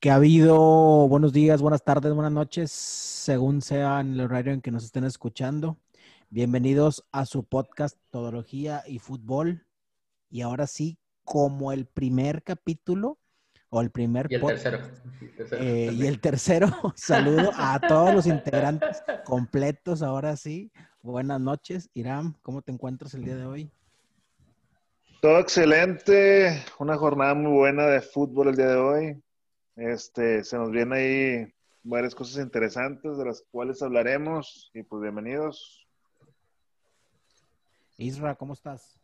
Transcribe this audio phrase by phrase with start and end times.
[0.00, 4.62] que ha habido buenos días, buenas tardes, buenas noches, según sea en el horario en
[4.62, 5.76] que nos estén escuchando.
[6.30, 9.66] Bienvenidos a su podcast Todología y Fútbol.
[10.30, 13.18] Y ahora sí, como el primer capítulo
[13.68, 14.78] o el primer y el tercero,
[15.52, 20.72] eh, y el tercero, saludo a todos los integrantes completos ahora sí.
[21.02, 23.70] Buenas noches, Iram, ¿cómo te encuentras el día de hoy?
[25.20, 29.22] Todo excelente, una jornada muy buena de fútbol el día de hoy.
[29.76, 35.86] Este, se nos vienen ahí varias cosas interesantes de las cuales hablaremos y pues bienvenidos.
[37.96, 39.00] Isra, ¿cómo estás?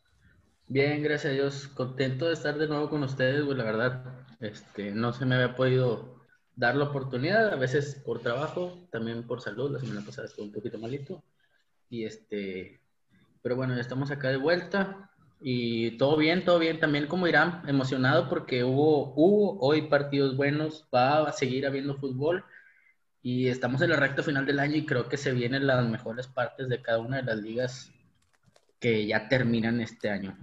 [0.68, 1.68] Bien, gracias a Dios.
[1.68, 4.26] Contento de estar de nuevo con ustedes, güey, la verdad.
[4.40, 6.16] Este, no se me había podido
[6.56, 9.70] dar la oportunidad, a veces por trabajo, también por salud.
[9.70, 11.22] La semana pasada estuve un poquito malito.
[11.88, 12.80] Y este,
[13.42, 15.10] pero bueno, ya estamos acá de vuelta.
[15.48, 16.80] Y todo bien, todo bien.
[16.80, 22.44] También como Irán, emocionado porque hubo, hubo hoy partidos buenos, va a seguir habiendo fútbol
[23.22, 26.26] y estamos en la recta final del año y creo que se vienen las mejores
[26.26, 27.92] partes de cada una de las ligas
[28.80, 30.36] que ya terminan este año.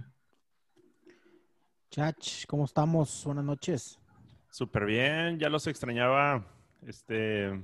[1.90, 3.24] Chach, ¿cómo estamos?
[3.26, 4.00] Buenas noches.
[4.48, 6.46] Súper bien, ya los extrañaba.
[6.80, 7.62] Este,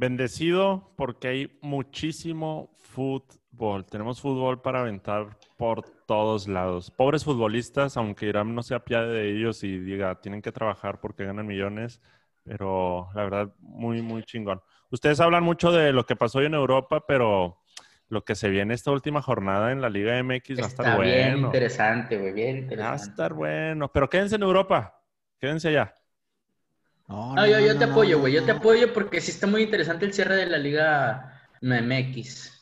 [0.00, 3.84] bendecido porque hay muchísimo fútbol.
[3.84, 6.90] Tenemos fútbol para aventar por todos lados.
[6.90, 11.26] Pobres futbolistas, aunque Irán no se apiade de ellos y diga, tienen que trabajar porque
[11.26, 12.00] ganan millones,
[12.44, 14.62] pero la verdad, muy, muy chingón.
[14.90, 17.58] Ustedes hablan mucho de lo que pasó hoy en Europa, pero
[18.08, 21.14] lo que se viene esta última jornada en la Liga MX va a estar bueno.
[21.14, 22.88] Bien interesante, güey, bien interesante.
[22.88, 24.94] Va a estar bueno, pero quédense en Europa,
[25.38, 25.94] quédense allá.
[27.10, 30.12] No, no, yo, te apoyo, güey, yo te apoyo porque sí está muy interesante el
[30.12, 32.52] cierre de la Liga MX.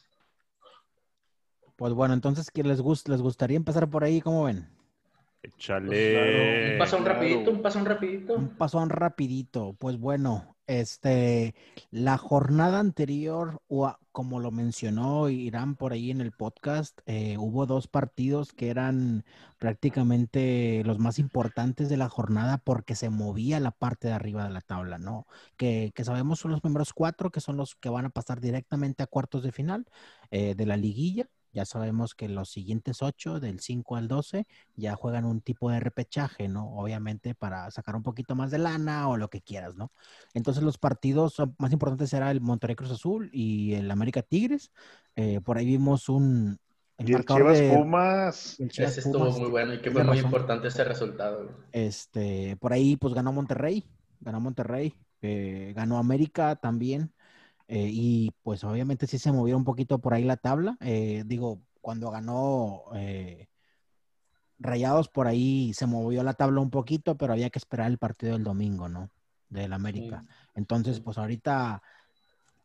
[1.77, 4.23] Pues bueno, entonces, ¿qué les, gusta, les gustaría empezar por ahí?
[4.23, 4.67] ¿Cómo ven?
[5.43, 6.73] Échale.
[6.73, 8.35] Un pasón rapidito, un pasón rapidito.
[8.37, 9.77] Un pasón rapidito.
[9.79, 11.55] Pues bueno, este,
[11.91, 13.61] la jornada anterior,
[14.19, 19.25] como lo mencionó Irán por ahí en el podcast, eh, hubo dos partidos que eran
[19.59, 24.51] prácticamente los más importantes de la jornada porque se movía la parte de arriba de
[24.51, 25.29] la tabla, ¿no?
[25.57, 29.05] Que, que sabemos son los primeros cuatro, que son los que van a pasar directamente
[29.05, 29.87] a cuartos de final
[30.33, 31.29] eh, de la liguilla.
[31.53, 35.81] Ya sabemos que los siguientes ocho, del 5 al 12, ya juegan un tipo de
[35.81, 36.75] repechaje, ¿no?
[36.77, 39.91] Obviamente para sacar un poquito más de lana o lo que quieras, ¿no?
[40.35, 44.71] Entonces los partidos más importantes será el Monterrey Cruz Azul y el América Tigres.
[45.17, 46.59] Eh, por ahí vimos un...
[46.99, 48.61] El y el Chivas Pumas.
[48.61, 51.49] El Chivas ese estuvo muy bueno y que fue muy importante ese resultado.
[51.73, 53.85] Este, por ahí pues ganó Monterrey,
[54.21, 57.13] ganó Monterrey, eh, ganó América también.
[57.71, 60.77] Eh, y pues obviamente sí se movió un poquito por ahí la tabla.
[60.81, 63.47] Eh, digo, cuando ganó eh,
[64.59, 68.33] Rayados por ahí se movió la tabla un poquito, pero había que esperar el partido
[68.33, 69.11] del domingo, ¿no?
[69.51, 70.25] Del América.
[70.55, 71.83] Entonces, pues ahorita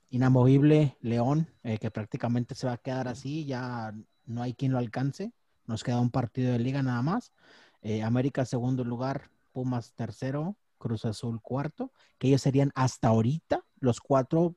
[0.09, 3.93] inamovible León, que prácticamente se va a quedar así, ya
[4.25, 5.33] no hay quien lo alcance.
[5.65, 7.31] Nos queda un partido de liga nada más.
[8.03, 14.55] América segundo lugar, Pumas tercero, Cruz Azul cuarto, que ellos serían hasta ahorita los cuatro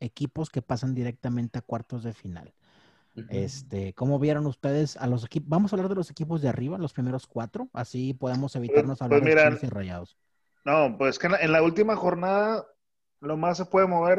[0.00, 2.52] equipos que pasan directamente a cuartos de final.
[3.30, 5.48] Este, ¿cómo vieron ustedes a los equipos?
[5.48, 9.02] Vamos a hablar de los equipos de arriba, los primeros cuatro, así podemos pues, evitarnos
[9.02, 10.16] hablar pues de los y rayados.
[10.64, 12.66] No, pues que en la, última jornada
[13.20, 14.18] lo más se puede mover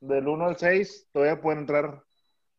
[0.00, 2.02] del 1 al 6, todavía pueden entrar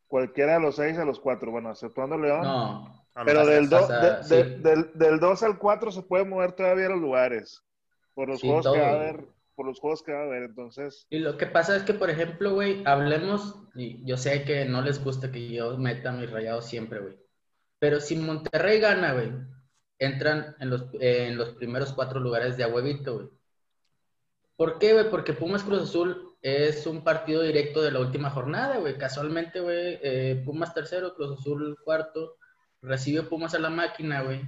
[0.08, 2.42] cualquiera de los 6 a los 4, bueno, exceptuando León.
[2.42, 3.06] No.
[3.24, 7.64] Pero del, del, del, 2 al 4 se puede mover todavía los lugares.
[8.14, 11.07] Por los juegos que va a haber por los juegos que va a haber, entonces.
[11.09, 14.81] Y lo que pasa es que, por ejemplo, güey, hablemos, y yo sé que no
[14.81, 17.16] les gusta que yo meta mis rayados siempre, güey.
[17.79, 19.31] Pero si Monterrey gana, güey,
[19.99, 23.27] entran en los, en los primeros cuatro lugares de a huevito, güey.
[24.55, 25.09] ¿Por qué, güey?
[25.09, 28.97] Porque Pumas Cruz Azul es un partido directo de la última jornada, güey.
[28.97, 32.37] Casualmente, güey, eh, Pumas tercero, Cruz Azul cuarto,
[32.81, 34.41] recibe Pumas a la máquina, güey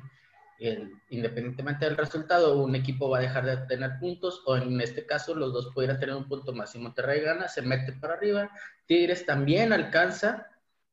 [1.09, 5.35] independientemente del resultado, un equipo va a dejar de tener puntos, o en este caso
[5.35, 6.71] los dos pudieran tener un punto más.
[6.71, 8.49] Si Monterrey gana, se mete para arriba.
[8.85, 10.47] Tigres también alcanza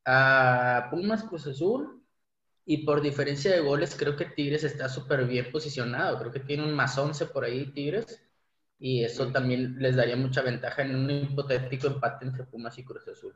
[0.04, 2.02] a Pumas Cruz Azul,
[2.66, 6.18] y por diferencia de goles, creo que Tigres está súper bien posicionado.
[6.18, 8.22] Creo que tiene un más 11 por ahí, Tigres,
[8.78, 13.06] y eso también les daría mucha ventaja en un hipotético empate entre Pumas y Cruz
[13.08, 13.34] Azul.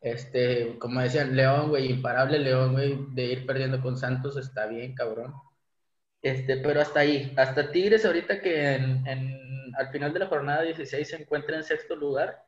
[0.00, 4.94] Este, como decían, León, güey, imparable León, güey, de ir perdiendo con Santos está bien,
[4.94, 5.34] cabrón.
[6.22, 11.08] Este, pero hasta ahí, hasta Tigres ahorita que en, al final de la jornada 16
[11.08, 12.44] se encuentra en sexto lugar,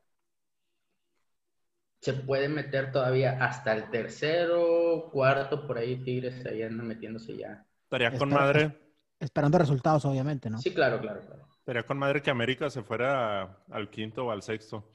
[2.00, 7.64] se puede meter todavía hasta el tercero, cuarto, por ahí Tigres ahí anda metiéndose ya.
[7.84, 8.78] Estaría con madre.
[9.20, 10.58] Esperando resultados, obviamente, ¿no?
[10.58, 11.46] Sí, claro, claro, claro.
[11.64, 14.88] Sería con madre que América se fuera al quinto o al sexto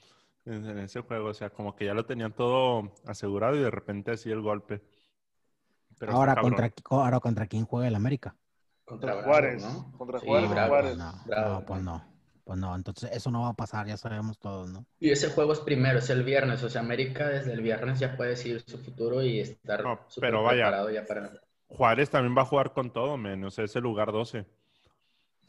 [0.47, 1.29] en, en ese juego.
[1.29, 4.81] O sea, como que ya lo tenían todo asegurado y de repente así el golpe.
[5.99, 8.35] Pero ahora, contra, ahora, ¿contra quién juega el América?
[8.85, 9.61] Contra Juárez.
[9.63, 9.91] ¿no?
[9.97, 10.97] Contra Sí, Juárez.
[10.97, 12.17] No, Bravo, no, pues no.
[12.43, 14.85] Pues no, entonces eso no va a pasar, ya sabemos todos, ¿no?
[14.99, 16.63] Y ese juego es primero, es el viernes.
[16.63, 20.43] O sea, América desde el viernes ya puede decidir su futuro y estar No, pero
[20.43, 20.63] vaya.
[20.63, 21.31] preparado ya para...
[21.67, 23.43] Juárez también va a jugar con todo, men.
[23.43, 24.45] O sea, es el lugar 12.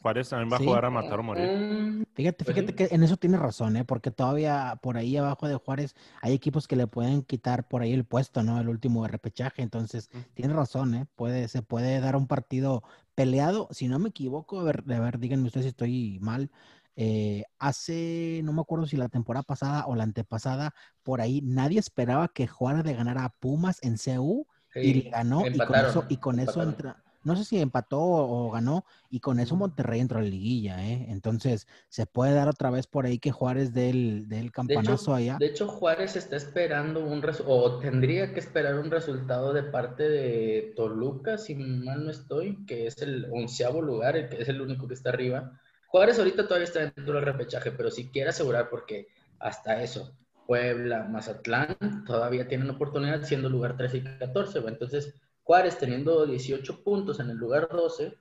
[0.01, 0.65] Juárez también va a Sí.
[0.65, 1.53] jugar a matar o morir.
[1.67, 2.75] Mm, Fíjate, Pues fíjate sí.
[2.75, 3.85] que en eso tienes razón, ¿eh?
[3.85, 7.93] Porque todavía por ahí abajo de Juárez hay equipos que le pueden quitar por ahí
[7.93, 8.59] el puesto, ¿no?
[8.59, 9.61] El último repechaje.
[9.61, 11.07] Entonces, tienes razón, ¿eh?
[11.15, 12.83] Puede, se puede dar un partido
[13.15, 13.67] peleado.
[13.71, 16.51] Si no me equivoco, a ver, a ver, díganme ustedes si estoy mal.
[16.95, 20.73] eh, hace, no me acuerdo si la temporada pasada o la antepasada,
[21.03, 24.47] por ahí nadie esperaba que Juárez le ganara a Pumas en CU
[24.81, 28.51] y le ganó y con eso, y con eso entra, no sé si empató o,
[28.51, 29.55] ganó y con eso.
[29.55, 31.07] Monterrey entró a la liguilla, ¿eh?
[31.09, 35.37] Entonces se puede dar otra vez por ahí que Juárez De hecho, campanazo allá.
[35.39, 40.73] de hecho, Juárez está esperando un o tendría que esperar un resultado de parte de
[40.75, 44.87] Toluca, si mal no estoy, que es el onceavo lugar, el que es el único
[44.87, 45.59] que está arriba.
[45.87, 49.07] Juárez ahorita todavía está dentro del repechaje, pero si quiere asegurar, porque
[49.39, 50.15] hasta eso,
[50.47, 54.59] Puebla, Mazatlán todavía tienen oportunidad siendo lugar 13 y 14.
[54.59, 54.73] güey.
[54.73, 55.13] Entonces,
[55.49, 58.13] Juárez teniendo 18 puntos en el lugar 12,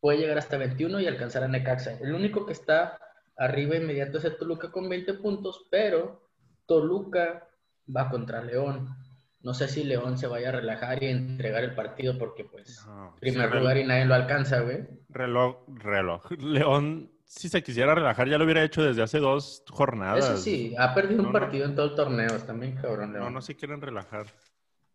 [0.00, 1.96] puede llegar hasta 21 y alcanzar a Necaxa.
[1.98, 2.98] El único que está
[3.38, 6.28] arriba inmediato es el Toluca con 20 puntos, pero
[6.66, 7.48] Toluca
[7.88, 8.94] va contra León.
[9.40, 13.16] No sé si León se vaya a relajar y entregar el partido porque pues No,
[13.18, 14.86] primer sí, lugar y nadie lo alcanza, güey.
[15.08, 16.30] reloj, reloj.
[16.32, 20.22] León, si se quisiera relajar, ya lo hubiera hecho desde hace dos jornadas.
[20.22, 21.40] Eso sí, ha perdido No, un no.
[21.40, 22.28] partido en todo el torneo,
[22.58, 23.32] bien cabrón No, León.
[23.32, 24.26] no se quieren relajar.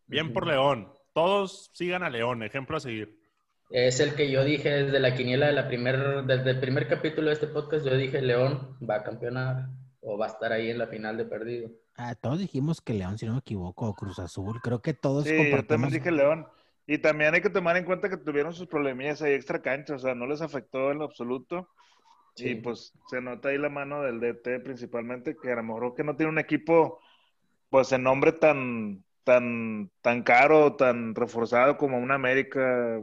[0.06, 0.92] Bien por León.
[1.20, 3.20] Todos sigan a León, ejemplo a seguir.
[3.68, 7.26] Es el que yo dije desde la quiniela de la primer, desde el primer capítulo
[7.26, 9.68] de este podcast, yo dije León va a campeonar
[10.00, 11.68] o va a estar ahí en la final de perdido.
[11.94, 14.62] Ah, todos dijimos que León, si no me equivoco, o Cruz Azul.
[14.62, 15.92] Creo que todos Sí, yo también compartimos.
[15.92, 16.46] dije León.
[16.86, 19.98] Y también hay que tomar en cuenta que tuvieron sus problemillas ahí extra cancha, o
[19.98, 21.68] sea, no les afectó en lo absoluto.
[22.34, 22.48] Sí.
[22.48, 26.02] Y pues se nota ahí la mano del DT principalmente, que a lo mejor que
[26.02, 26.98] no tiene un equipo,
[27.68, 33.00] pues en nombre tan, tan, tan caro, tan reforzado como un América,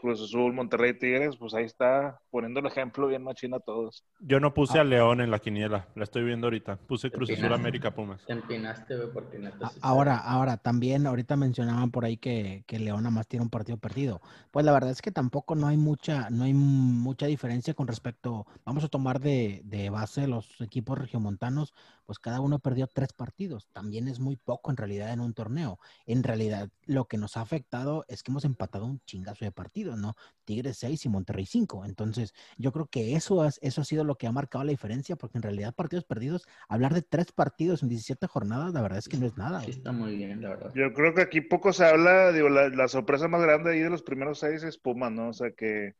[0.00, 4.02] Cruz Azul, Monterrey, Tigres, pues ahí está poniendo el ejemplo bien machina a todos.
[4.20, 4.80] Yo no puse Ah.
[4.80, 6.76] a León en la quiniela, la estoy viendo ahorita.
[6.86, 7.52] Puse Cruz Azul.
[7.52, 8.24] América Pumas.
[8.24, 13.02] Te empinaste, güey, porque neta Ahora, ahora, también ahorita mencionaban por ahí que, que León
[13.02, 14.22] nada más tiene un partido perdido.
[14.50, 18.46] Pues la verdad es que tampoco no hay mucha, no hay mucha diferencia con respecto,
[18.64, 21.74] vamos a tomar de, de base los equipos regiomontanos,
[22.10, 23.68] pues cada uno perdió tres partidos.
[23.72, 25.78] También es muy poco en realidad en un torneo.
[26.06, 29.96] En realidad, lo que nos ha afectado es que hemos empatado un chingazo de partidos,
[29.96, 30.16] ¿no?
[30.44, 31.84] Tigres 6 y Monterrey 5.
[31.84, 35.14] Entonces, yo creo que eso, es, eso ha sido lo que ha marcado la diferencia,
[35.14, 39.08] porque en realidad partidos perdidos, hablar de tres partidos en 17 jornadas, la verdad es
[39.08, 39.60] que no es nada.
[39.60, 40.72] Sí está muy bien, la verdad.
[40.74, 43.90] Yo creo que aquí poco se habla, digo, la, la sorpresa más grande ahí de
[43.90, 45.28] los primeros seis es Pumas, ¿no?
[45.28, 45.94] O sea, que,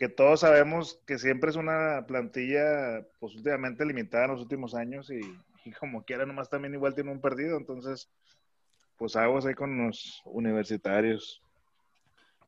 [0.00, 5.10] que todos sabemos que siempre es una plantilla, pues últimamente limitada en los últimos años
[5.10, 5.20] y,
[5.64, 8.10] y como quiera, nomás también igual tiene un perdido, entonces,
[8.96, 11.42] pues aguas ahí con los universitarios.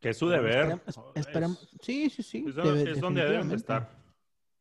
[0.01, 0.65] Que es su deber.
[0.67, 2.45] Esperem- esperem- Es- sí, sí, sí.
[2.49, 3.91] es, debe- es donde deben estar.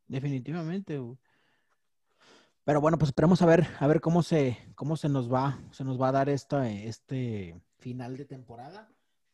[0.08, 1.00] Definitivamente.
[1.00, 1.18] güey.
[2.66, 5.84] Pero bueno, pues esperemos a ver, a ver cómo se, cómo se nos va, se
[5.84, 8.88] nos va a dar esta, este final de temporada.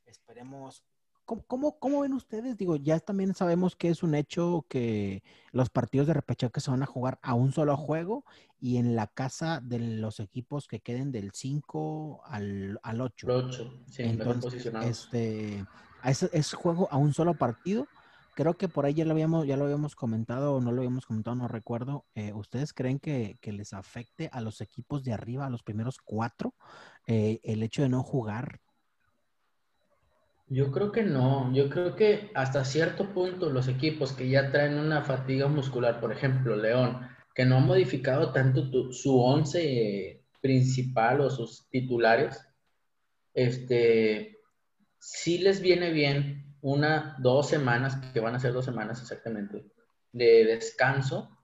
[0.06, 0.84] Esperemos.
[1.28, 2.56] ¿Cómo, cómo, cómo ven ustedes?
[2.56, 6.84] Digo, ya también sabemos que es un hecho que los partidos de repechaje se van
[6.84, 8.24] a jugar a un solo juego
[8.62, 13.28] y en la casa de los equipos que queden del 5 al, al 8.
[13.30, 15.66] Ocho, sí, mejor Entonces, este,
[16.06, 17.90] es, es juego a un solo partido.
[18.34, 21.06] Creo que por ahí ya lo habíamos, ya lo habíamos comentado o no lo habíamos
[21.06, 22.06] comentado, no recuerdo.
[22.16, 25.98] Eh, ¿Ustedes creen que, que les afecte a los equipos de arriba, a los primeros
[25.98, 26.54] cuatro,
[27.06, 28.62] eh, el hecho de no jugar?
[30.50, 34.78] Yo creo que no, yo creo que hasta cierto punto los equipos que ya traen
[34.80, 41.20] una fatiga muscular, por ejemplo, León, que no ha modificado tanto tu- su once principal
[41.22, 42.48] o sus titulares,
[43.34, 44.38] este,
[45.00, 49.66] sí les viene bien una, dos semanas, que van a ser dos semanas exactamente,
[50.14, 51.38] de descanso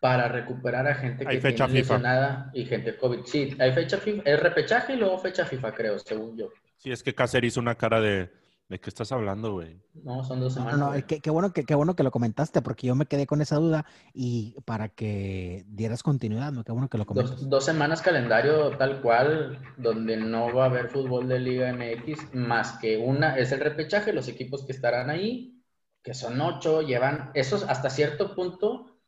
[0.00, 3.20] para recuperar a gente que fecha tiene lesionada y gente COVID.
[3.26, 6.50] Sí, hay fecha FIFA, es repechaje y luego fecha FIFA, creo, según yo.
[6.84, 8.30] Sí, es que Cáceres hizo una cara de.
[8.68, 9.82] ¿De qué estás hablando, güey?
[9.94, 10.78] No, son dos No, no, semanas.
[10.78, 11.06] no, güey.
[11.06, 13.56] qué, qué bueno que, qué bueno que lo comentaste, porque yo me quedé con esa
[13.56, 16.64] duda y para que dieras continuidad, ¿no?
[16.64, 17.40] Qué bueno que lo comentas.
[17.40, 22.34] Dos, dos semanas calendario tal cual, donde no va a haber fútbol de Liga MX,
[22.34, 25.62] más que una, es el repechaje, los equipos que estarán ahí,
[26.02, 28.98] que son ocho, llevan, esos hasta cierto punto,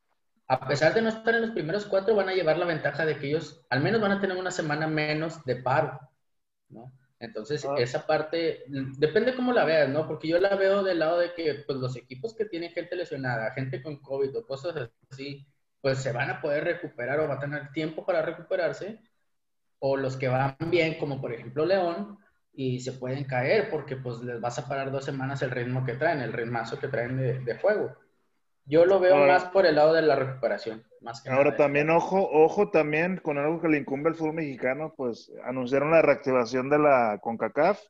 [0.48, 3.18] a pesar de no estar en los primeros cuatro, van a llevar la ventaja de
[3.18, 6.00] que ellos al menos van a tener una semana menos de paro,
[6.68, 6.92] ¿no?
[7.18, 7.74] Entonces, Ah.
[7.78, 10.06] esa parte, mm, depende cómo la veas, ¿no?
[10.06, 13.52] Porque yo la veo del lado de que, pues, los equipos que tienen gente lesionada,
[13.52, 15.46] gente con COVID o cosas así,
[15.80, 19.00] pues se van a poder recuperar o va a tener tiempo para recuperarse,
[19.78, 22.18] o los que van bien, como por ejemplo León,
[22.52, 25.94] y se pueden caer porque, pues, les vas a parar dos semanas el ritmo que
[25.94, 27.96] traen, el ritmazo que traen de, de juego.
[28.68, 31.56] Yo lo veo Ahora- más por el lado de la recuperación, más que Ahora nada.
[31.56, 36.02] también, ojo, ojo también con algo que le incumbe al fútbol mexicano, pues anunciaron la
[36.02, 37.80] reactivación de la CONCACAF.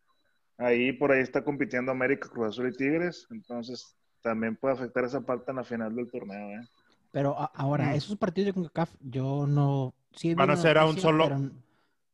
[0.58, 3.26] Ahí por ahí está compitiendo América, Cruz Azul y Tigres.
[3.30, 6.60] Entonces también puede afectar esa parte en la final del torneo.
[6.60, 6.68] ¿eh?
[7.10, 7.94] Pero a- ahora, Mm.
[7.94, 9.94] esos partidos de CONCACAF, yo no...
[10.12, 11.50] sí Van a ser a un solo- pero-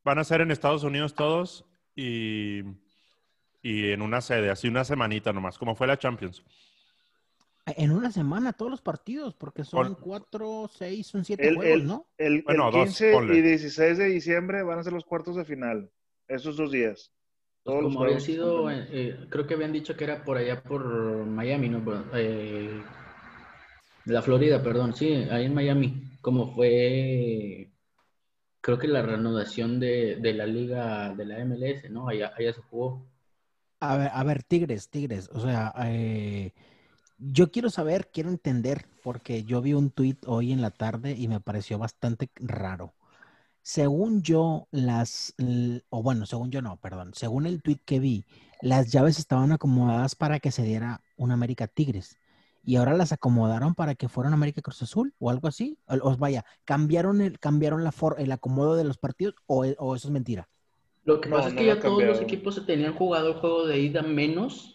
[0.05, 1.65] Van a ser en Estados Unidos todos
[1.95, 2.61] y,
[3.61, 6.43] y en una sede, así una semanita nomás, como fue la Champions.
[7.65, 11.83] En una semana todos los partidos, porque son Pon- cuatro, seis, son siete El, juegos,
[11.83, 12.07] el- ¿no?
[12.17, 13.35] el- el Bueno, dos, 15 ponle.
[13.35, 15.91] y 16 de diciembre van a ser los cuartos de final.
[16.27, 17.11] Esos dos días.
[17.63, 20.23] Pues Todos los como había juegos sido, eh, eh, creo que habían dicho que era
[20.23, 20.85] por allá por
[21.25, 21.81] Miami, ¿no?
[22.13, 22.81] Eh,
[24.05, 27.71] la Florida, perdón, sí, ahí en Miami, como fue,
[28.61, 32.09] creo que la reanudación de, de la liga de la MLS, ¿no?
[32.09, 33.07] Allá, allá se jugó.
[33.79, 36.53] A ver, a ver, Tigres, Tigres, o sea, eh,
[37.31, 41.27] yo quiero saber, quiero entender, porque yo vi un tuit hoy en la tarde y
[41.27, 42.93] me pareció bastante raro.
[43.61, 45.35] Según yo, las,
[45.89, 48.25] o bueno, según yo no, perdón, según el tuit que vi,
[48.61, 52.17] las llaves estaban acomodadas para que se diera un América Tigres.
[52.63, 55.79] Y ahora las acomodaron para que fuera un América Cruz Azul o algo así.
[55.87, 59.95] O, o vaya, cambiaron el, cambiaron la for- el acomodo de los partidos o, o
[59.95, 60.49] eso es mentira.
[61.05, 63.65] Lo que No, pasa es que ya todos los equipos se tenían jugado el juego
[63.65, 64.72] de ida menos,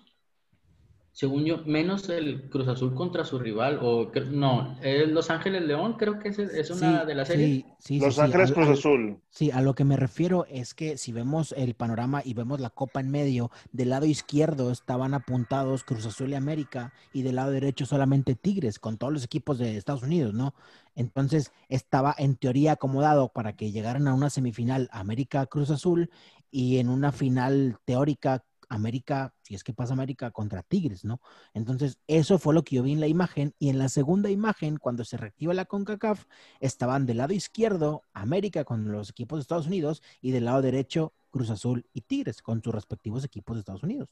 [1.19, 5.95] según yo, menos el Cruz Azul contra su rival, o no, el Los Ángeles León,
[5.99, 7.49] creo que es, es una Sí, de las series.
[7.49, 9.19] sí, sí, sí, Los sí, Ángeles Cruz Azul.
[9.29, 12.71] Sí, a lo que me refiero es que si vemos el panorama y vemos la
[12.71, 17.51] copa en medio, del lado izquierdo estaban apuntados Cruz Azul y América y del lado
[17.51, 20.55] derecho solamente Tigres con todos los equipos de Estados Unidos, ¿no?
[20.95, 26.11] Entonces estaba en teoría acomodado para que llegaran a una semifinal América Cruz Azul
[26.53, 31.21] y en una final teórica América, si es que pasa América contra Tigres, ¿no?
[31.55, 33.55] Entonces, eso fue lo que yo vi en la imagen.
[33.59, 36.27] Y en la segunda imagen, cuando se reactiva la CONCACAF,
[36.61, 41.13] estaban del lado izquierdo América con los equipos de Estados Unidos y del lado derecho
[41.31, 44.09] Cruz Azul y Tigres con sus respectivos equipos de Estados Unidos.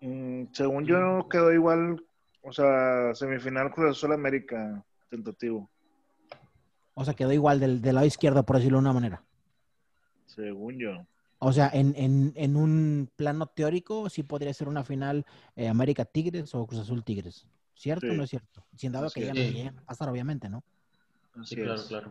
[0.00, 2.04] Mm, según yo quedó igual,
[2.42, 5.68] o sea, semifinal Cruz Azul América, tentativo.
[6.94, 9.22] O sea, quedó igual del, del lado izquierdo, por decirlo de una manera.
[10.24, 11.06] Según yo.
[11.38, 16.04] O sea, en, en, en un plano teórico, sí podría ser una final eh, América
[16.04, 17.46] Tigres o Cruz Azul Tigres.
[17.74, 18.64] ¿Cierto o no es cierto?
[18.74, 20.64] Sin dado Así que ya no lleguen a pasar, obviamente, ¿no?
[21.38, 21.86] Así Sí, claro, es.
[21.88, 22.10] claro.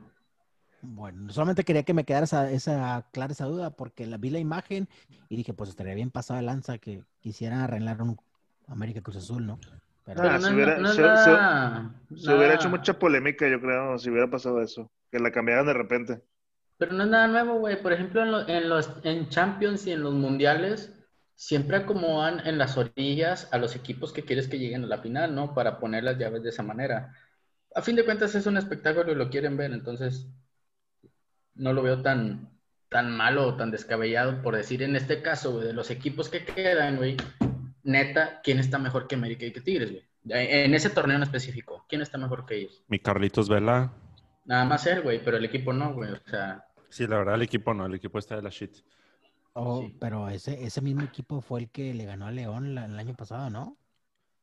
[0.82, 4.38] Bueno, solamente quería que me quedara esa, esa clara esa duda porque la vi la
[4.38, 4.88] imagen
[5.29, 8.20] y dije, pues estaría bien pasado de lanza que quisieran arreglar un
[8.67, 9.58] América Cruz Azul, ¿no?
[10.03, 13.00] Pero, Ah, Pero no, si es- hubiera- no se- nada- Se hubiera nada- hecho mucha
[13.00, 14.91] polémica, yo creo, si hubiera pasado eso.
[15.12, 16.22] Que la cambiaran de repente.
[16.77, 17.82] Pero no es nada nuevo, güey.
[17.82, 20.96] Por ejemplo, en, en los en Champions y en los mundiales,
[21.36, 25.36] siempre acomodan en las orillas a los equipos que quieres que lleguen a la final,
[25.36, 25.53] ¿no?
[25.53, 27.13] Para poner las llaves de esa manera.
[27.75, 30.27] A fin de cuentas es un espectáculo y lo quieren ver, entonces
[31.55, 32.50] no lo veo tan,
[32.89, 36.46] tan malo o tan descabellado por decir en este caso, güey, de los equipos que
[36.46, 37.17] quedan, güey,
[37.84, 40.03] neta, ¿quién está mejor que América y que Tigres, güey?
[40.27, 42.84] En ese torneo en específico, ¿quién está mejor que ellos?
[42.88, 43.94] Mi Carlitos Vela.
[44.45, 46.65] Nada más él, güey, pero el equipo no, güey, o sea...
[46.89, 48.77] Sí, la verdad, el equipo no, el equipo está de la shit.
[49.53, 49.97] oh, sí.
[49.99, 53.13] pero ese, ese mismo equipo fue el que le ganó a León la- el año
[53.15, 53.77] pasado, ¿no?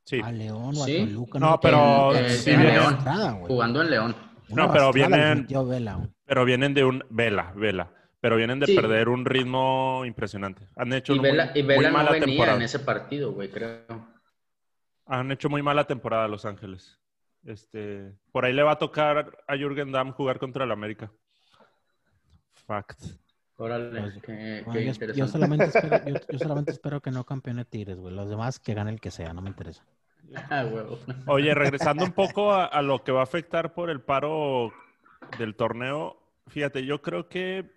[0.04, 0.20] Sí.
[0.22, 0.98] A León o a Sí.
[1.06, 1.38] Toluca.
[1.38, 3.46] No, pero En- sí en viene- León, güey.
[3.46, 4.16] jugando en León.
[4.48, 6.08] Una No, pero vienen- Vela.
[6.26, 7.04] Pero vienen de un.
[7.08, 7.90] Vela, Vela.
[8.20, 8.74] Pero vienen de Sí.
[8.74, 10.68] perder un ritmo impresionante.
[10.76, 12.56] Han hecho Y una Vela, muy, y Vela muy no venía temporada.
[12.56, 13.84] en ese partido, güey, creo.
[15.06, 16.98] Han hecho muy mala temporada Los Ángeles.
[17.44, 21.10] Este, por ahí le va a tocar a Jürgen Damm jugar contra el América.
[22.66, 23.02] Fact.
[23.56, 25.32] Órale, Pues, qué, Bueno, qué yo, yo interesante.
[25.32, 28.14] solamente espero, yo, yo solamente espero que no campeone Tigres, güey.
[28.14, 29.84] Los demás que gane el que sea, no me interesa.
[30.50, 30.98] Ah, huevo.
[31.26, 34.72] Oye, regresando un poco a, a lo que va a afectar por el paro
[35.38, 37.70] del torneo, fíjate, yo creo que,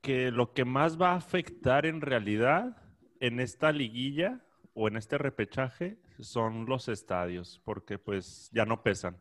[0.00, 2.76] que lo que más va a afectar en realidad
[3.20, 4.40] en esta liguilla
[4.74, 9.16] o en este repechaje son los estadios, porque pues ya no pesan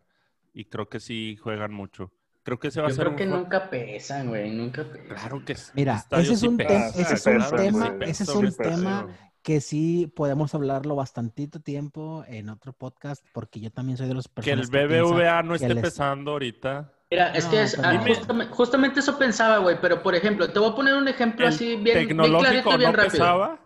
[0.53, 2.11] y creo que sí juegan mucho.
[2.43, 5.07] Creo que se va a Yo hacer creo que nunca pesan, güey, nunca pesan.
[5.07, 5.71] Claro que sí.
[5.75, 8.23] Mira, ese es sí un pesa, tema- ese es un claro que tema- sí ese
[8.23, 8.71] es un estadio.
[8.71, 9.07] tema
[9.41, 14.27] que sí podemos hablarlo bastantito tiempo en otro podcast, porque yo también soy de los
[14.27, 16.93] Que el personas que piensa BBVA no que esté el est- pesando ahorita.
[17.11, 18.03] Mira, es que No, es, pero ah, no.
[18.15, 21.53] justamente, justamente eso pensaba, güey, pero por ejemplo, te voy a poner un ejemplo El
[21.53, 23.11] así bien, bien tecnológico clarito y bien no rápido.
[23.11, 23.59] pesaba.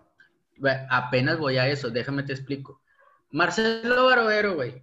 [0.90, 2.82] Apenas voy a eso, déjame te explico.
[3.32, 4.82] Marcelo Barovero, güey,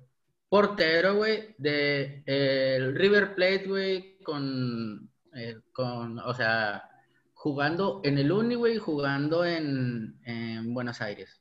[0.49, 6.89] portero, güey, de eh, River Plate, güey, con, eh, con, o sea,
[7.33, 11.41] jugando en el Uni, güey, jugando en, en Buenos Aires.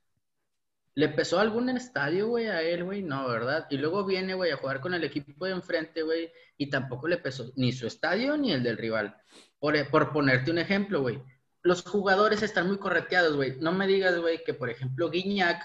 [0.96, 3.02] ¿Le pesó algún estadio, güey, a él, güey?
[3.02, 3.66] No, ¿verdad?
[3.70, 7.18] Y luego viene, güey, a jugar con el equipo de enfrente, güey, y tampoco le
[7.18, 9.16] pesó ni su estadio ni el del rival.
[9.60, 11.22] Por, por ponerte un ejemplo, güey.
[11.64, 13.58] Los jugadores están muy correteados, güey.
[13.60, 15.64] No me digas, güey, que por ejemplo Guiñac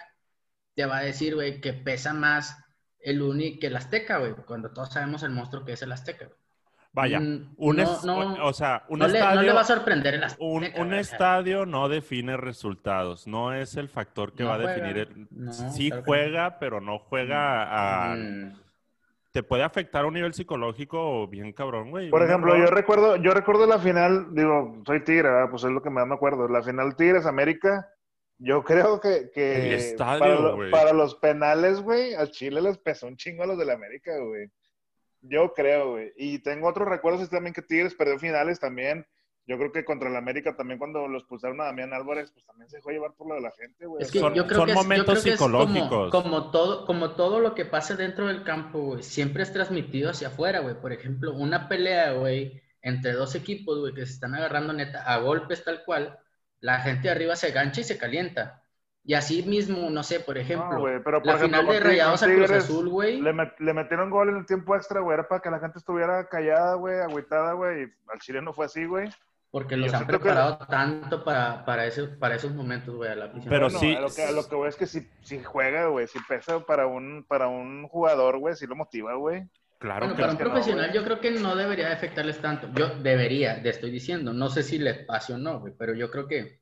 [0.79, 2.57] te va a decir, güey, que pesa más
[3.01, 6.27] el Uni que el Azteca, güey, cuando todos sabemos el monstruo que es el Azteca,
[6.27, 6.39] güey.
[6.93, 9.61] Vaya, Mm, un no, es- no, o sea, un no, le, estadio, no le va
[9.63, 10.45] a sorprender el Azteca.
[10.45, 14.99] un, estadio no define resultados, no es el factor que No va a definir.
[14.99, 16.17] el- no, sí claro que no.
[16.17, 18.15] juega, pero no juega a...
[18.15, 18.53] mm,
[19.33, 22.09] Te puede afectar a un nivel psicológico bien cabrón, güey.
[22.09, 25.51] Por ejemplo, yo recuerdo, yo recuerdo la final, digo, soy Tigre, ¿verdad?
[25.51, 26.47] pues es lo que más me acuerdo.
[26.49, 27.89] La final Tigres América,
[28.39, 30.71] yo creo que, que El estadio, para, lo- güey.
[30.71, 34.51] para los penales, güey, al Chile les pesó un chingo a los del América, güey.
[35.21, 36.13] Yo creo, güey.
[36.17, 39.05] Y tengo otros recuerdos también que Tigres perdió finales también.
[39.47, 42.69] Yo creo que contra el América también cuando los expulsaron a Damián Álvarez, pues también
[42.69, 44.03] se dejó llevar por lo de la gente, güey.
[44.05, 46.11] Es que Son- yo creo son que es- yo momentos creo que es como- psicológicos.
[46.13, 50.29] Como, todo, como todo lo que pasa dentro del campo, güey, siempre es transmitido hacia
[50.29, 50.75] afuera, güey.
[50.81, 55.19] Por ejemplo, una pelea, güey, entre dos equipos, güey, que se están agarrando neta a
[55.19, 56.19] golpes tal cual,
[56.61, 58.63] la gente de arriba se gancha y se calienta.
[59.05, 61.81] Y así mismo, no sé, por ejemplo, No, güey, pero por la ejemplo, final de
[61.81, 63.21] Rayados a Cruz Azul, güey.
[63.23, 65.15] Le, met- le metieron gol en el tiempo extra, güey.
[65.15, 67.85] Era para que la gente estuviera callada, güey, agüitada, güey.
[67.85, 69.09] Y al Chile no fue así, güey.
[69.51, 73.25] Porque los han que- preparado tanto para, para, ese- para esos momentos, güey, a la
[73.27, 73.49] afición.
[73.49, 75.87] Pero Bueno, sí- A lo que, a lo que voy es que si, si juega,
[75.87, 79.49] güey, si pesa para un, para un jugador, güey, si lo motiva, güey.
[79.79, 82.69] Claro Bueno, para un no, profesional yo creo que no debería de afectarles tanto.
[82.75, 84.33] Yo debería, te estoy diciendo.
[84.33, 86.61] No sé si les pase o no, güey, pero yo creo que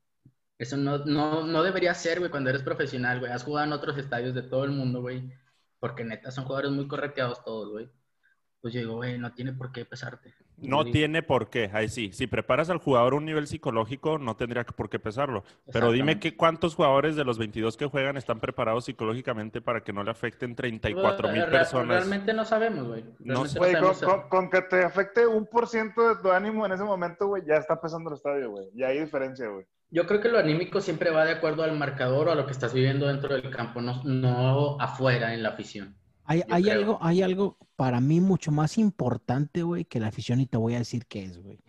[0.59, 3.31] eso no, no, no debería ser, güey, cuando eres profesional, güey.
[3.31, 5.31] Has jugado en otros estadios de todo el mundo, güey.
[5.79, 7.89] Porque neta son jugadores muy correteados todos, güey.
[8.61, 10.33] Pues yo digo, güey, no tiene por qué pesarte.
[10.57, 11.69] No tiene por qué.
[11.71, 12.11] Ahí sí.
[12.13, 15.43] Si preparas al jugador a un nivel psicológico, no tendría por qué pesarlo.
[15.71, 19.93] Pero dime que cuántos jugadores de los 22 que juegan están preparados psicológicamente para que
[19.93, 21.97] no le afecten 34 mil Re- personas.
[21.97, 23.03] Realmente no sabemos, güey.
[23.19, 23.45] No.
[23.45, 24.01] Güey, con, sabemos.
[24.01, 27.43] con- con que te afecte un por ciento de tu ánimo en ese momento, güey,
[27.47, 28.65] ya está pesando el estadio, güey.
[28.73, 29.65] Ya hay diferencia, güey.
[29.89, 32.51] Yo creo que lo anímico siempre va de acuerdo al marcador o a lo que
[32.51, 35.95] estás viviendo dentro del campo, no, no afuera en la afición.
[36.25, 40.47] Hay, hay algo, hay algo para mí mucho más importante, güey, que la afición y
[40.47, 41.59] te voy a decir qué es, güey.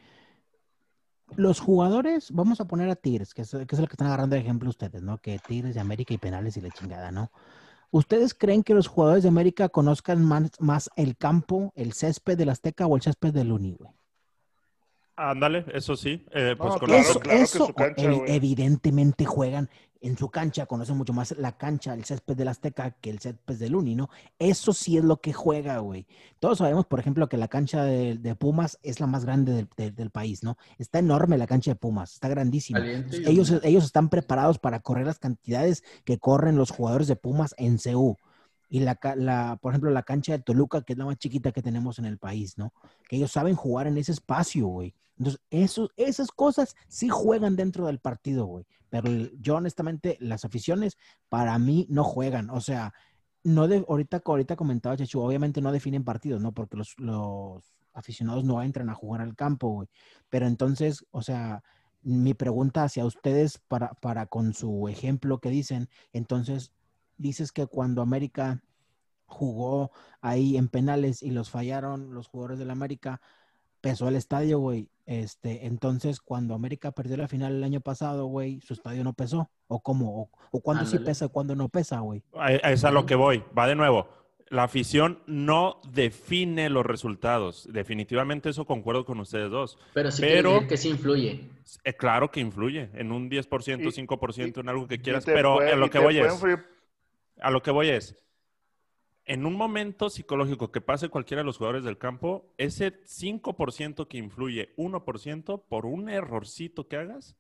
[1.36, 4.40] Los jugadores, vamos a poner a Tigres, que es, que el que están agarrando de
[4.40, 5.18] ejemplo ustedes, ¿no?
[5.18, 7.30] Que Tigres de América y penales y la chingada, ¿no?
[7.90, 12.48] ¿Ustedes creen que los jugadores de América conozcan más, más el campo, el césped del
[12.48, 13.97] Azteca o el césped del Uni, güey?
[15.18, 16.24] Ándale, eso sí.
[16.32, 19.68] Eh, pues No, con claro, eso- eso, claro que eso, su cancha, evidentemente juegan
[20.00, 23.56] en su cancha, conocen mucho más la cancha, el césped del Azteca que el césped
[23.56, 24.08] del Uni, ¿no?
[24.38, 26.06] Eso sí es lo que juega, güey.
[26.38, 29.68] Todos sabemos, por ejemplo, que la cancha de, de Pumas es la más grande del,
[29.76, 30.56] del- del país, ¿no?
[30.78, 32.78] Está enorme la cancha de Pumas, está grandísima.
[33.26, 37.78] Ellos, ellos están preparados para correr las cantidades que corren los jugadores de Pumas en
[37.78, 38.16] CU.
[38.68, 41.62] Y la, la, por ejemplo, la cancha de Toluca, que es la más chiquita que
[41.62, 42.72] tenemos en el país, ¿no?
[43.08, 44.94] Que ellos saben jugar en ese espacio, güey.
[45.16, 48.66] Entonces, eso, esas cosas sí juegan dentro del partido, güey.
[48.90, 50.96] Pero yo, honestamente, las aficiones
[51.28, 52.50] para mí no juegan.
[52.50, 52.92] O sea,
[53.42, 56.52] no de, ahorita, ahorita comentaba Chechu, obviamente no definen partidos, ¿no?
[56.52, 59.88] Porque los, los aficionados no entran a jugar al campo, güey.
[60.28, 61.62] Pero entonces, o sea,
[62.02, 66.72] mi pregunta hacia ustedes para, para con su ejemplo que dicen, entonces,
[67.18, 68.62] dices que cuando América
[69.26, 73.20] jugó ahí en penales y los fallaron los jugadores del América,
[73.80, 74.88] pesó el estadio, güey.
[75.06, 79.50] Este, entonces, cuando América perdió la final el año pasado, güey, su estadio no pesó.
[79.68, 80.22] ¿O cómo?
[80.22, 82.22] ¿O, o cuándo sí pesa y cuándo no pesa, güey?
[82.34, 83.42] a- es a lo que voy.
[83.56, 84.08] Va de nuevo.
[84.50, 87.68] La afición no define los resultados.
[87.70, 89.78] Definitivamente eso concuerdo con ustedes dos.
[89.92, 91.50] Pero sí Pero- que sí influye.
[91.84, 95.56] Eh, claro que influye en un 10%, Y- 5%, en algo que Y quieras, pero
[95.56, 96.64] puede- a lo y que voy es, influir-
[97.40, 98.16] a lo que voy es,
[99.24, 104.16] en un momento psicológico que pase cualquiera de los jugadores del campo, ese 5% que
[104.16, 107.36] influye 1% por un errorcito que hagas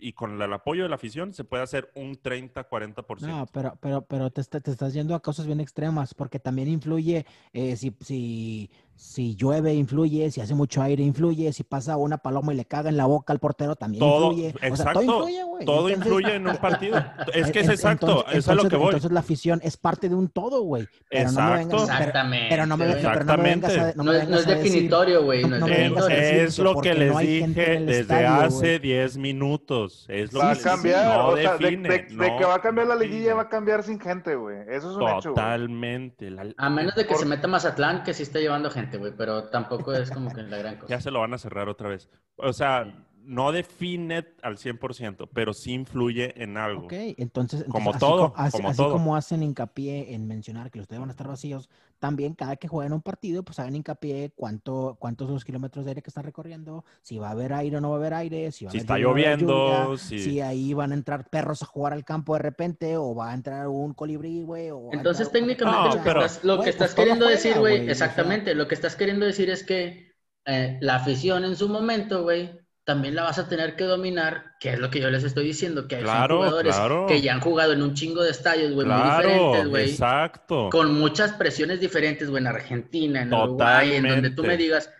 [0.00, 3.20] y con el apoyo de la afición se puede hacer un 30, 40%.
[3.20, 7.26] No, pero, pero, pero te, te estás yendo a cosas bien extremas, porque también influye
[7.52, 10.28] eh, si, si, Si llueve, influye.
[10.32, 11.52] Si hace mucho aire, influye.
[11.52, 14.48] Si pasa una paloma y le caga en la boca al portero, también Todo, influye.
[14.56, 15.64] O sea, exacto, todo influye, güey.
[15.64, 17.04] Todo Entonces, influye en un partido.
[17.32, 18.86] Es que es exacto, entonces- es a lo que voy.
[18.86, 20.88] Entonces la afición es parte de un todo, güey.
[21.08, 21.76] Pero no Exacto.
[21.84, 22.46] Exactamente.
[22.50, 23.02] pero no me, güey.
[23.02, 23.96] pero no me vengas a, Exactamente.
[23.96, 25.44] no No, me es, no vengas es a decir- definitorio, güey.
[25.44, 26.12] No, es Es, a
[26.44, 27.44] es lo que les dije
[27.80, 28.78] desde estadio, hace güey.
[28.80, 30.06] 10 minutos.
[30.08, 32.44] Es lo Va a que cambiar, no o sea, de, define, de- de no que
[32.44, 33.34] va a cambiar la liguilla, define.
[33.34, 34.56] va a cambiar sin gente, güey.
[34.68, 35.28] Eso es un hecho.
[35.30, 36.30] Totalmente.
[36.30, 39.12] La- A menos de que se meta Mazatlán, que sí está llevando gente, güey.
[39.16, 40.88] Pero tampoco es como que la gran cosa.
[40.94, 42.08] Ya se lo van a cerrar otra vez.
[42.36, 46.86] O sea, no define al 100%, pero sí influye en algo.
[46.86, 48.92] Ok, entonces, Como entonces, así todo, co- así, como así todo.
[48.92, 52.68] como hacen hincapié en mencionar que los estadios van a estar vacíos, también cada que
[52.68, 56.24] jueguen un partido, pues hagan hincapié cuánto, cuántos son los kilómetros de aire que están
[56.24, 58.72] recorriendo, si va a haber aire o no va a haber aire, si va a
[58.72, 61.92] Si haber está lluvia lloviendo, lluvia, si- si ahí van a entrar perros a jugar
[61.92, 65.92] al campo de repente, o va a entrar un colibrí, güey, Entonces, técnicamente, No, lo
[65.96, 67.92] que pero- estás, lo que estás pues queriendo juega, decir, güey, güey, o sea.
[68.06, 70.12] exactamente, lo que estás queriendo decir es que
[70.46, 72.58] eh, la afición en su momento, güey,
[72.88, 75.86] también la vas a tener que dominar, que es lo que yo les estoy diciendo,
[75.86, 77.04] que hay Claro, jugadores claro.
[77.06, 80.70] que ya han jugado en un chingo de estadios, güey, muy Claro, diferentes, güey, exacto.
[80.70, 84.42] con muchas presiones diferentes, güey, en Argentina, en Uruguay, en donde tú Totalmente.
[84.42, 84.90] me digas,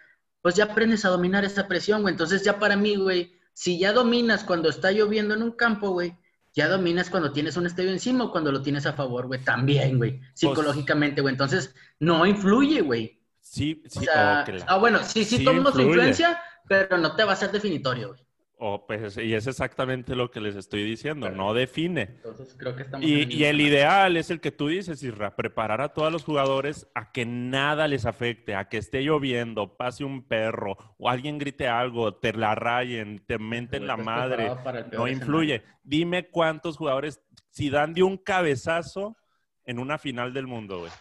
[0.43, 2.13] pues ya aprendes a dominar esa presión, güey.
[2.13, 6.15] Entonces ya para mí, güey, si ya dominas cuando está lloviendo en un campo, güey,
[6.53, 9.97] ya dominas cuando tienes un estadio encima o cuando lo tienes a favor, güey, también,
[9.97, 11.33] güey, psicológicamente, güey.
[11.33, 13.19] Entonces no influye, güey.
[13.41, 15.87] Sí, O sí, sea, oh, la- ah, bueno, sí, sí, Sí toma su influye.
[15.89, 18.21] influencia, pero no te va a ser definitorio, güey.
[18.61, 22.03] oh, pues, y es exactamente lo que les estoy diciendo, no define.
[22.03, 25.37] Entonces creo que estamos Y, el y el ideal es el que tú dices, Isra,
[25.37, 30.05] preparar a todos los jugadores a que nada les afecte, a que esté lloviendo, pase
[30.05, 34.59] un perro o alguien grite algo, te la rayen, te menten la Estás madre,
[34.93, 35.09] no escenario.
[35.09, 35.63] influye.
[35.85, 39.17] Dime cuántos jugadores, si dan de un cabezazo
[39.65, 40.93] en una final del mundo, güey.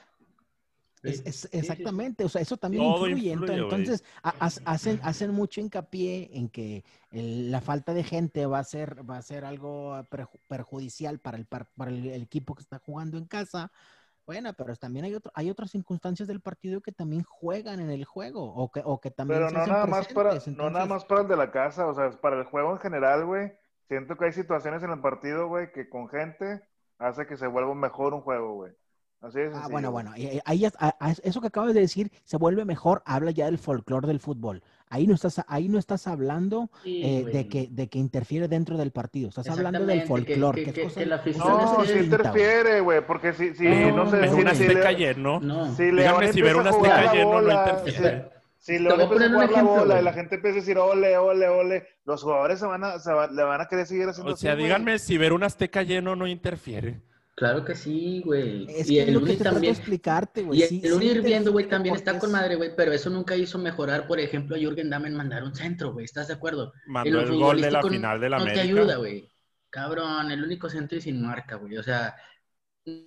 [1.25, 3.33] Es- exactamente, o sea, eso también Todo influye.
[3.53, 4.03] Entonces,
[4.65, 9.17] hacen, hacen mucho hincapié en que el- la falta de gente va a ser, va
[9.17, 13.17] a ser algo perju- perjudicial para el, par- para el, el equipo que está jugando
[13.17, 13.71] en casa.
[14.25, 18.03] Bueno, pero también hay, otro, hay otras circunstancias del partido que también juegan en el
[18.03, 20.85] juego o que, o que también Pero se no hacen nada más para, no nada
[20.85, 23.53] más para el de la casa, o sea, para el juego en general, güey.
[23.87, 26.61] Siento que hay situaciones en el partido, güey, que con gente
[26.97, 28.73] hace que se vuelva mejor un juego, güey.
[29.19, 32.12] Así Ah, bueno, bueno, y- y ahí ya- a- a- eso que acabas de decir
[32.23, 34.62] se vuelve mejor, habla ya del folclore del fútbol.
[34.89, 38.77] Ahí no estás, ahí no estás hablando Sí, eh, de, que, de que interfiere dentro
[38.77, 42.03] del partido, estás hablando del folclore, que- la No, sí güey.
[42.06, 45.39] interfiere, güey, porque si, si No, no pero Pero si, un si, Azteca Le- lleno.
[45.39, 45.75] No.
[45.75, 48.30] si Díganme si ver Azteca lleno no bola, interfiere.
[48.60, 50.77] Si León voy a poner un la ejemplo, bola y la gente empieza a decir
[50.77, 54.08] ole, ole, ole, los jugadores se van a, se va- le van a querer seguir
[54.10, 54.65] haciendo O sea, así, güey.
[54.67, 57.01] díganme si ver un Azteca lleno no interfiere.
[57.38, 58.65] Claro que sí, güey.
[58.67, 59.71] Es y que es el Uni de también.
[59.76, 60.60] explicarte, güey.
[60.60, 63.12] Y el, sí- el sí Uni hirviendo, güey, también está con madre, güey, pero eso
[63.12, 66.34] nunca hizo mejorar, por ejemplo, a Jürgen Damm en mandar un centro, güey, ¿estás de
[66.34, 66.73] acuerdo?
[66.88, 68.63] Mandó lo el gol de la final de la no América.
[68.63, 69.30] te ayuda, güey.
[69.69, 72.15] Cabrón, el único centro y sin marca, güey, o sea,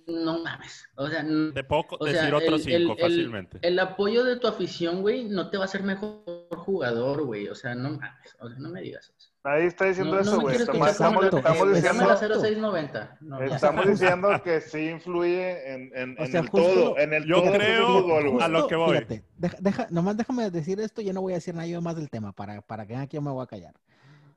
[0.07, 0.85] no mames.
[0.95, 3.59] O sea, Te puedo o decir sea, otros el- el- cinco el- fácilmente.
[3.63, 7.55] El, apoyo de tu afición, güey, no te va a hacer mejor jugador, güey, o
[7.55, 9.30] sea, no mames, o sea, no me digas eso.
[9.43, 10.55] Nadie está diciendo No, no eso, güey.
[10.55, 13.17] estamos, escuchar estamos, la- estamos eh, diciendo, dame la 0690.
[13.21, 17.13] No, estamos diciendo que sí influye en, en, O en sea, el justo- todo, en
[17.13, 18.43] el Yo todo creo- fútbol, güey.
[18.43, 18.97] a lo que voy.
[18.97, 22.09] Fíjate, deja, deja- nomás déjame decir esto, yo no voy a decir nada más del
[22.09, 23.73] tema, para, para que aquí yo me voy a callar.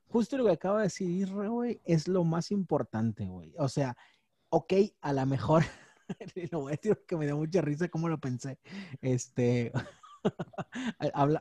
[0.09, 3.53] Justo lo que acaba de decir güey, es lo más importante, güey.
[3.59, 3.97] O sea,
[4.49, 5.64] ok, a lo mejor,
[6.51, 8.59] lo voy a decir porque me dio mucha risa cómo lo pensé.
[9.03, 9.71] Este,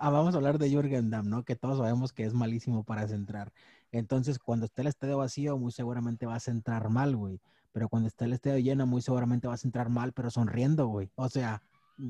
[0.02, 1.44] vamos a hablar de Jürgen Damm, ¿no?
[1.44, 3.52] Que todos sabemos que es malísimo para centrar.
[3.92, 7.40] Entonces, cuando esté el estadio vacío, muy seguramente va a centrar mal, güey.
[7.72, 11.10] Pero cuando esté el estadio lleno, muy seguramente va a centrar mal, pero sonriendo, güey.
[11.16, 11.62] O sea,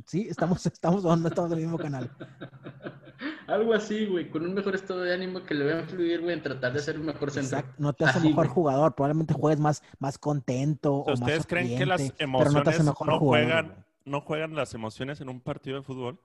[0.06, 2.10] sí, estamos, estamos, no estamos en el mismo canal.
[3.48, 6.34] Algo así, güey, con un mejor estado de ánimo que le va a influir, güey,
[6.34, 7.60] en tratar de ser un mejor centro.
[7.60, 8.56] Exacto, no te hace Así, mejor güey.
[8.56, 13.20] jugador, probablemente juegues más, más contento O más ¿Ustedes creen que las emociones no jugador,
[13.20, 13.78] juegan, güey.
[14.06, 16.20] no juegan las emociones en un partido de fútbol?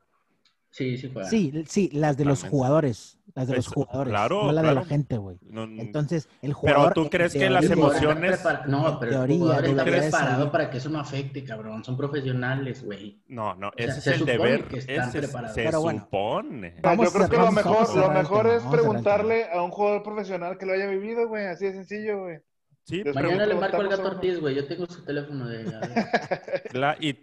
[0.78, 1.28] Sí, sí, juega.
[1.28, 4.84] Sí, sí, las de los jugadores, las de los jugadores, claro, no la de la
[4.84, 5.36] gente, güey.
[5.42, 6.94] No, Entonces, el jugador.
[6.94, 10.88] tú en crees que las emociones- No, pero el jugador está preparado para que eso
[10.88, 11.82] no afecte, cabrón.
[11.82, 13.20] Son profesionales, güey.
[13.26, 14.64] no, no, sea, ese se es el deber.
[14.68, 15.54] que están Ese preparados.
[15.56, 16.00] se Pero bueno.
[16.00, 16.74] supone.
[16.80, 20.64] Vamos yo creo que lo mejor, lo mejor es preguntarle a un jugador profesional que
[20.66, 21.46] lo haya vivido, güey.
[21.46, 22.38] Así de sencillo, güey.
[22.84, 24.06] Sí, Mañana le marco al gato.
[24.06, 24.54] Ortiz, güey.
[24.54, 25.64] Yo tengo su teléfono de.
[26.72, 27.18] La- y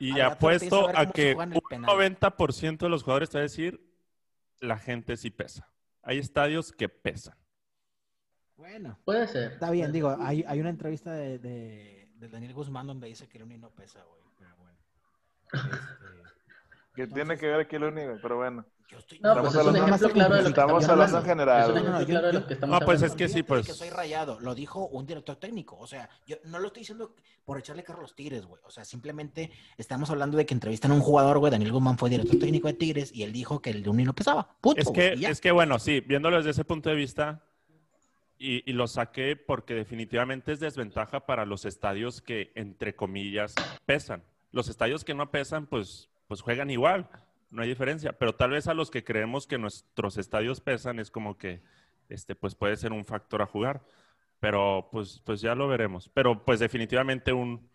[0.00, 1.90] y apuesto a a que un penal.
[1.90, 3.80] 90% de los jugadores te va a decir
[4.60, 5.70] la gente sí pesa.
[6.02, 7.36] Hay estadios que pesan.
[8.56, 9.52] Bueno, Puede ser.
[9.52, 13.38] está bien, digo, hay, hay una entrevista de, de, de Daniel Guzmán donde dice que
[13.38, 14.20] el Uni no pesa, güey.
[14.38, 14.78] Pero bueno.
[15.52, 16.29] Este,
[17.08, 18.18] ¿Qué tiene que ver aquí el único?
[18.22, 18.64] Pero bueno.
[18.88, 21.18] Yo estoy- No, Estamos pues es un hablando- ejemplo claro de lo que estamos hablando
[21.18, 21.82] en general, Es un güey.
[21.84, 23.06] ejemplo No, yo- claro de yo- lo que estamos No, pues hablando.
[23.06, 23.66] es que sí, pues.
[23.66, 25.76] que soy rayado, lo dijo un director técnico.
[25.78, 28.60] O sea, yo no lo estoy diciendo por echarle carro a los Tigres, güey.
[28.64, 31.52] O sea, simplemente estamos hablando de que entrevistan a un jugador, güey.
[31.52, 34.12] Daniel Guzmán fue director técnico de Tigres y él dijo que el de un hilo
[34.12, 34.48] pesaba.
[34.60, 34.80] Punto.
[34.80, 35.30] Es güey, que, y ya.
[35.30, 37.44] es que bueno, sí, viéndolo desde ese punto de vista,
[38.38, 43.54] y, y lo saqué porque definitivamente es desventaja para los estadios que, entre comillas,
[43.86, 44.24] pesan.
[44.50, 47.08] Los estadios que no pesan, pues, pues juegan igual,
[47.50, 48.12] no hay diferencia.
[48.12, 51.60] Pero tal vez a los que creemos que nuestros estadios pesan es como que,
[52.08, 53.82] este, pues puede ser un factor a jugar.
[54.38, 56.08] Pero pues, pues ya lo veremos.
[56.14, 57.68] Pero pues definitivamente un,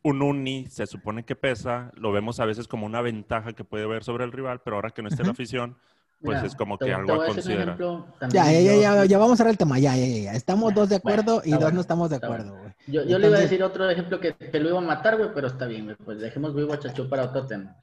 [0.00, 3.84] un uni se supone que pesa, lo vemos a veces como una ventaja que puede
[3.84, 5.76] haber sobre el rival, pero ahora que no esté la afición,
[6.20, 7.62] pues Mira, es como te- que te algo a considerar.
[7.68, 9.78] ejemplo Ya, ya, ya, yo- ya, ya vamos a ver el tema.
[9.78, 10.32] Ya, ya, ya, ya.
[10.32, 12.72] Estamos dos de Bueno, acuerdo y dos bueno, no estamos de acuerdo, güey.
[12.88, 15.30] Yo, yo le iba a decir otro ejemplo que, que lo iba a matar, güey,
[15.34, 15.96] pero está bien, güey.
[15.96, 17.76] Pues dejemos vivo a Chacho para otro tema.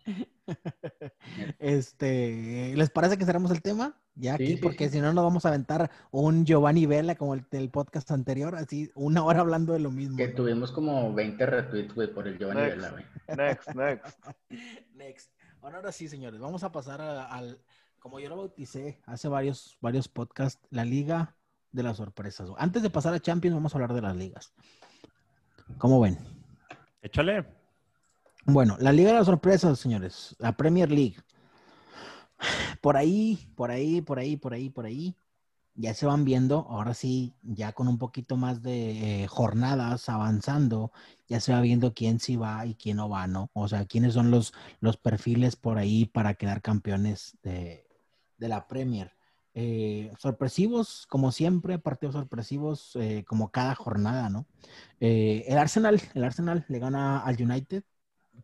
[1.60, 3.95] Este, ¿les parece que cerramos el tema?
[4.15, 4.93] Ya Sí, aquí, sí, porque sí.
[4.95, 8.91] si no nos vamos a aventar un Giovanni Vela como el del podcast anterior, así
[8.95, 10.17] una hora hablando de lo mismo.
[10.17, 12.76] Que tuvimos como 20 retweets, güey, por el Giovanni Next.
[12.78, 13.06] Vela, güey.
[13.38, 14.19] Next, next.
[14.95, 15.32] Next.
[15.62, 17.60] Bueno, ahora sí, señores, vamos a pasar a- al,
[18.06, 21.36] como yo lo bauticé hace varios, varios podcasts, la liga
[21.72, 22.52] de las sorpresas.
[22.56, 24.54] Antes de pasar a Champions, vamos a hablar de las ligas.
[25.80, 26.20] ¿Cómo ven?
[27.02, 27.48] Échale.
[28.46, 30.36] Bueno, la Liga de las Sorpresas, señores.
[30.38, 31.15] La Premier League.
[32.80, 35.18] Por ahí, por ahí, por ahí, por ahí, por ahí.
[35.74, 40.91] Ya se van viendo, ahora sí, ya con un poquito más de eh, jornadas avanzando,
[41.28, 43.50] ya se va viendo quién sí va y quién no va, ¿no?
[43.54, 47.85] O sea, quiénes son los, los perfiles por ahí para quedar campeones de,
[48.38, 49.15] de la Premier.
[49.58, 54.45] Eh, sorpresivos, como siempre, partidos sorpresivos, eh, como cada jornada, ¿no?
[55.00, 57.84] Eh, el Arsenal, el Arsenal le gana al United.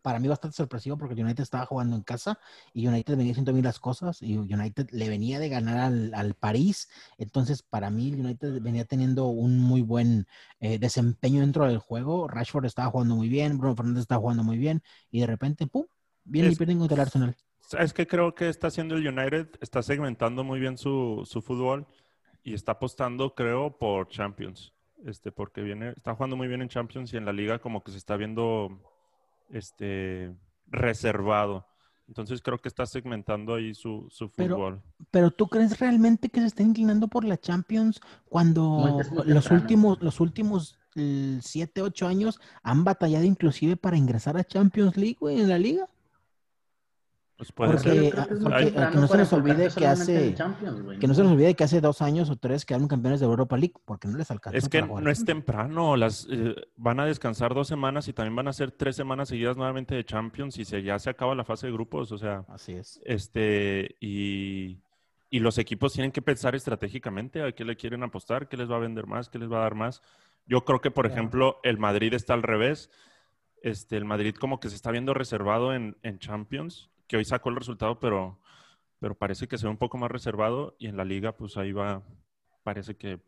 [0.00, 2.38] Para mí bastante sorpresivo porque el United estaba jugando en casa
[2.72, 6.32] y United venía haciendo bien las cosas y United le venía de ganar al, al
[6.34, 6.88] París.
[7.18, 10.26] Entonces, para mí, el United venía teniendo un muy buen
[10.60, 12.26] desempeño dentro del juego.
[12.26, 15.84] Rashford estaba jugando muy bien, Bruno Fernández estaba jugando muy bien y de repente, ¡pum!
[16.24, 17.36] Viene y pierden contra el Arsenal.
[17.74, 21.86] Es que creo que está haciendo el United, está segmentando muy bien su, su fútbol
[22.42, 24.72] y está apostando, creo, por Champions.
[25.04, 27.90] Este, porque viene, está jugando muy bien en Champions y en la liga como que
[27.90, 28.80] se está viendo
[29.50, 30.32] este
[30.66, 31.66] reservado.
[32.08, 34.82] Entonces creo que está segmentando ahí su, su fútbol.
[35.10, 40.20] Pero ¿tú crees realmente que se está inclinando por la Champions cuando los últimos, los
[40.20, 45.48] últimos eh, siete, ocho años han batallado inclusive para ingresar a Champions League, güey, en
[45.48, 45.86] la liga?
[47.42, 48.14] Pues puede Porque- ser.
[48.14, 50.98] Que porque- no se nos olvide que hace- en Champions, güey.
[51.00, 53.56] Que no se nos olvide que hace dos años o tres quedaron campeones de Europa
[53.56, 54.56] League porque no les alcanzó.
[54.56, 58.46] Es que no es temprano, las eh, van a descansar dos semanas y también van
[58.46, 61.66] a hacer tres semanas seguidas nuevamente de Champions y se, ya se acaba la fase
[61.66, 63.00] de grupos, o sea, Así es.
[63.04, 64.78] este y,
[65.28, 68.76] y los equipos tienen que pensar estratégicamente a qué le quieren apostar, qué les va
[68.76, 70.00] a vender más, qué les va a dar más.
[70.46, 71.18] Yo creo que, por Claro.
[71.20, 72.88] ejemplo, el Madrid está al revés.
[73.62, 77.50] Este, el Madrid como que se está viendo reservado en, en Champions, que hoy sacó
[77.50, 78.38] el resultado, pero,
[78.98, 81.70] pero parece que se ve un poco más reservado y en la liga, pues ahí
[81.70, 82.02] va,
[82.62, 83.20] parece que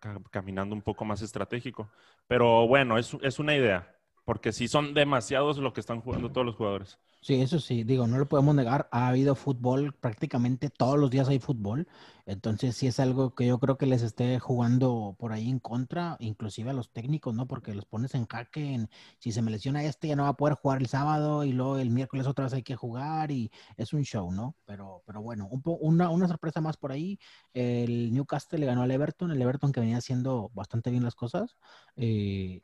[0.00, 1.88] ca- caminando un poco más estratégico.
[2.26, 6.46] Pero bueno, es, es una idea, porque sí son demasiados lo que están jugando todos
[6.46, 6.98] los jugadores.
[7.22, 8.88] Sí, eso sí, digo, no lo podemos negar.
[8.92, 11.86] Ha habido fútbol, prácticamente todos los días hay fútbol.
[12.24, 16.16] Entonces, sí es algo que yo creo que les esté jugando por ahí en contra,
[16.18, 17.46] inclusive a los técnicos, ¿no?
[17.46, 18.72] Porque los pones en jaque.
[18.72, 21.52] En, si se me lesiona este, ya no va a poder jugar el sábado y
[21.52, 24.56] luego el miércoles otra vez hay que jugar y es un show, ¿no?
[24.64, 25.46] Pero, pero bueno,
[25.80, 27.18] una, una sorpresa más por ahí.
[27.52, 31.58] El Newcastle le ganó al Everton, el Everton que venía haciendo bastante bien las cosas.
[31.96, 32.62] Eh,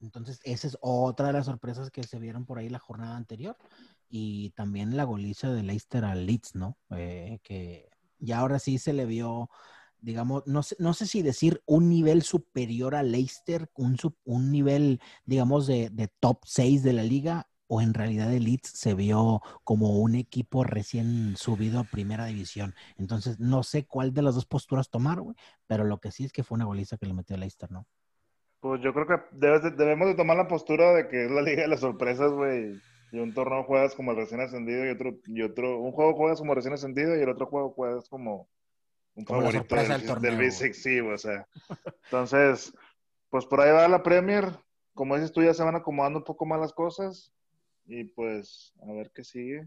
[0.00, 3.56] entonces, esa es otra de las sorpresas que se vieron por ahí la jornada anterior.
[4.08, 6.78] Y también la goliza de Leicester al Leeds, ¿no?
[6.90, 9.50] Eh, que ya ahora sí se le vio,
[10.00, 15.00] digamos, no sé, no sé si decir un nivel superior a Leicester, un, un nivel,
[15.26, 19.42] digamos, de, de top 6 de la liga, o en realidad el Leeds se vio
[19.62, 22.74] como un equipo recién subido a primera división.
[22.96, 25.36] Entonces, no sé cuál de las dos posturas tomar, güey,
[25.68, 27.86] pero lo que sí es que fue una goliza que le metió a Leicester, ¿no?
[28.60, 31.42] Pues yo creo que debes de- debemos de tomar la postura de que es la
[31.42, 32.78] liga de las sorpresas, güey.
[33.12, 36.38] Y un torneo juegas como el recién ascendido y otro, y otro, un juego juegas
[36.38, 38.48] como recién ascendido y el otro juego juegas como
[39.14, 41.48] un Como favorito del, del torneo, del sí, o sea.
[42.04, 42.72] Entonces,
[43.30, 44.44] pues por ahí va la Premier.
[44.94, 47.32] Como dices tú, ya se van acomodando un poco más las cosas.
[47.86, 49.66] Y pues, a ver qué sigue.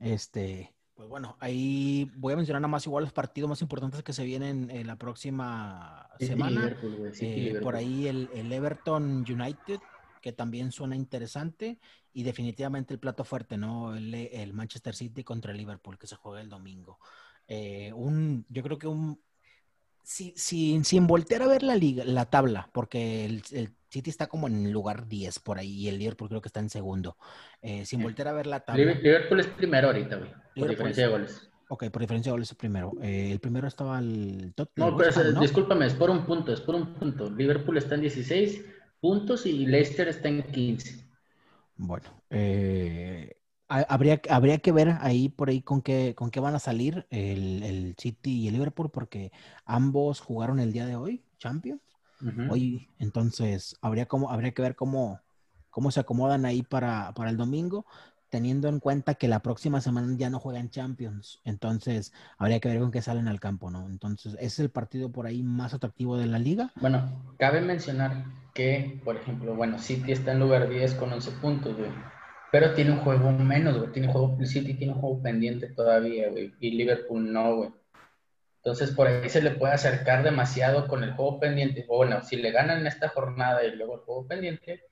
[0.00, 4.12] Este, pues bueno, ahí voy a mencionar nada más igual los partidos más importantes que
[4.12, 6.76] se vienen en la próxima semana.
[7.20, 9.80] Eh, por ahí el, el Everton United,
[10.20, 11.78] que también suena interesante.
[12.12, 13.94] Y definitivamente el plato fuerte, ¿no?
[13.96, 17.00] El, el Manchester City contra el Liverpool, que se juega el domingo.
[17.48, 19.20] Eh, un, yo creo que un.
[20.04, 24.26] Si, si, sin voltear a ver la liga, la tabla, porque el, el City está
[24.26, 27.16] como en lugar 10 por ahí y el Liverpool creo que está en segundo.
[27.62, 28.92] Eh, sin voltear a ver la tabla.
[28.92, 30.30] Liverpool es primero ahorita, güey.
[30.56, 31.50] Por diferencia de goles.
[31.68, 32.92] Ok, por diferencia de goles es primero.
[33.00, 34.90] Eh, el primero estaba el Tottenham.
[34.90, 35.40] No, pero es, ¿no?
[35.40, 37.30] discúlpame, es por un punto, es por un punto.
[37.30, 38.64] Liverpool está en 16
[39.00, 41.06] puntos y Leicester está en 15.
[41.76, 43.36] Bueno, eh,
[43.88, 47.62] habría, habría que ver ahí por ahí con qué, con qué van a salir el,
[47.62, 49.32] el, City y el Liverpool, porque
[49.64, 51.80] ambos jugaron el día de hoy, Champions.
[52.20, 52.50] Uh -huh.
[52.50, 55.20] Hoy, entonces, habría, como, habría que ver cómo,
[55.70, 57.84] cómo se acomodan ahí para, para el domingo
[58.34, 62.80] teniendo en cuenta que la próxima semana ya no juegan Champions, entonces habría que ver
[62.80, 63.86] con qué salen al campo, ¿no?
[63.88, 66.72] Entonces, ese es el partido por ahí más atractivo de la liga.
[66.80, 71.76] Bueno, cabe mencionar que, por ejemplo, bueno, City está en lugar 10 con 11 puntos,
[71.76, 71.92] güey,
[72.54, 76.54] pero tiene un juego menos, güey, tiene juego, City tiene un juego pendiente todavía, güey,
[76.60, 77.70] y Liverpool no, güey.
[78.58, 81.84] Entonces, por ahí se le puede acercar demasiado con el juego pendiente.
[81.88, 84.84] O bueno, si le ganan esta jornada y luego el juego pendiente,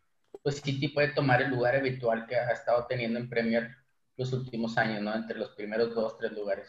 [0.43, 3.71] pues City puede tomar el lugar habitual que ha estado teniendo en Premier
[4.17, 5.15] los últimos años, ¿no?
[5.15, 6.67] Entre los primeros dos, tres lugares.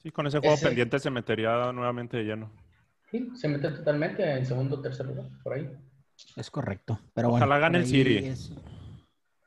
[0.00, 0.66] Sí, con ese juego ese...
[0.66, 2.52] pendiente se metería nuevamente de lleno.
[3.10, 5.68] Sí, se mete totalmente en segundo o tercer lugar, por ahí.
[6.36, 7.00] Es correcto.
[7.14, 8.18] Pero Ojalá bueno, gane el City.
[8.18, 8.52] Es...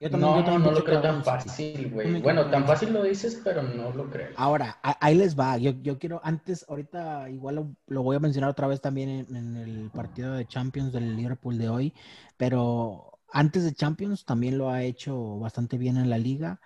[0.10, 2.22] También, no, no, no lo creo tan fácil, güey.
[2.22, 4.30] Bueno, tan fácil lo dices, pero no lo creo.
[4.36, 5.58] Ahora, ahí les va.
[5.58, 9.36] Yo, yo quiero, antes, ahorita igual lo, lo, voy a mencionar otra vez también en,
[9.36, 11.94] en, el partido de Champions del Liverpool de hoy,
[12.38, 16.62] pero antes de Champions también lo ha hecho bastante bien en la liga.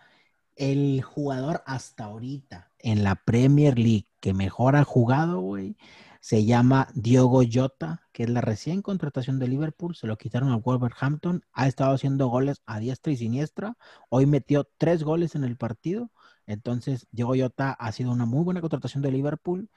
[0.55, 5.77] El jugador hasta ahorita en la Premier League que mejor ha jugado, güey,
[6.19, 10.61] se llama Diogo Jota, que es la recién contratación de Liverpool, se lo quitaron al
[10.61, 13.77] Wolverhampton, ha estado haciendo goles a diestra y siniestra,
[14.09, 16.11] hoy metió tres goles en el partido,
[16.45, 19.69] entonces Diogo Jota ha sido una muy buena contratación de Liverpool,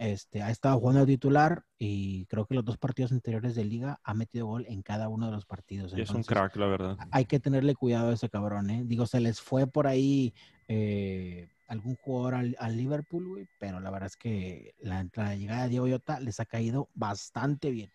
[0.00, 4.00] este, ha estado jugando de titular y creo que los dos partidos anteriores de liga
[4.02, 5.92] ha metido gol en cada uno de los partidos.
[5.92, 6.96] Entonces, es un crack, la verdad.
[7.10, 8.82] Hay que tenerle cuidado a ese cabrón, ¿eh?
[8.86, 10.32] Digo, se les fue por ahí
[10.68, 15.62] eh, algún jugador al, al Liverpool, güey, pero la verdad es que la, la, llegada
[15.62, 17.92] de Diego Yota les ha caído bastante bien.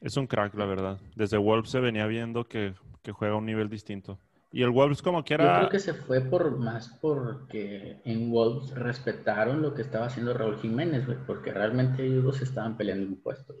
[0.00, 1.00] Es un crack, la verdad.
[1.16, 4.20] Desde Wolves se venía viendo que, que juega a un nivel distinto.
[4.52, 5.44] Y el Wolves como quiera...
[5.44, 10.32] Yo creo que se fue por más porque en Wolves respetaron lo que estaba haciendo
[10.32, 13.56] Raúl Jiménez, güey, porque realmente ellos dos estaban peleando un puesto.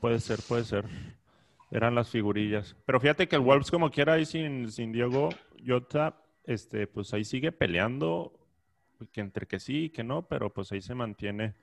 [0.00, 0.84] Puede ser, puede ser.
[1.70, 2.76] Eran las figurillas.
[2.84, 5.30] Pero fíjate que el Wolves como quiera ahí sin, sin Diego
[5.66, 8.38] Jota, este, pues ahí sigue peleando,
[9.12, 11.54] que entre que sí y que no, pero pues ahí se mantiene,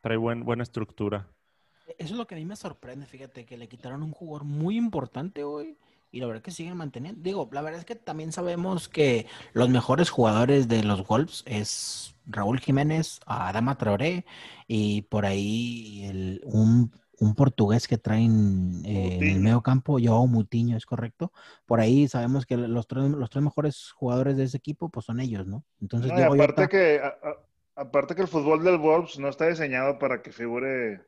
[0.00, 1.28] trae buen, buena estructura.
[1.98, 4.76] Eso es lo que a mí me sorprende, fíjate, que le quitaron un jugador muy
[4.76, 5.78] importante hoy
[6.10, 7.20] y la verdad que siguen manteniendo.
[7.22, 12.14] Digo, la verdad es que también sabemos que los mejores jugadores de los Wolves es
[12.26, 14.24] Raúl Jiménez, Adama Traoré
[14.66, 20.26] y por ahí el, un, un, portugués que traen eh, en el medio campo, Joao
[20.26, 21.32] Mutiño, es correcto.
[21.66, 25.20] Por ahí sabemos que los tres, los tres mejores jugadores de ese equipo pues son
[25.20, 25.64] ellos, ¿no?
[25.80, 29.98] Entonces, no, aparte, que, a, a, aparte que el fútbol del Wolves no está diseñado
[29.98, 31.00] para que figure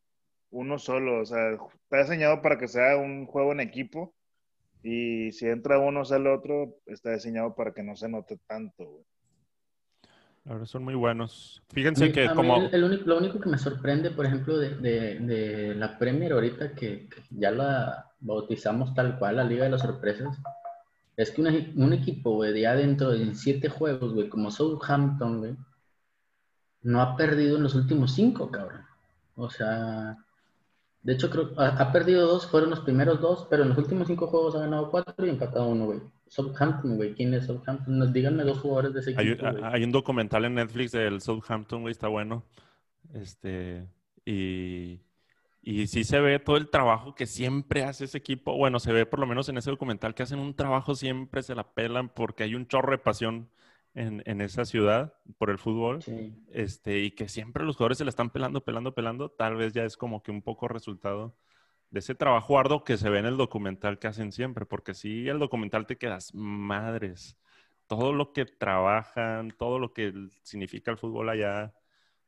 [0.51, 4.14] uno solo, o sea, está diseñado para que sea un juego en equipo
[4.83, 9.05] y si entra uno, sale otro, está diseñado para que no se note tanto, güey.
[10.48, 11.62] Ahora son muy buenos.
[11.68, 12.57] Fíjense que como...
[12.57, 16.33] El, el único, lo único que me sorprende, por ejemplo, de, de, de la Premier
[16.33, 20.38] ahorita, que, que, ya la bautizamos tal cual, la Liga de las Sorpresas,
[21.16, 25.57] es que una, un equipo, güey, de adentro de siete juegos, güey, como Southampton, güey,
[26.83, 28.83] no ha perdido en los últimos cinco, cabrón.
[29.37, 30.16] O sea,
[31.03, 34.07] de hecho, creo ha, ha, perdido dos, fueron los primeros dos, pero en los últimos
[34.07, 36.01] cinco juegos ha ganado cuatro y empatado uno, güey.
[36.29, 37.15] Southampton, güey.
[37.15, 37.99] ¿Quién es Southampton?
[37.99, 39.47] Nos, díganme dos jugadores de ese equipo.
[39.47, 42.45] Hay, hay, un documental en Netflix del Southampton, güey, está bueno.
[43.15, 43.89] Este,
[44.25, 45.01] y,
[45.63, 48.57] y sí se ve todo el trabajo que siempre hace ese equipo.
[48.57, 51.55] Bueno, se ve por lo menos en ese documental que hacen un trabajo, siempre se
[51.55, 53.49] la pelan porque hay un chorro de pasión
[53.94, 56.35] en, en, esa ciudad por el fútbol sí.
[56.53, 59.85] este, y que siempre los jugadores se la están pelando, pelando, pelando, tal vez ya
[59.85, 61.35] es como que un poco resultado
[61.90, 65.29] de ese trabajo arduo que se ve en el documental que hacen siempre, porque si
[65.29, 67.37] el documental te quedas madres,
[67.88, 70.12] todo lo que trabajan, todo lo que
[70.42, 71.73] significa el fútbol allá, a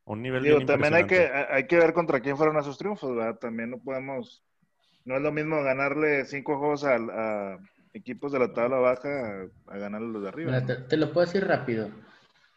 [0.04, 3.38] un nivel Digo, también hay que, hay que ver contra quién fueron esos triunfos, ¿verdad?
[3.38, 4.42] También no podemos,
[5.04, 7.58] no es lo mismo ganarle cinco juegos a, a
[7.94, 9.08] equipos de la tabla baja
[9.68, 10.52] a, a ganar los de arriba.
[10.52, 11.88] Mira, te, te, lo puedo decir rápido.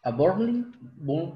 [0.03, 0.65] A Burnley,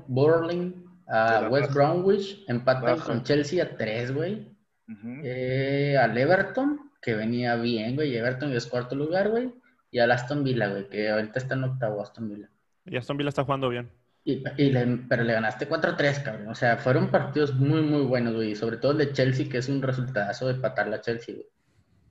[0.07, 0.75] Burnley
[1.07, 4.55] a West Bromwich, empatan con Chelsea a tres, güey.
[4.87, 5.21] Uh -huh.
[5.23, 8.15] eh, al Everton que venía bien, güey.
[8.15, 9.53] Everton es cuarto lugar, güey.
[9.91, 12.49] Y al Aston Villa, güey, que ahorita está en octavo Aston Villa.
[12.85, 13.89] Y Aston Villa está jugando bien.
[14.23, 16.47] Y, y le- pero le ganaste 4-3, cabrón.
[16.49, 18.55] O sea, fueron partidos muy, muy buenos, güey.
[18.55, 21.47] Sobre todo el de Chelsea, que es un resultadazo de patarla a Chelsea, güey.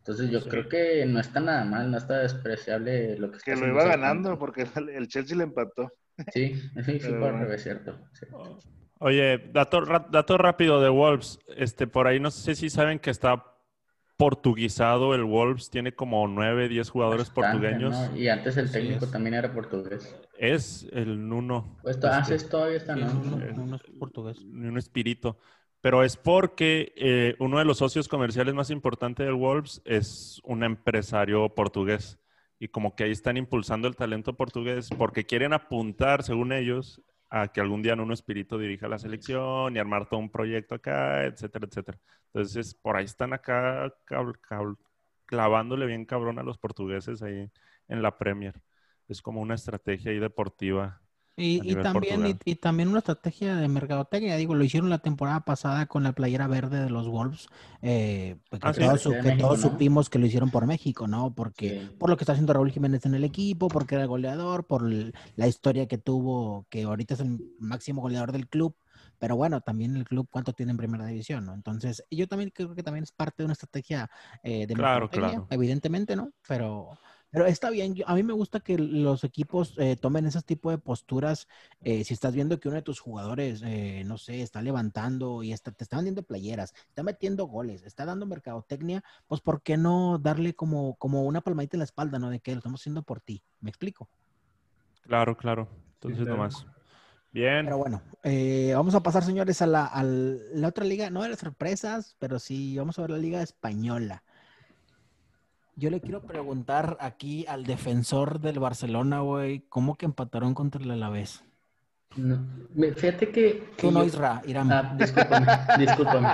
[0.09, 0.49] Entonces yo Sí.
[0.49, 3.85] creo que no está nada mal, no está despreciable lo que está Que lo iba
[3.85, 5.93] ganando porque el el Chelsea le empató.
[6.35, 6.55] Sí,
[6.85, 7.39] sí, sí, por bueno.
[7.45, 7.99] revés, cierto.
[8.15, 8.27] sí.
[9.01, 11.39] Oye, dato, dato rápido de Wolves.
[11.57, 13.45] Este, por ahí no sé si saben que está
[14.17, 15.71] portuguesado el Wolves.
[15.71, 18.11] Tiene como 9, 10 jugadores Bastante, portugueños.
[18.11, 18.17] ¿no?
[18.17, 19.11] Y antes el técnico es.
[19.13, 20.17] también era portugués.
[20.37, 21.77] Es el Nuno.
[21.83, 23.21] Pues ah, este, sí, todavía está, Sí, ¿no?
[23.21, 24.45] uno- Eh, uno es portugués.
[24.45, 25.37] ni un espíritu.
[25.81, 30.65] Pero es porque eh, uno de los socios comerciales más importantes del Wolves es un
[30.65, 32.19] empresario portugués.
[32.59, 37.01] Y como que ahí están impulsando el talento portugués porque quieren apuntar, según ellos,
[37.31, 41.25] a que algún día Nuno Espíritu dirija la selección y armar todo un proyecto acá,
[41.25, 41.99] etcétera, etcétera.
[42.33, 43.95] Entonces, por ahí están acá
[45.27, 47.51] clavándole bien cabrón a los portugueses ahí
[47.89, 48.61] en la Premier.
[49.09, 51.01] Es como una estrategia ahí deportiva.
[51.41, 55.45] Y, y también, y, y también una estrategia de mercadotecnia, digo, lo hicieron la temporada
[55.45, 57.47] pasada con la playera verde de los Wolves,
[57.81, 59.71] eh, pues que Ah, todos, Sí, que México, todos ¿no?
[59.71, 61.33] supimos que lo hicieron por México, ¿no?
[61.35, 61.89] Porque Sí.
[61.97, 65.15] por lo que está haciendo Raúl Jiménez en el equipo, porque era goleador, por el-
[65.37, 68.75] la historia que tuvo, que ahorita es el máximo goleador del club.
[69.19, 71.55] Pero bueno, también el club, ¿cuánto tiene en primera división, no?
[71.55, 74.11] Entonces, yo también creo que también es parte de una estrategia
[74.43, 75.49] eh, de Claro, mercadotecnia, claro.
[75.51, 76.33] evidentemente, ¿no?
[76.49, 76.99] Pero,
[77.31, 77.95] pero está bien.
[77.95, 81.47] yo- a mí me gusta que los equipos eh, tomen ese tipo de posturas.
[81.81, 85.53] eh, si estás viendo que uno de tus jugadores, eh, no sé, está levantando y
[85.53, 90.19] está, te está vendiendo playeras, está metiendo goles, está dando mercadotecnia, pues ¿por qué no
[90.19, 92.31] darle como, como una palmadita en la espalda, ¿no?
[92.31, 93.43] De que lo estamos haciendo por ti.
[93.61, 94.09] ¿Me explico?
[95.03, 95.69] Claro, claro.
[95.95, 96.37] Entonces, claro.
[96.39, 96.67] nomás.
[97.33, 97.65] Bien.
[97.67, 101.29] Pero bueno, eh, vamos a pasar, señores, a la, a la otra liga, no de
[101.31, 104.23] las sorpresas, pero sí, vamos a ver la liga española.
[105.79, 110.91] Yo le quiero preguntar aquí al defensor del Barcelona, güey, ¿cómo que empataron contra el
[110.91, 111.45] Alavés?
[112.17, 112.37] No,
[112.75, 113.69] me- fíjate que...
[113.77, 114.73] que Tú no, Isra, Irán.
[114.73, 115.47] Ah, discúlpame,
[115.79, 116.29] discúlpame.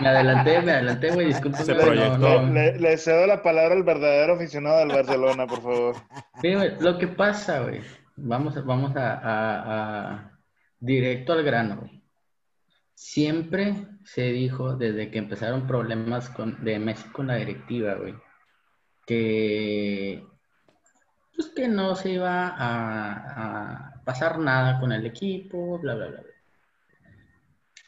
[0.00, 1.64] Me adelanté, me adelanté, güey, discúlpame.
[1.64, 2.18] Se proyectó.
[2.18, 2.52] no, no.
[2.52, 5.96] Le, le cedo la palabra al verdadero aficionado del Barcelona, por favor.
[6.40, 7.82] Sí, güey, lo que pasa, güey,
[8.16, 10.38] vamos, a- vamos a, a- a-
[10.80, 12.02] directo al grano, güey.
[12.94, 18.14] Siempre se dijo desde que empezaron problemas con, de Messi con la directiva, güey,
[19.06, 20.24] que
[21.34, 26.20] pues que no se iba a, a pasar nada con el equipo, bla, bla, bla.
[26.20, 26.30] bla.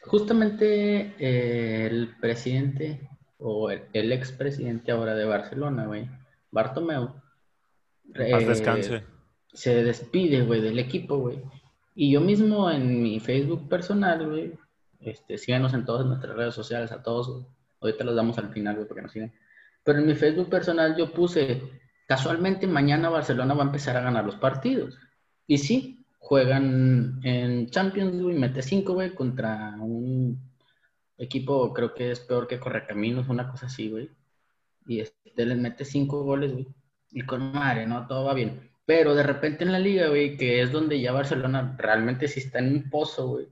[0.05, 3.09] Justamente eh, el presidente
[3.39, 6.07] o el, el expresidente ahora de Barcelona, güey,
[6.51, 7.21] Bartomeu,
[8.13, 9.03] eh, descanse.
[9.51, 11.41] se despide, güey, del equipo, güey.
[11.95, 14.53] Y yo mismo en mi Facebook personal, güey,
[14.99, 17.47] este, síganos en todas nuestras redes sociales, a todos.
[17.81, 19.33] Ahorita los damos al final, güey, para que nos sigan.
[19.85, 21.61] Pero en mi Facebook personal yo puse,
[22.07, 24.97] casualmente mañana Barcelona va a empezar a ganar los partidos.
[25.47, 30.41] Y sí, juegan en Champions, güey, mete cinco, güey, contra un
[31.17, 34.09] equipo, creo que es peor que Correcaminos, una cosa así, güey.
[34.87, 36.67] Y este les mete cinco goles, güey.
[37.11, 38.07] Y con madre, ¿no?
[38.07, 38.71] Todo va bien.
[38.87, 42.59] Pero de repente en la liga, güey, que es donde ya Barcelona realmente sí está
[42.59, 43.47] en un pozo, güey.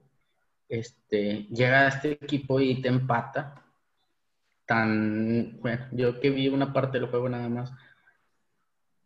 [0.67, 3.62] Este, llega a este equipo y te empata.
[4.65, 7.73] Tan, bueno, yo que vi una parte del juego nada más,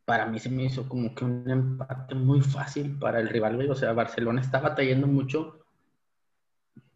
[0.05, 3.69] para mí se me hizo como que un empate muy fácil para el rival.
[3.69, 5.65] O sea, Barcelona está batallando mucho.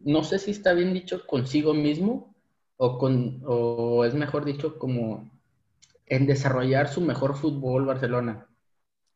[0.00, 2.34] No sé si está bien dicho consigo mismo
[2.78, 5.30] o, con, o es mejor dicho como
[6.06, 8.48] en desarrollar su mejor fútbol Barcelona.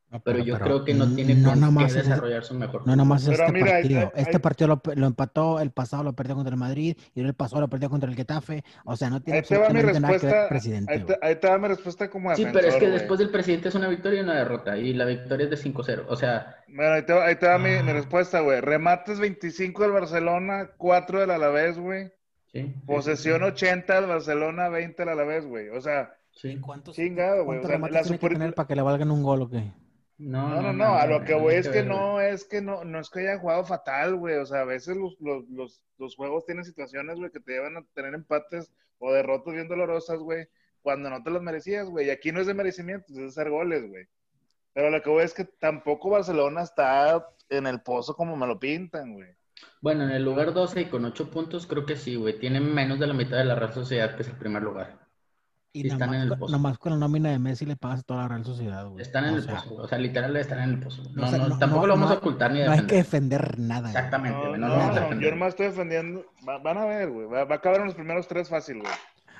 [0.08, 1.52] No, Pero yo creo que no tiene no
[1.84, 2.96] es- desarrollar su mejor No, fútbol.
[2.96, 4.12] nada más es Pero este mira, partido.
[4.14, 7.34] hay- Este partido lo, lo empató, el pasado lo perdió contra el Madrid y el
[7.34, 8.62] pasado lo perdió contra el Getafe.
[8.84, 10.92] O sea, no tiene absolutamente nada que ver presidente.
[10.92, 12.60] Ahí te, ahí te va mi respuesta como Sí, defensor.
[12.62, 12.98] pero es que güey.
[13.00, 14.78] después del presidente es una victoria y una derrota.
[14.78, 16.04] Y la victoria es de 5-0.
[16.08, 17.92] O sea, Bueno, ahí te, va- ahí te va mi, mi Ah.
[17.94, 18.60] respuesta, güey.
[18.60, 22.12] Remates 25 del Barcelona, 4 del Alavés, güey.
[22.52, 22.74] sí.
[22.86, 25.68] Posesión 80 del Barcelona, 20 del Alavés, güey.
[25.70, 26.58] O sea, Sí.
[26.60, 27.46] ¿Cuántos, Chingado, güey.
[27.46, 29.48] cuántos O sea, remates la tiene que tener para que le valgan un gol o
[29.50, 29.72] qué?
[30.18, 30.94] No, no, no, no.
[30.94, 33.64] A lo que voy es que no, es que no, no es que haya jugado
[33.64, 34.36] fatal, güey.
[34.36, 37.76] O sea, a veces los, los, los, los juegos tienen situaciones, güey, que te llevan
[37.76, 40.48] a tener empates o derrotas bien dolorosas, güey,
[40.80, 42.06] cuando no te las merecías, güey.
[42.06, 44.06] Y aquí no es de merecimiento, es de hacer goles, güey.
[44.72, 48.58] Pero lo que voy es que tampoco Barcelona está en el pozo como me lo
[48.58, 49.28] pintan, güey.
[49.80, 52.38] Bueno, en el lugar 12 y con 8 puntos, creo que sí, güey.
[52.38, 55.05] Tienen menos de la mitad de la Real Sociedad, que es el primer lugar.
[55.76, 56.52] Y Sí, están nomás, en el con- pozo.
[56.52, 59.02] nomás con la nómina de Messi le pagas a toda la Real Sociedad, güey.
[59.02, 59.74] Están en O el sea, pozo.
[59.76, 61.02] O sea, literal están en el pozo.
[61.14, 62.86] No, o sea, no, no- tampoco no- lo vamos no- a ocultar ni No hay
[62.86, 63.58] que defender.
[63.58, 63.80] nada.
[63.82, 63.90] güey.
[63.92, 64.60] Exactamente, No, güey.
[64.60, 66.24] no, a yo nomás estoy defendiendo.
[66.48, 67.26] Va- van a ver, güey.
[67.26, 68.92] Va, va a acabar en los primeros tres fácil, güey.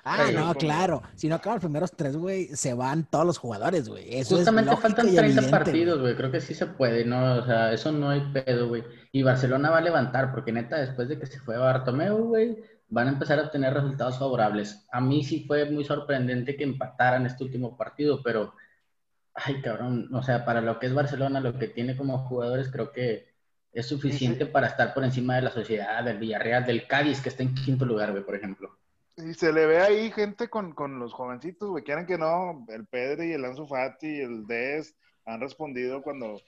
[0.08, 1.02] Ah, no, como- claro.
[1.16, 4.04] Si no acaban los primeros tres, güey, se van todos los jugadores, güey.
[4.14, 6.14] Eso Justamente es faltan y 30 evidente, partidos, güey.
[6.16, 7.34] Creo que sí se puede, ¿no?
[7.36, 8.84] O sea, eso no hay pedo, güey.
[9.10, 12.56] Y Barcelona va a levantar, porque neta, después de que se fue Bartomeu, güey,
[12.88, 14.86] van a empezar a tener resultados favorables.
[14.90, 18.54] A mí sí fue muy sorprendente que empataran este último partido, pero,
[19.34, 22.92] ay, cabrón, o sea, para lo que es Barcelona, lo que tiene como jugadores, creo
[22.92, 23.34] que
[23.72, 27.42] es suficiente para estar por encima de la sociedad, del Villarreal, del Cádiz, que está
[27.42, 28.78] en quinto lugar, güey, por ejemplo.
[29.16, 32.86] Y se le ve ahí gente con, con los jovencitos, güey, quieren que no, el
[32.86, 36.40] Pedri, el Ansu Fati, el Dest han respondido cuando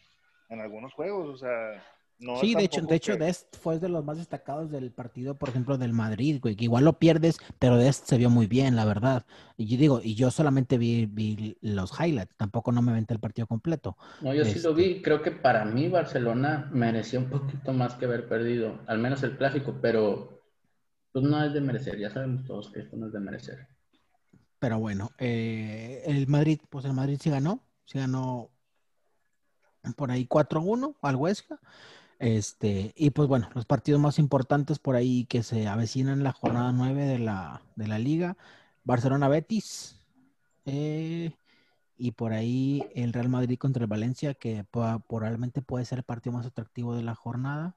[0.49, 1.83] en algunos juegos, o sea,
[2.19, 5.37] no Sí, de hecho, de hecho, que- Dest fue de los más destacados del partido,
[5.37, 8.75] por ejemplo, del Madrid, güey, que igual lo pierdes, pero Dest se vio muy bien,
[8.77, 9.25] la verdad.
[9.57, 13.21] Y yo digo, y yo solamente vi, vi los highlights, tampoco no me aventé el
[13.21, 13.97] partido completo.
[14.21, 14.83] No, yo sí lo Este.
[14.83, 15.03] vi.
[15.03, 19.37] Creo que para mí Barcelona merecía un poquito más que haber perdido, al menos el
[19.37, 20.43] clásico, pero
[21.13, 21.99] pues no es de merecer.
[21.99, 23.67] Ya sabemos todos que esto no es de merecer.
[24.59, 28.51] Pero bueno, eh, el Madrid, pues el Madrid sí ganó, sí ganó
[29.97, 31.59] por ahí 4-1 al Huesca.
[32.19, 36.73] Este, y pues bueno, los partidos más importantes por ahí que se avecinan la jornada
[36.73, 38.37] 9 de la, de la liga.
[38.85, 40.01] Barcelona Betis.
[40.67, 41.33] eh,
[41.99, 46.35] y por ahí el Real Madrid contra el Valencia, que probablemente puede ser el partido
[46.35, 47.77] más atractivo de la jornada.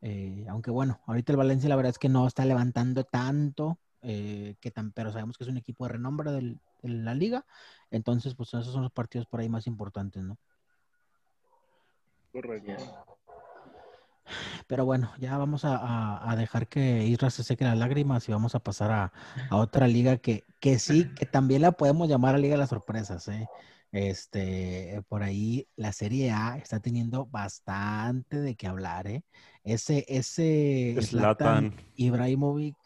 [0.00, 4.56] Eh, aunque bueno, ahorita el Valencia la verdad es que no está levantando tanto, eh,
[4.60, 7.44] que tan, pero sabemos que es un equipo de renombre de la liga.
[7.90, 10.38] Entonces, pues esos son los partidos por ahí más importantes, ¿no?
[12.32, 13.17] Correcto.
[14.66, 18.32] Pero bueno, ya vamos a, a- a dejar que Isra se seque las lágrimas y
[18.32, 19.12] vamos a pasar a,
[19.50, 22.70] a otra liga que, que sí, que también la podemos llamar a Liga de las
[22.70, 23.48] Sorpresas, ¿eh?
[23.90, 29.24] Este, por ahí la Serie A está teniendo bastante de qué hablar, ¿eh?
[29.64, 31.72] Ese, ese Zlatan.
[31.94, 32.76] Ibrahimovic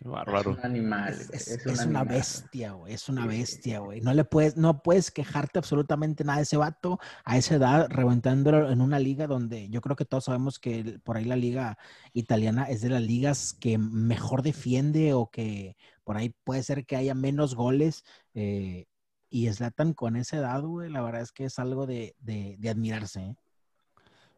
[0.00, 1.12] Es un animal.
[1.12, 2.94] es, güey, es- es un es una bestia, güey.
[2.94, 4.00] Es una bestia, güey.
[4.00, 8.70] No le puedes, no puedes quejarte absolutamente nada de ese vato a esa edad, reventándolo
[8.70, 11.76] en una liga donde yo creo que todos sabemos que por ahí la liga
[12.14, 16.96] italiana es de las ligas que mejor defiende o que por ahí puede ser que
[16.96, 18.04] haya menos goles.
[18.34, 18.86] eh,
[19.28, 22.68] y Zlatan con esa edad, güey, la verdad es que es algo de, de- de
[22.70, 23.36] admirarse, ¿eh?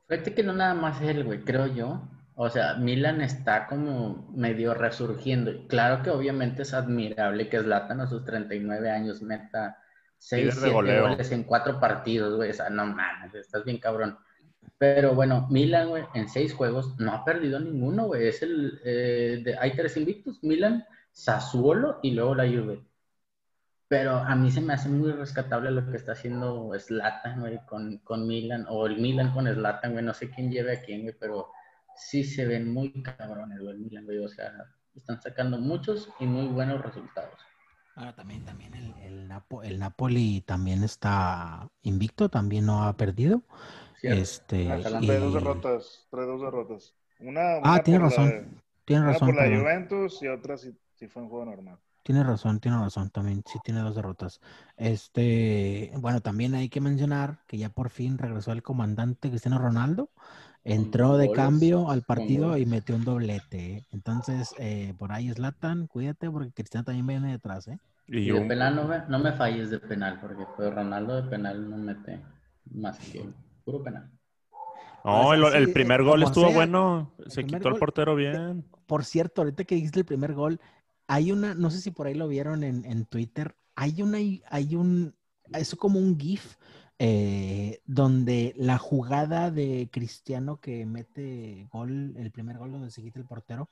[0.08, 2.02] Fíjate que no nada más él, güey, creo yo.
[2.34, 5.66] O sea, Milan está como medio resurgiendo.
[5.68, 9.78] Claro que obviamente es admirable que Zlatan a sus 39 años meta
[10.18, 11.08] 6, Líder de 7 goleo.
[11.08, 12.50] goles en cuatro partidos, güey.
[12.50, 14.16] O sea, no mames, estás bien cabrón.
[14.78, 18.28] Pero bueno, Milan, güey, en seis juegos no ha perdido ninguno, güey.
[18.28, 22.82] Es el, eh, de- hay tres invictos, Milan, Sassuolo y luego la Juve.
[23.88, 27.98] Pero a mí se me hace muy rescatable lo que está haciendo Zlatan, güey, con,
[27.98, 31.14] con Milan, o el Milan con Zlatan, güey, no sé quién lleve a quién, güey,
[31.20, 31.48] pero
[31.96, 34.52] sí se ven muy cabrones, güey, Milan, güey, o sea,
[34.94, 37.34] están sacando muchos y muy buenos resultados.
[37.94, 43.42] Ahora también, también el, el, Napo- el Napoli también está invicto, también no ha perdido.
[44.00, 44.20] ¿cierto?
[44.20, 45.06] Este, Atalanta.
[45.06, 46.94] Trae dos y- derrotas, trae dos derrotas.
[47.20, 48.28] Una, Ah, una tiene por razón.
[48.30, 49.28] la- Tiene una razón.
[49.28, 49.58] por la.
[49.60, 51.78] Juventus y otra sí, sí fue en juego normal.
[52.02, 54.40] Tiene razón, tiene razón, también sí tiene dos derrotas.
[54.76, 60.10] Este, bueno, también hay que mencionar que ya por fin regresó el comandante Cristiano Ronaldo,
[60.64, 63.76] entró de goles, cambio al partido y metió un doblete.
[63.78, 63.86] ¿eh?
[63.90, 67.78] Entonces, eh, por ahí Zlatan, cuídate porque Cristiano también viene detrás, ¿eh?
[68.08, 71.16] Y Y de un- penal no me, no me falles de penal, porque pues, Ronaldo
[71.22, 72.20] de penal no mete
[72.72, 73.24] más que
[73.64, 74.10] puro penal.
[75.04, 77.10] No, O el, sí, primer eh, gol como estuvo sea, bueno.
[77.28, 78.64] Se quitó el portero bien.
[78.86, 80.60] Por cierto, ahorita que dijiste el primer gol,
[81.08, 84.18] hay una, no sé si por ahí lo vieron en, en Twitter, hay una,
[84.50, 85.14] hay un,
[85.52, 86.56] es como un GIF
[87.04, 93.18] eh, donde la jugada de Cristiano que mete gol, el primer gol donde se quita
[93.18, 93.68] el portero,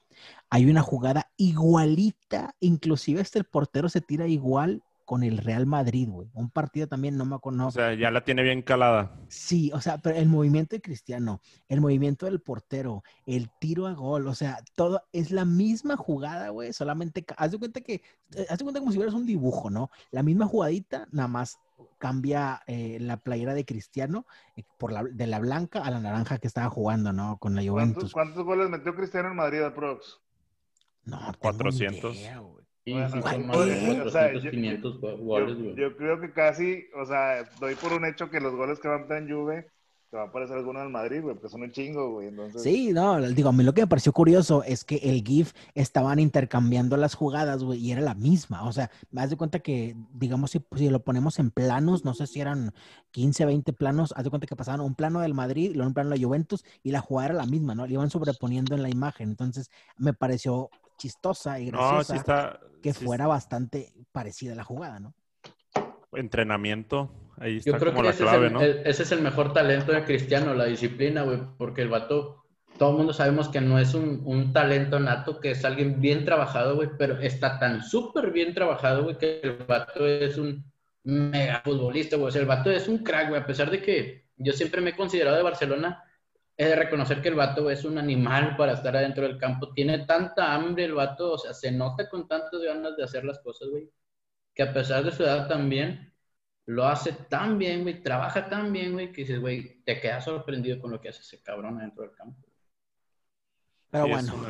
[0.48, 6.08] hay una jugada igualita, inclusive este el portero se tira igual con el Real Madrid,
[6.08, 6.30] güey.
[6.34, 9.10] Un partido también, no me acuerdo, O sea, ya la tiene bien calada.
[9.28, 13.92] Sí, o sea, pero el movimiento de Cristiano, el movimiento del portero, el tiro a
[13.94, 17.94] gol, o sea, todo es la misma jugada, güey, solamente, haz de cuenta que,
[18.36, 19.90] eh, haz de cuenta como si fueras un dibujo, ¿no?
[20.12, 21.58] La misma jugadita, nada más
[21.98, 26.38] cambia eh, la playera de Cristiano eh, por la, de la blanca a la naranja
[26.38, 27.36] que estaba jugando, ¿no?
[27.38, 28.12] Con la ¿Cuántos, Juventus.
[28.12, 30.20] cuántos goles metió Cristiano en Madrid al Prox?
[31.02, 32.16] No, tengo ni 400.
[32.16, 32.40] idea,
[32.84, 32.96] güey.
[32.96, 35.74] Y Bueno, sí, Guay, son más de o sea, 400, yo- 500 Yo, goles, güey.
[35.76, 38.98] yo creo que casi, o sea, doy por un hecho que los goles que van
[38.98, 39.66] a meter en Juve,
[40.10, 42.26] te va a aparecer alguno en Madrid, güey, porque son un chingo, güey.
[42.26, 45.52] Entonces, Sí, no, digo, a mí lo que me pareció curioso es que el GIF
[45.76, 48.66] estaban intercambiando las jugadas, güey, y era la misma.
[48.66, 52.14] O sea, me das de cuenta que, digamos, si, si lo ponemos en planos, no
[52.14, 52.72] sé si eran
[53.12, 56.10] 15, 20 planos, haz de cuenta que pasaban un plano del Madrid, luego un plano
[56.10, 57.86] de la Juventus, y la jugada era la misma, ¿no?
[57.86, 59.28] Le iban sobreponiendo en la imagen.
[59.28, 60.70] Entonces, me pareció
[61.00, 62.60] chistosa y No, graciosa sí está.
[62.82, 65.14] que sí fuera bastante parecida a la jugada, ¿no?
[66.12, 67.10] Entrenamiento.
[67.38, 68.60] Ahí está Yo creo como que la ese, clave, es el, ¿no?
[68.62, 72.44] el- ese es el mejor talento de Cristiano, la disciplina, güey, porque el vato,
[72.78, 76.24] todo el mundo sabemos que no es un, un talento nato, que es alguien bien
[76.24, 80.64] trabajado, güey, pero está tan súper bien trabajado, güey, que el vato es un
[81.04, 84.26] mega futbolista, güey, o sea, el vato es un crack, güey, a pesar de que
[84.36, 86.04] yo siempre me he considerado de Barcelona,
[86.60, 90.00] he de reconocer que el vato es un animal para estar adentro del campo, tiene
[90.00, 93.70] tanta hambre el vato, o sea, se nota con tantas ganas de hacer las cosas,
[93.70, 93.90] güey,
[94.52, 96.12] que a pesar de su edad también,
[96.66, 100.78] lo hace tan bien, güey, trabaja tan bien, güey, que dices, güey, te quedas sorprendido
[100.82, 102.46] con lo que hace ese cabrón dentro del campo.
[103.90, 104.48] Pero Sí, es bueno,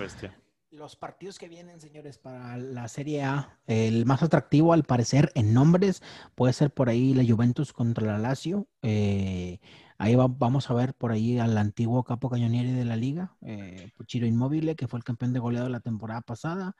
[0.72, 5.54] los partidos que vienen, señores, para la Serie A, el más atractivo al parecer en
[5.54, 6.02] nombres
[6.34, 8.66] puede ser por ahí la Juventus contra la Lazio.
[8.82, 9.60] Eh,
[10.00, 13.90] ahí va- vamos a ver por ahí al antiguo capo cañonieri de la liga, eh,
[14.06, 16.74] Chiro Inmóvil, que fue el campeón de goleado la temporada pasada.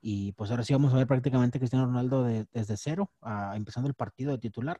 [0.00, 3.54] Y pues ahora sí vamos a ver prácticamente a Cristiano Ronaldo de- desde cero, ah,
[3.56, 4.78] empezando el partido de titular.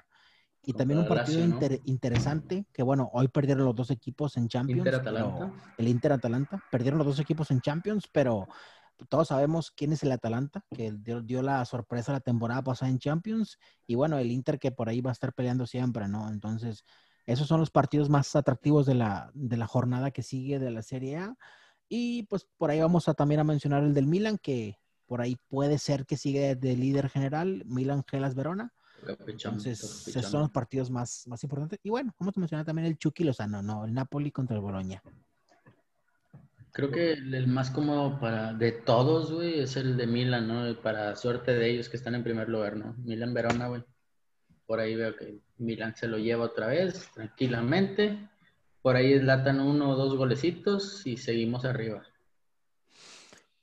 [0.66, 1.54] Y Contra también un partido Lazio, ¿no?
[1.62, 4.78] inter- interesante, que bueno, hoy perdieron los dos equipos en Champions.
[4.80, 5.52] Inter Atalanta.
[5.78, 6.60] el Inter Atalanta.
[6.70, 8.48] Perdieron los dos equipos en Champions, pero
[9.08, 12.98] todos sabemos quién es el Atalanta, que dio, dio la sorpresa la temporada pasada en
[12.98, 13.58] Champions.
[13.86, 16.28] Y bueno, el Inter que por ahí va a estar peleando siempre, ¿no?
[16.28, 16.84] Entonces,
[17.26, 20.82] esos son los partidos más atractivos de la, de la jornada que sigue de la
[20.82, 21.36] Serie A.
[21.88, 25.36] Y pues por ahí vamos a también a mencionar el del Milan, que por ahí
[25.48, 28.72] puede ser que sigue de líder general, Milan Gelas Verona.
[29.26, 31.78] Entonces, esos son los partidos más, más importantes.
[31.82, 33.84] Y bueno, vamos a mencionar también el Chucky Lozano, ¿no?
[33.84, 35.02] El Napoli contra el Boloña.
[36.72, 40.80] Creo que el, más cómodo para de todos, güey, es el de Milan, ¿no?
[40.80, 42.94] Para suerte de ellos que están en primer lugar, ¿no?
[42.98, 43.84] Milan Verona, güey.
[44.66, 48.28] Por ahí veo que Milan se lo lleva otra vez, tranquilamente.
[48.82, 52.02] Por ahí latan uno o dos golecitos y seguimos arriba.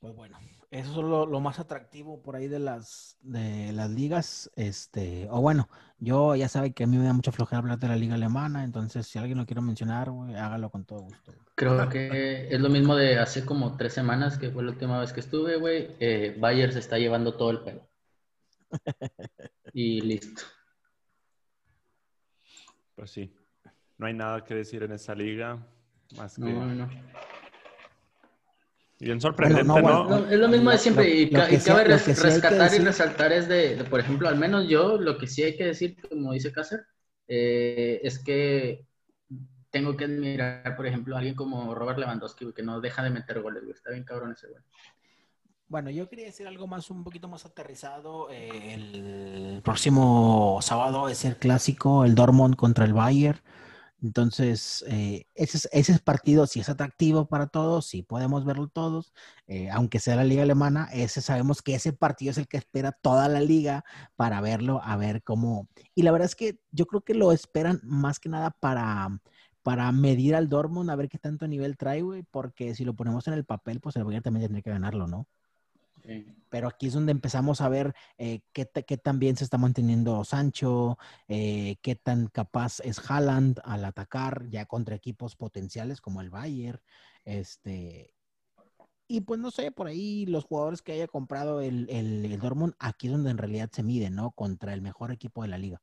[0.00, 0.38] Pues bueno,
[0.72, 4.50] eso es lo, lo más atractivo por ahí de las de las ligas.
[4.56, 7.88] Este, o bueno, yo ya sabe que a mí me da mucha flojera hablar de
[7.88, 11.34] la liga alemana, entonces si alguien lo quiere mencionar, güey, hágalo con todo gusto.
[11.54, 15.12] Creo que es lo mismo de hace como tres semanas, que fue la última vez
[15.12, 15.94] que estuve, güey.
[16.00, 17.86] Eh, Bayer se está llevando todo el pelo.
[19.74, 20.42] Y listo.
[22.94, 23.34] Pues sí.
[23.98, 25.58] No hay nada que decir en esa liga.
[26.16, 26.42] Más que.
[26.42, 26.90] No, no.
[29.00, 30.04] Bien sorprendente, no, ¿no?
[30.04, 31.04] bueno, No, es lo mismo de siempre.
[31.04, 33.98] lo- y, lo y sí- cabe res- sí rescatar y resaltar es de, de, por
[33.98, 36.86] ejemplo, al menos yo, lo que sí hay que decir, como dice Cácer,
[37.26, 38.86] eh, es que
[39.70, 43.10] tengo que admirar, por ejemplo, a alguien como Robert Lewandowski, güey, que no deja de
[43.10, 43.74] meter goles, güey.
[43.74, 44.62] Está bien cabrón ese güey.
[45.72, 48.28] Bueno, yo quería decir algo más, un poquito más aterrizado.
[48.30, 53.40] Eh, el próximo sábado es el clásico, el Dortmund contra el Bayern.
[54.02, 59.12] Entonces, eh, ese, es- ese partido sí es atractivo para todos, sí podemos verlo todos,
[59.48, 62.92] eh, aunque sea la liga alemana, ese sabemos que ese partido es el que espera
[62.92, 63.84] toda la liga
[64.16, 65.68] para verlo, a ver cómo.
[65.94, 69.08] Y la verdad es que yo creo que lo esperan más que nada para,
[69.62, 73.26] para medir al Dortmund, a ver qué tanto nivel trae, güey, porque si lo ponemos
[73.28, 75.28] en el papel, pues el Bayern también tendría que ganarlo, ¿no?
[76.04, 76.26] Sí.
[76.48, 80.24] Pero aquí es donde empezamos a ver eh, qué, qué tan bien se está manteniendo
[80.24, 80.98] Sancho,
[81.28, 86.80] eh, qué tan capaz es Haaland al atacar ya contra equipos potenciales como el Bayern.
[87.24, 88.14] Este,
[89.06, 92.74] y pues no sé, por ahí los jugadores que haya comprado el, el, el Dortmund,
[92.80, 94.32] aquí es donde en realidad se mide, ¿no?
[94.32, 95.80] Contra el mejor equipo de la liga.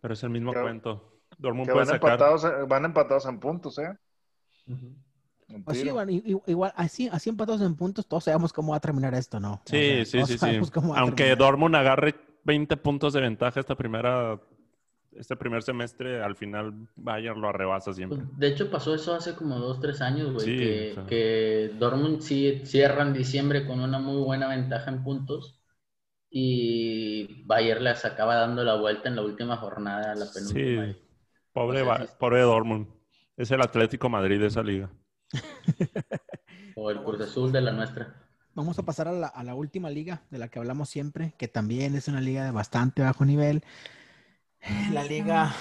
[0.00, 1.06] Pero es el mismo Que- cuento.
[1.38, 2.10] Dortmund Que puede van sacar.
[2.12, 3.96] empatados, eh, van empatados en puntos, ¿eh?
[4.66, 4.78] Pues
[5.74, 5.94] sí, tiro.
[5.94, 9.14] bueno, i- i- igual, así, así empatados en puntos, todos sabemos cómo va a terminar
[9.14, 9.54] esto, ¿no?
[9.54, 10.46] O Sí, sea, sí, sí, sí.
[10.94, 11.36] a Aunque.
[11.36, 14.40] Dortmund agarre 20 puntos de ventaja esta primera,
[15.12, 18.18] este primer semestre, al final Bayern lo arrebasa siempre.
[18.18, 21.06] Pues, de hecho, pasó eso hace como dos, tres años, güey, Sí, que, o sea.
[21.06, 25.60] que Dortmund sí cierra en diciembre con una muy buena ventaja en puntos
[26.30, 30.86] y Bayern les acaba dando la vuelta en la última jornada, la penúltima.
[30.86, 30.96] Sí,
[31.52, 32.12] pobre, O sea, Ba- sí.
[32.18, 32.88] pobre Dortmund.
[33.36, 34.90] Es el Atlético Madrid de esa liga.
[36.76, 38.14] O el Cruz Azul de la nuestra.
[38.54, 41.48] Vamos a pasar a la, a la última liga de la que hablamos siempre, que
[41.48, 43.62] también es una liga de bastante bajo nivel.
[44.92, 45.54] La liga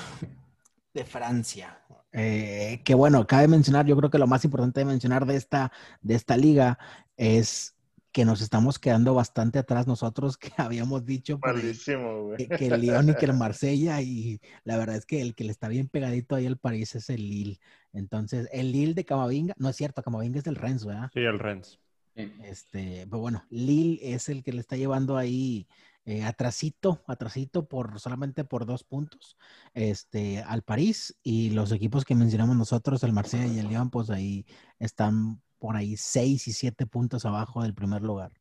[0.94, 1.80] de Francia.
[2.12, 5.72] Eh, que bueno, cabe mencionar, yo creo que lo más importante de mencionar de esta,
[6.02, 6.80] de esta liga
[7.18, 7.76] es
[8.12, 12.38] que nos estamos quedando bastante atrás nosotros que habíamos dicho ahí güey.
[12.38, 15.44] que, que el Lyon y que el Marsella y la verdad es que el que
[15.44, 17.60] le está bien pegadito ahí al París es el Lille.
[17.94, 21.10] Entonces, el Lille de Camavinga, no es cierto, Camavinga es del Rennes, ¿verdad?
[21.14, 21.80] Sí, el Rennes.
[22.16, 25.68] Este, pero bueno, Lille es el que le está llevando ahí
[26.06, 29.38] eh, atrasito, atrasito por solamente por dos puntos,
[29.74, 34.10] este, al París y los equipos que mencionamos nosotros, el Marsella y el Lyon, pues
[34.10, 34.46] ahí
[34.80, 38.32] están por ahí seis y siete puntos abajo del primer lugar.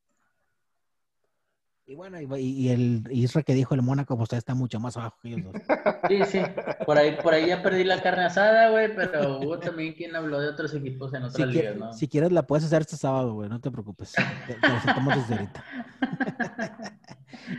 [1.86, 5.16] Y bueno, y, y el Isra que dijo el Mónaco, pues está mucho más abajo
[5.22, 5.62] que ellos dos.
[6.06, 6.42] Sí, sí.
[6.84, 10.38] Por ahí, por ahí ya perdí la carne asada, güey, pero hubo también quien habló
[10.38, 11.92] de otros equipos en Si, otras qui- ligas, ¿no?
[11.94, 14.12] si quieres, la puedes hacer este sábado, güey, no te preocupes.
[14.46, 15.64] Te, te lo aceptamos desde ahorita.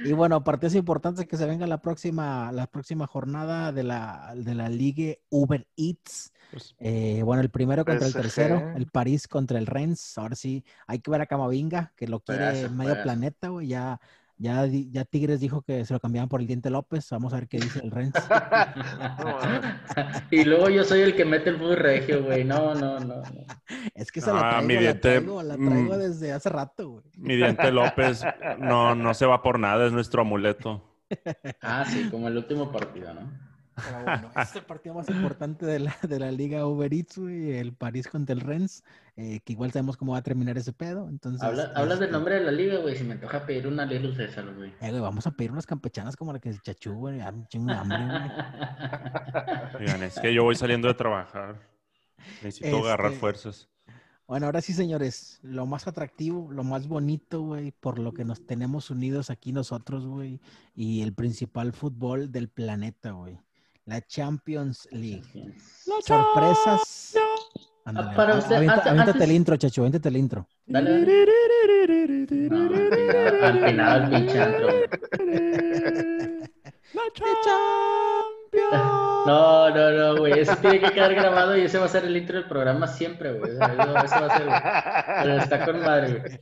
[0.06, 4.54] y bueno, partidos importantes que se venga la próxima, la próxima jornada de la, de
[4.54, 6.32] la Liga Uber Eats.
[6.52, 8.22] Pues, Eh, bueno, el primero contra el PSG.
[8.22, 10.18] tercero, el París contra el Rennes.
[10.18, 13.68] Ahora sí, hay que ver a Camavinga, que lo quiere Juegazo, medio planeta, güey.
[13.68, 14.00] Ya,
[14.38, 17.08] ya, ya Tigres dijo que se lo cambiaban por el Diente López.
[17.12, 18.14] Vamos a ver qué dice el Rennes.
[20.32, 22.44] Y luego yo soy el que mete el fútbol regio, güey.
[22.46, 23.18] No, no, no.
[23.22, 23.46] no.
[23.94, 25.98] Es que se la Ah, traigo, mi la Diente, traigo, la traigo mm.
[26.00, 27.04] desde hace rato, güey.
[27.18, 28.24] mi diente López
[28.60, 30.86] no, no se va por nada, es nuestro amuleto.
[31.62, 33.49] Ah, sí, como el último partido, ¿no?
[33.86, 37.18] Pero bueno, este es el partido más importante de la, de la Liga Uber Eats,
[37.18, 38.84] güey, el París contra el Rennes,
[39.16, 41.08] eh, que igual sabemos cómo va a terminar ese pedo.
[41.10, 42.96] Entonces, Habla- hablas del este, nombre de la liga, güey.
[42.96, 44.70] Si me toca pedir una Little César, güey.
[44.82, 47.18] eh, güey, vamos a pedir unas campechanas como la que se chachú, güey.
[47.18, 47.98] De hambre.
[49.80, 51.60] Oigan, es que yo voy saliendo de trabajar.
[52.44, 53.70] Necesito agarrar Este- fuerzas.
[54.28, 58.46] Bueno, ahora sí, señores, lo más atractivo, lo más bonito, güey, por lo que nos
[58.46, 60.40] tenemos unidos aquí nosotros, güey,
[60.76, 63.40] y el principal fútbol del planeta, güey.
[63.90, 65.24] La Champions League.
[66.06, 67.16] Sorpresas.
[67.86, 70.48] Ándale, para usted, avienta- antes- aviéntate antes- el intro, chacho, aviéntate el intro.
[70.68, 72.28] Dale, dale.
[72.50, 74.84] No, empinado, empinado el pinche antro, güey.
[76.94, 78.72] La Champions.
[79.26, 80.40] No, no, no, güey.
[80.40, 83.34] Ese tiene que quedar grabado y ese va a ser el intro del programa siempre,
[83.40, 83.54] güey.
[83.54, 84.60] Eso, eso va a ser, güey.
[85.24, 86.40] Pero está con madre, güey.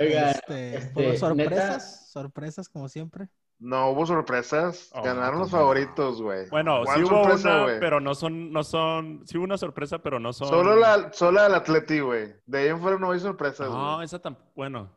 [0.00, 3.28] Oiga, Este, este, ¿fueron neta- sorpresas, sorpresas como siempre.
[3.62, 4.90] No hubo sorpresas.
[4.92, 6.48] Oh, Ganaron los favoritos, güey.
[6.50, 7.78] Bueno, ¿Cuál sí hubo sorpresa, una, güey?
[7.80, 10.48] pero no son, no son, sí hubo una sorpresa, pero no son.
[10.48, 12.34] Solo la, solo el Atleti, güey.
[12.44, 14.90] De ahí en fuera no hay sorpresas, No, esa tampoco, bueno.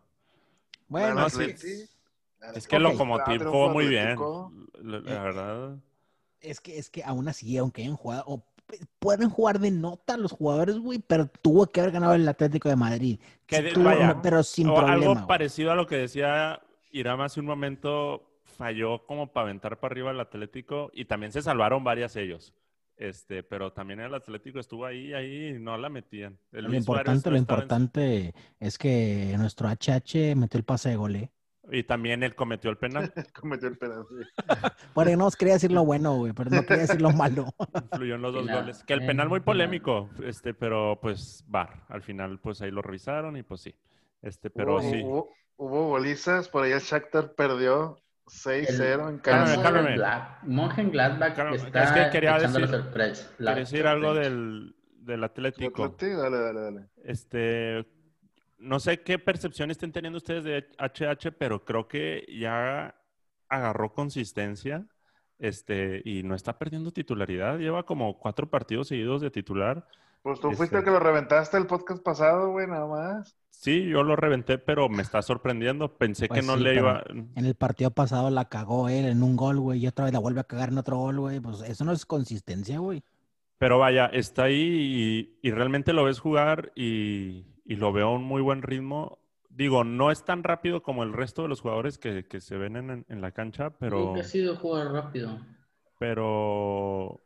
[0.88, 1.42] Bueno, Ganó sí.
[1.44, 1.68] Atleti.
[2.56, 4.18] Es que el Claro, jugó muy bien.
[4.82, 5.76] La, la Eh, verdad.
[6.42, 8.44] es que, es que aún así, aunque hayan jugado,
[8.98, 12.76] pueden jugar de nota los jugadores, güey, pero tuvo que haber ganado el Atlético de
[12.76, 13.20] Madrid.
[13.46, 14.94] Que tuvo, vaya, pero sin O problema.
[15.12, 16.60] algo parecido a lo que decía
[16.92, 18.24] Irán hace un momento,
[18.56, 22.54] falló como para aventar para arriba el Atlético y también se salvaron varias ellos.
[22.98, 26.38] Este, pero también el Atlético estuvo ahí, ahí y no la metían.
[26.52, 30.96] El Lo Luis importante, lo en importante es que nuestro HH metió el pase de
[30.96, 31.32] gol, ¿eh?
[31.72, 33.12] Y también él cometió el penal.
[33.34, 34.06] Cometió el penal.
[34.10, 34.44] sí.
[34.94, 37.48] Bueno, no quería decir lo bueno, güey, pero no quería decir lo malo.
[37.92, 38.84] Influyó en los dos goles.
[38.84, 41.84] Que el eh, penal muy polémico, este, pero pues VAR.
[41.90, 43.76] Al final, pues ahí lo revisaron y pues sí.
[44.22, 45.02] Este, pero hubo, sí.
[45.04, 46.48] Hubo, hubo golizas.
[46.50, 47.98] Por ahí el Shakhtar perdió
[48.28, 49.62] 6-0 en casa.
[49.62, 49.98] cálmame.
[50.44, 53.32] Mönchengladbach Cálmame, está es que quería echando decir- la sorpresa.
[53.38, 55.84] La Quiero decir algo del, del ¿El Atlético.
[55.86, 56.14] Atleti?
[56.16, 56.86] Dale, dale, dale.
[57.04, 57.86] Este,
[58.58, 62.96] no sé qué percepción estén teniendo ustedes de HH, pero creo que ya
[63.50, 64.86] agarró consistencia.
[65.38, 67.60] Este, y no está perdiendo titularidad.
[67.60, 69.86] Lleva como cuatro partidos seguidos de titular.
[70.26, 73.38] Pues tú Este- fuiste el que lo reventaste el podcast pasado, güey, nada más.
[73.52, 75.98] Sí, yo lo reventé, pero me está sorprendiendo.
[75.98, 77.04] Pensé Pues que no sí, le iba.
[77.36, 80.20] En el partido pasado la cagó él en un gol, güey, y otra vez la
[80.20, 81.40] vuelve a cagar en otro gol, güey.
[81.40, 83.04] Pues eso no es consistencia, güey.
[83.60, 88.14] Pero vaya, está ahí y, y realmente lo ves jugar y, y lo veo a
[88.16, 89.20] un muy buen ritmo.
[89.50, 92.76] Digo, no es tan rápido como el resto de los jugadores que, que se ven
[92.76, 95.40] en, en la cancha, pero, que ha sido jugar rápido.
[95.98, 97.25] pero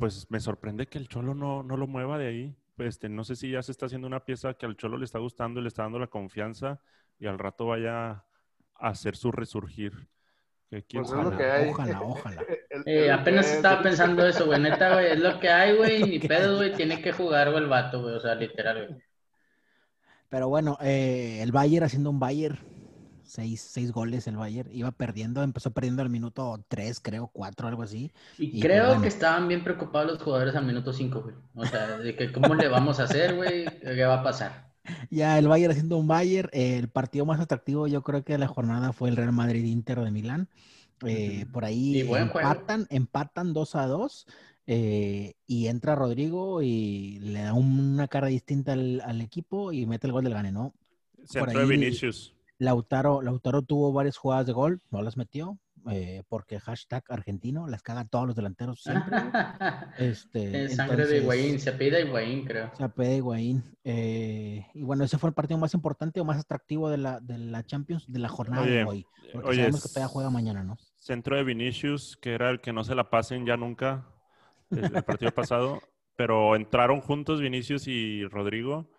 [0.00, 2.56] pues me sorprende que el Cholo no, no lo mueva de ahí.
[2.78, 5.18] Este, no sé si ya se está haciendo una pieza que al Cholo le está
[5.20, 6.80] gustando y le está dando la confianza
[7.18, 8.24] y al rato vaya a
[8.74, 10.08] hacer su resurgir.
[10.70, 11.36] Que quién Pues es lo sabe.
[11.36, 11.68] que hay.
[11.68, 12.42] Ojalá, ojalá.
[12.70, 14.60] El- Eh, apenas el- estaba pensando eso, güey.
[14.60, 15.06] Neta, güey.
[15.12, 16.02] Es lo que hay, güey.
[16.04, 16.72] Ni pedo, güey.
[16.72, 18.14] Tiene que jugar, güey, el vato, güey.
[18.14, 19.02] O sea, literal, güey.
[20.30, 22.58] Pero bueno, eh, el Bayern haciendo un Bayern,
[23.30, 27.82] seis, seis goles el Bayern, iba perdiendo, empezó perdiendo al minuto tres, creo, cuatro, algo
[27.82, 28.10] así.
[28.38, 29.02] Y, Y, creo bueno.
[29.02, 31.34] que estaban bien preocupados los jugadores al minuto 5, güey.
[31.54, 33.64] O sea, de que cómo le vamos a hacer, güey.
[33.80, 34.70] ¿Qué va a pasar?
[35.10, 38.38] Ya el Bayern haciendo un Bayern, eh, el partido más atractivo yo creo que de
[38.38, 40.48] la jornada fue el Real Madrid-Inter de Milán.
[41.06, 41.46] Eh.
[41.52, 44.26] Por ahí empatan, empatan 2 a 2
[44.66, 50.06] eh, y entra Rodrigo y le da una cara distinta al, al equipo y mete
[50.06, 50.74] el gol del gane, ¿no?
[51.24, 52.34] Centro ahí- de Vinicius.
[52.60, 55.58] Lautaro, Lautaro tuvo varias jugadas de gol, no las metió,
[55.90, 59.16] eh, porque hashtag argentino, las cagan todos los delanteros siempre.
[59.98, 61.58] Este, Es sangre de Higuaín.
[61.58, 62.70] Se apellida Higuaín, creo.
[62.76, 63.64] Se apellida Higuaín.
[63.82, 67.38] Eh, y bueno, ese fue el partido más importante o más atractivo de la, de
[67.38, 69.06] la Champions de la jornada de hoy.
[69.32, 70.76] Porque oye, sabemos que todavía juega mañana, ¿no?
[70.96, 74.06] Centro de Vinicius, que era el que no se la pasen ya nunca
[74.70, 75.80] el, el partido pasado,
[76.14, 78.90] pero entraron juntos Vinicius y Rodrigo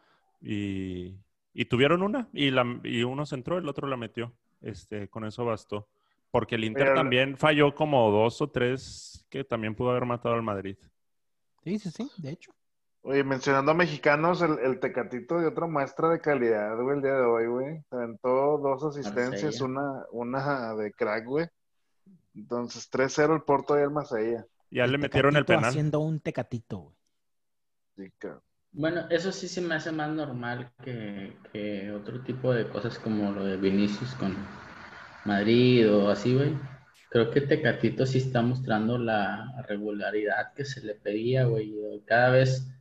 [0.41, 1.20] Y,
[1.54, 4.34] y tuvieron una, y, la, y uno se entró, el otro la metió.
[4.62, 5.88] Este, con eso bastó.
[6.30, 10.36] Porque el Inter Pero- también falló como dos o tres que también pudo haber matado
[10.36, 10.78] al Madrid.
[11.64, 12.52] Sí, sí, sí, de hecho.
[13.04, 17.14] Oye, mencionando a mexicanos, el, el Tecatito de otra muestra de calidad, güey, el día
[17.16, 17.82] de hoy, güey.
[17.89, 19.66] Se aventó dos asistencias, Marsella.
[19.66, 21.47] una, una de crack, güey.
[22.36, 24.45] Entonces, 3-0 el Porto y el Marsella.
[24.70, 25.66] Ya le metieron el penal.
[25.66, 26.95] Haciendo un tecatito, güey.
[27.97, 28.41] Sí, cabrón.
[28.74, 33.32] Bueno, eso sí se me hace más normal que, que otro tipo de cosas como
[33.32, 34.36] lo de Vinicius con
[35.26, 36.57] Madrid o así, güey.
[37.09, 41.74] Creo que Tecatito sí está mostrando la regularidad que se le pedía, güey.
[42.05, 42.72] Cada vez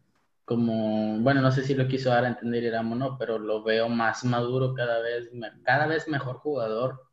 [0.45, 3.89] como, bueno, no sé si lo quiso dar a entender Iramo, no, pero lo veo
[3.89, 5.29] más maduro cada vez,
[5.65, 7.10] cada vez mejor jugador.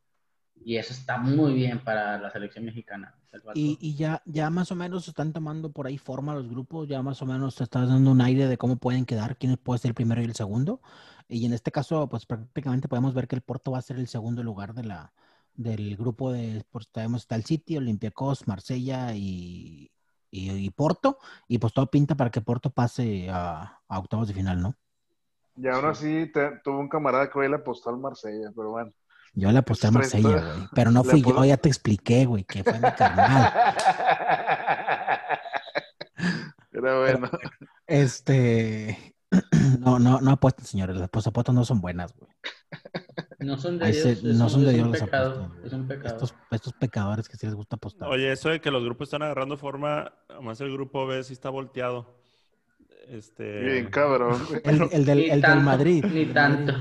[0.63, 3.13] Y eso está muy bien para la selección mexicana.
[3.53, 7.01] Y, y ya, ya más o menos están tomando por ahí forma los grupos, ya
[7.01, 9.89] más o menos te estás dando un aire de cómo pueden quedar, quién puede ser
[9.89, 10.81] el primero y el segundo.
[11.29, 14.07] Y en este caso, pues prácticamente podemos ver que el Porto va a ser el
[14.07, 15.13] segundo lugar de la,
[15.55, 19.91] del grupo de, pues tenemos está el City, Olympiacos, Marsella y,
[20.29, 21.17] y, y Porto.
[21.47, 24.75] Y pues todo pinta para que Porto pase a, a octavos de final, ¿no?
[25.57, 28.91] Y aún así, te- tuvo un camarada que hoy le apostó al Marsella, pero bueno.
[29.39, 30.33] Yo le aposté a esto- güey.
[30.75, 33.53] Pero no fui yo, ya te expliqué, güey, que fue mi carnal.
[36.73, 37.29] Era bueno.
[37.85, 39.13] Este.
[39.79, 40.95] No, no, no apuesten, señores.
[40.97, 42.31] Las apuestas no son buenas, güey.
[43.39, 45.29] No son de Ahí Dios, se- no un- son de es Dios un las pecado,
[45.43, 45.65] apuestas.
[45.65, 46.07] es un pecado.
[46.15, 48.09] Estos, estos pecadores que sí les gusta apostar.
[48.09, 51.49] Oye, eso de que los grupos están agarrando forma, además el grupo B sí está
[51.49, 52.17] volteado.
[53.07, 54.41] Este, Bien, cabrón.
[54.63, 56.05] El, el del, el del Madrid.
[56.05, 56.73] Ni tanto.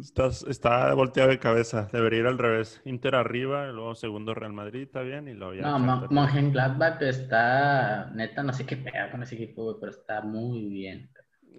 [0.00, 1.88] Estás- está volteado de cabeza.
[1.92, 2.80] Debería ir al revés.
[2.84, 5.62] Inter arriba, luego segundo Real Madrid, está bien, y luego ya.
[5.62, 5.78] No.
[5.78, 11.10] Mo- Mönchengladbach está, neta, no sé qué pega con ese equipo, pero está muy bien.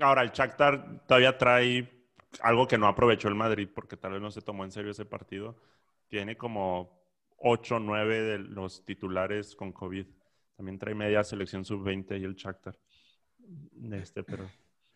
[0.02, 1.90] Ahora, el Shakhtar todavía trae
[2.42, 5.06] algo que no aprovechó el Madrid porque tal vez no se tomó en serio ese
[5.06, 5.56] partido.
[6.08, 7.02] Tiene como
[7.38, 10.06] 8 o 9 de los titulares con COVID.
[10.58, 12.76] También trae media selección sub-20 y el Shakhtar.
[13.92, 14.50] Este, pero,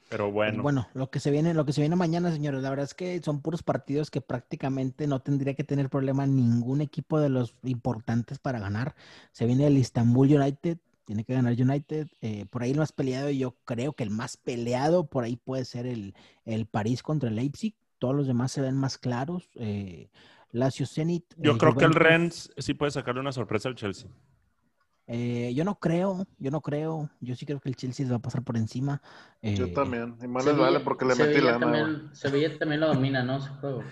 [0.09, 0.63] pero bueno.
[0.63, 3.21] Bueno, lo que se viene, lo que se viene mañana, señores, la verdad es que
[3.21, 8.39] son puros partidos que prácticamente no tendría que tener problema ningún equipo de los importantes
[8.39, 8.95] para ganar.
[9.31, 12.07] Se viene el Istanbul United, tiene que ganar United.
[12.21, 15.65] eh, por ahí el más peleado, yo creo que el más peleado por ahí puede
[15.65, 17.75] ser el, el París contra el Leipzig.
[17.99, 19.49] Todos los demás se ven más claros.
[19.55, 20.09] Eh,
[20.51, 21.25] Lazio Zenit.
[21.37, 21.93] Yo eh, creo que el.
[21.93, 24.09] Rennes sí puede sacarle una sorpresa al Chelsea.
[25.11, 27.09] Eh, yo no creo, yo no creo.
[27.19, 29.01] Yo sí creo que el Chelsea les va a pasar por encima.
[29.41, 30.15] Yo Eh, también.
[30.21, 33.41] Y más les vale porque le metí Sevilla lana, también, Sevilla también lo domina, ¿no?
[33.41, 33.83] Su juego.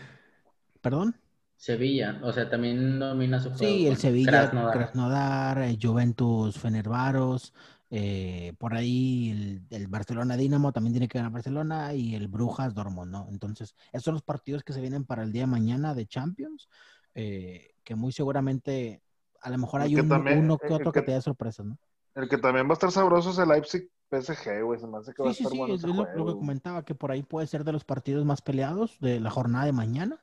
[0.80, 1.16] ¿Perdón?
[1.56, 3.58] Sevilla, o sea, también domina su juego.
[3.58, 4.74] Sí, el Sevilla, Krasnodar.
[4.74, 7.52] Krasnodar, eh, Juventus, Fenervaros,
[7.90, 12.76] eh, por ahí el, el Barcelona Dinamo también tiene que ganar Barcelona y el Brujas
[12.76, 13.28] Dortmund, ¿no?
[13.32, 16.70] Entonces, esos son los partidos que se vienen para el día de mañana de Champions,
[17.16, 19.02] eh, que muy seguramente
[19.42, 21.22] a lo mejor El hay que un- también- uno que otro que- que te dé
[21.22, 21.78] sorpresas, ¿no?
[22.16, 24.80] El que también va a estar sabroso es el Leipzig PSG, güey.
[24.80, 26.34] Se me hace que va a Sí, sí, estar sí, bueno es ese lo, que
[26.40, 29.74] comentaba, que por ahí puede ser de los partidos más peleados de la jornada de
[29.74, 30.20] mañana.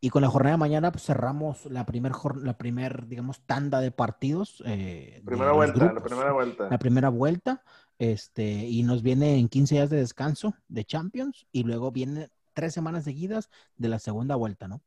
[0.00, 3.90] Y con la jornada de mañana pues, cerramos la primer, la primer, digamos, tanda de
[3.90, 4.62] partidos.
[4.66, 6.68] eh, Primera vuelta, la primera vuelta.
[6.70, 7.62] La primera vuelta.
[7.98, 11.46] Este, y nos viene en 15 días de descanso de Champions.
[11.52, 14.82] Y luego viene tres semanas seguidas de la segunda vuelta, ¿no?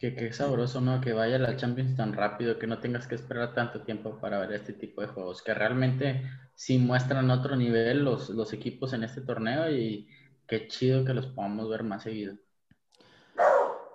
[0.00, 1.00] Que, que sabroso, ¿no?
[1.00, 4.52] Que vaya la Champions tan rápido, que no tengas que esperar tanto tiempo para ver
[4.52, 6.22] este tipo de juegos, que realmente
[6.54, 10.08] sí muestran otro nivel los, los equipos en este torneo y
[10.48, 12.34] qué chido que los podamos ver más seguido.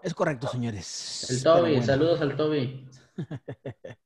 [0.04, 1.26] Es correcto, señores.
[1.32, 1.86] El Toby, bueno.
[1.86, 2.88] saludos al Toby.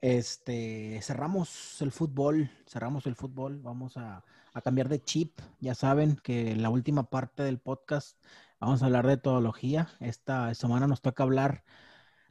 [0.00, 5.40] Este, cerramos el fútbol, cerramos el fútbol, vamos a, a cambiar de chip.
[5.60, 8.18] Ya saben que la última parte del podcast
[8.64, 9.88] vamos a hablar de etología.
[10.00, 11.64] Esta semana nos toca hablar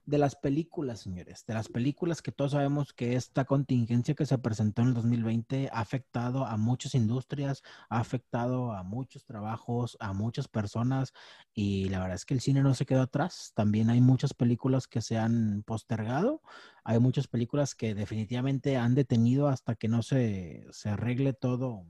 [0.05, 4.37] de las películas, señores, de las películas que todos sabemos que esta contingencia que se
[4.39, 10.11] presentó en el 2020 ha afectado a muchas industrias, ha afectado a muchos trabajos, a
[10.11, 11.13] muchas personas
[11.53, 13.53] y la verdad es que el cine no se quedó atrás.
[13.55, 16.41] También hay muchas películas que se han postergado,
[16.83, 21.85] hay muchas películas que definitivamente han detenido hasta que no se, se arregle todo,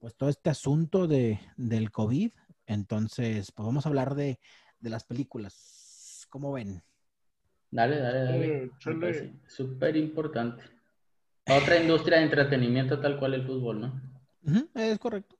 [0.00, 2.32] pues todo este asunto de, del COVID.
[2.72, 4.38] Entonces, pues vamos a hablar de,
[4.80, 6.26] de las películas.
[6.30, 6.82] ¿Cómo ven?
[7.70, 8.70] Dale, dale, dale.
[9.46, 10.62] Súper importante.
[11.48, 14.70] Otra industria de entretenimiento tal cual el fútbol, ¿no?
[14.74, 15.36] Es correcto.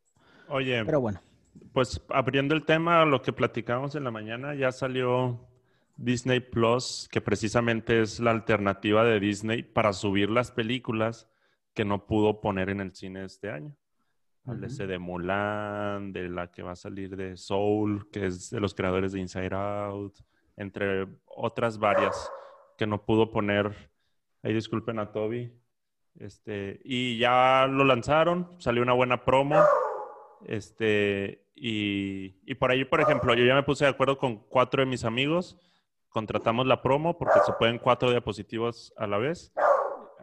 [0.48, 1.20] Oye, Pero bueno,
[1.72, 5.48] pues abriendo el tema, lo que platicamos en la mañana, ya salió
[5.96, 11.28] Disney Plus, que precisamente es la alternativa de Disney para subir las películas
[11.74, 13.76] que no pudo poner en el cine este año.
[14.44, 18.74] Háblese de Mulan, de la que va a salir de Soul, que es de los
[18.74, 20.16] creadores de Inside Out,
[20.56, 22.30] entre otras varias
[22.76, 23.90] que no pudo poner.
[24.42, 25.52] Ahí disculpen a Toby.
[26.18, 29.62] Este, y ya lo lanzaron, salió una buena promo.
[30.44, 34.82] Este, y, y por ahí, por ejemplo, yo ya me puse de acuerdo con cuatro
[34.82, 35.56] de mis amigos.
[36.08, 39.52] Contratamos la promo porque se pueden cuatro diapositivos a la vez.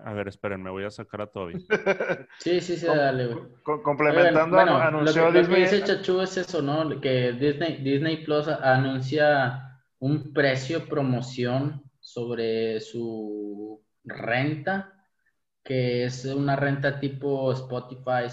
[0.06, 1.54] A ver, esperen, me voy a sacar a Toby.
[2.39, 3.38] Sí, sí, sí, dale, güey.
[3.64, 5.80] Co- complementando, Oigan, bueno, anunció lo que, lo que Disney.
[5.80, 7.02] dice Chachu es eso, ¿no?
[7.02, 14.93] Que Disney, Disney Plus anuncia un precio promoción sobre su renta,
[15.64, 18.26] que es una renta tipo Spotify,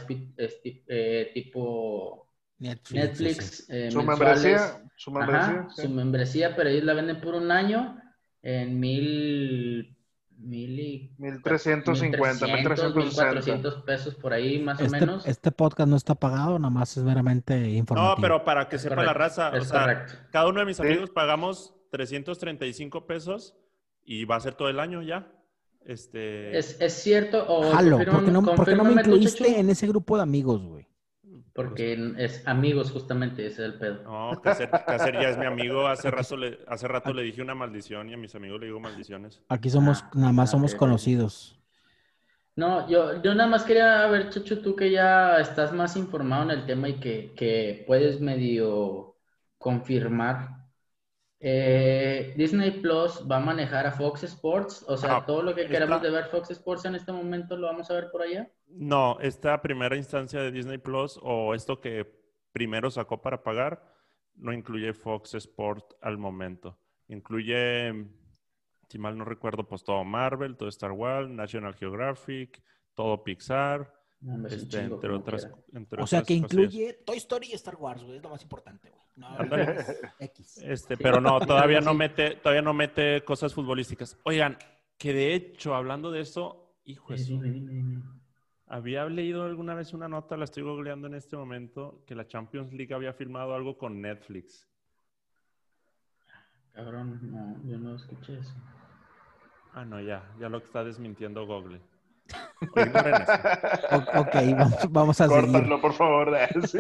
[0.88, 2.94] eh, tipo Netflix.
[2.94, 5.40] Netflix, eh, Su membresía, su membresía.
[5.60, 5.82] Ajá, sí.
[5.82, 8.00] su membresía, pero ellos la venden por un año
[8.42, 9.95] en mil,
[10.38, 13.24] mil y 1350, 1360.
[13.32, 15.26] 1400 pesos por ahí, más o Este, menos.
[15.26, 18.14] este podcast no está pagado, nada más es meramente informativo.
[18.16, 20.12] No, pero para que Es sepa la raza, o sea, correcto.
[20.30, 20.82] cada uno de mis Sí.
[20.82, 23.54] amigos pagamos 335 pesos
[24.04, 25.32] y va a ser todo el año ya.
[25.84, 29.70] Este, ¿Es, es cierto o Jalo, ¿por qué no, por qué no me incluiste en
[29.70, 30.86] ese grupo de amigos, güey?
[31.52, 34.02] Porque es amigos justamente, ese es el pedo.
[34.02, 35.86] No, Cacer, Cacer ya es mi amigo.
[35.86, 38.80] Hace rato, le, hace rato le dije una maldición y a mis amigos le digo
[38.80, 39.42] maldiciones.
[39.48, 41.58] Aquí somos, Ah, nada más ah, somos conocidos.
[42.56, 46.50] No, yo, yo nada más quería ver, Chacho, tú que ya estás más informado en
[46.52, 49.16] el tema y que, que puedes medio
[49.58, 50.55] confirmar.
[51.38, 55.72] Eh, Disney Plus va a manejar a Fox Sports, o sea, todo lo que está-
[55.72, 58.50] queramos de ver Fox Sports en este momento lo vamos a ver por allá.
[58.68, 62.06] No, esta primera instancia de Disney Plus o esto que
[62.52, 63.82] primero sacó para pagar
[64.34, 66.78] no incluye Fox Sport al momento.
[67.08, 68.06] Incluye,
[68.88, 72.62] si mal no recuerdo, pues todo Marvel, todo Star Wars, National Geographic,
[72.94, 75.48] todo Pixar, No, este, chingo, entre otras.
[75.72, 76.52] entre O sea otras que cosillas.
[76.74, 79.02] incluye Toy Story y Star Wars, güey, es lo más importante, güey.
[79.16, 79.28] No.
[80.20, 80.58] X.
[80.62, 81.02] Este, Sí.
[81.02, 84.18] pero no, todavía no mete, todavía no mete cosas futbolísticas.
[84.24, 84.56] Oigan,
[84.98, 88.02] que de hecho, hablando de eso, hijo de Sí, su- dime, dime, dime.
[88.66, 92.72] había leído alguna vez una nota, la estoy googleando en este momento, que la Champions
[92.72, 94.66] League había firmado algo con Netflix.
[96.72, 98.54] Cabrón, no, yo no escuché eso.
[99.72, 101.80] Ah, no, ya, ya lo está desmintiendo Google.
[102.76, 103.32] Ignoren eso.
[103.92, 105.42] O- ok, vamos, vamos a seguir.
[105.52, 106.36] Córtalo, por favor.
[106.66, 106.78] Sí.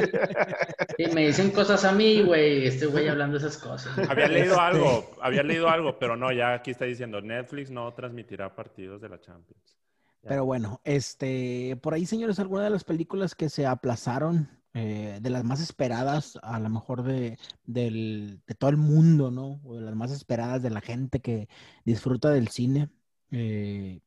[0.98, 3.96] Y me dicen cosas a mí, güey, este güey hablando esas cosas.
[4.08, 7.92] Había leído Este- algo, había leído algo, pero no, ya aquí está diciendo Netflix no
[7.94, 9.76] transmitirá partidos de la Champions.
[10.22, 10.30] Ya.
[10.30, 15.30] Pero bueno, este, por ahí, señores, algunas de las películas que se aplazaron, eh, de
[15.30, 19.60] las más esperadas, a lo mejor de, del- de todo el mundo, ¿no?
[19.64, 21.48] O de las más esperadas de la gente que
[21.84, 22.88] disfruta del cine.
[23.30, 24.00] eh,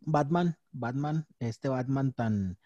[0.00, 2.58] Batman, Batman, este Batman tan,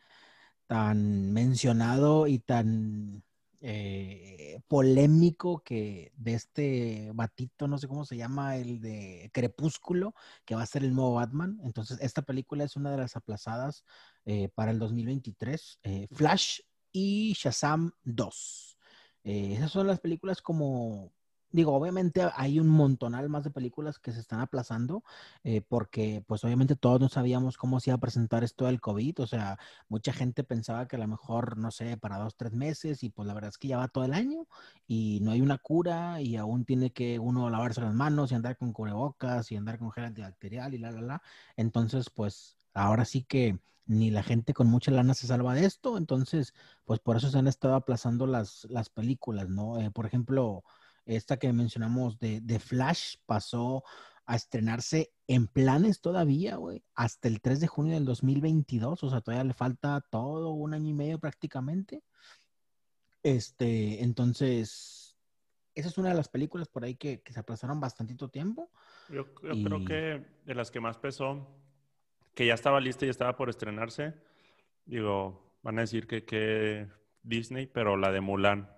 [0.66, 3.24] tan mencionado y tan
[3.60, 10.14] eh, polémico que de este batito, no sé cómo se llama, el de Crepúsculo,
[10.44, 11.60] que va a ser el nuevo Batman.
[11.62, 13.84] Entonces, esta película es una de las aplazadas
[14.24, 15.78] eh, para el 2023.
[15.84, 16.60] eh, Flash
[16.92, 18.78] y Shazam 2.
[19.24, 21.12] Eh, esas son las películas como,
[21.52, 25.04] digo, obviamente hay un montonal más de películas que se están aplazando
[25.44, 29.20] eh, porque pues obviamente todos no sabíamos cómo se iba a presentar esto del COVID.
[29.20, 33.02] O sea, mucha gente pensaba que a lo mejor, no sé, para dos, tres meses
[33.02, 34.46] y pues la verdad es que ya va todo el año
[34.86, 38.56] y no hay una cura y aún tiene que uno lavarse las manos y andar
[38.56, 41.22] con cubrebocas y andar con gel antibacterial y la, la, la.
[41.56, 45.98] Entonces, pues ahora sí que ni la gente con mucha lana se salva de esto,
[45.98, 49.80] entonces, pues por eso se han estado aplazando las, las películas, ¿no?
[49.80, 50.64] Eh, por ejemplo,
[51.04, 53.82] esta que mencionamos de, de Flash pasó
[54.24, 59.20] a estrenarse en planes todavía, güey, hasta el 3 de junio del 2022, o sea,
[59.20, 62.02] todavía le falta todo un año y medio prácticamente.
[63.22, 65.16] Este, entonces,
[65.74, 68.70] esa es una de las películas por ahí que, que se aplazaron bastantito tiempo.
[69.08, 71.48] Yo, yo Y- creo que de las que más pesó,
[72.34, 74.14] que ya estaba lista y estaba por estrenarse,
[74.86, 76.88] digo, van a decir que, que
[77.22, 78.70] Disney, pero la de Mulan.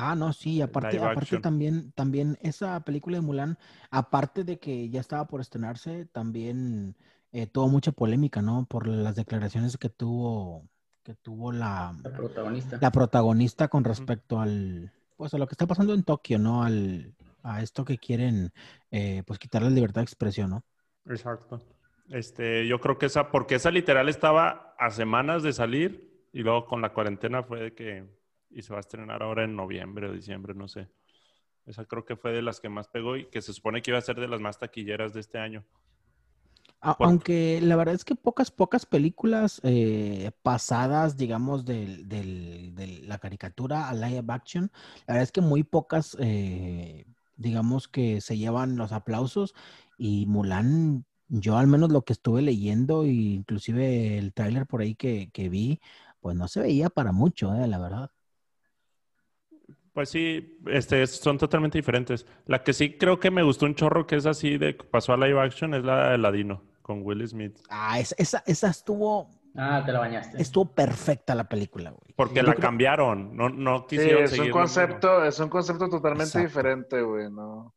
[0.00, 3.58] Ah, no, sí, aparte, aparte también, también esa película de Mulan,
[3.90, 6.94] aparte de que ya estaba por estrenarse, también
[7.32, 8.64] eh, tuvo mucha polémica, ¿no?
[8.66, 10.68] Por las declaraciones que tuvo,
[11.02, 12.78] que tuvo la, La protagonista.
[12.80, 16.62] la protagonista con respecto al, pues a lo que está pasando en Tokio, ¿no?
[16.62, 18.52] Al, a esto que quieren,
[18.92, 20.64] eh, pues quitarle la libertad de expresión, ¿no?
[21.06, 21.60] Exacto.
[22.08, 26.66] Este, yo creo que esa, porque esa literal estaba a semanas de salir y luego
[26.66, 28.17] con la cuarentena fue de que,
[28.50, 30.88] y se va a estrenar ahora en noviembre o diciembre, no sé.
[31.66, 33.98] Esa creo que fue de las que más pegó y que se supone que iba
[33.98, 35.64] a ser de las más taquilleras de este año.
[36.80, 43.00] A- Aunque la verdad es que pocas, pocas películas eh, pasadas, digamos, del, del- de
[43.02, 44.70] la caricatura a live action,
[45.06, 47.04] la verdad es que muy pocas, eh,
[47.36, 49.54] digamos, que se llevan los aplausos
[49.98, 54.94] y Mulan, yo al menos lo que estuve leyendo, e inclusive el tráiler por ahí
[54.94, 55.80] que, que vi,
[56.20, 58.10] pues no se veía para mucho, eh, la verdad.
[59.98, 62.24] Pues sí, este, son totalmente diferentes.
[62.46, 65.12] La que sí creo que me gustó un chorro que es así de que pasó
[65.12, 67.58] a live action es la de Ladino con Will Smith.
[67.68, 70.40] Ah, esa, esa, esa estuvo, Ah, te la bañaste.
[70.40, 72.12] estuvo perfecta la película, güey.
[72.14, 74.56] Porque Yo la creo- cambiaron, no, no Sí, quisieron es un mismo.
[74.56, 76.46] concepto, es un concepto totalmente Exacto.
[76.46, 77.74] diferente, güey, ¿no?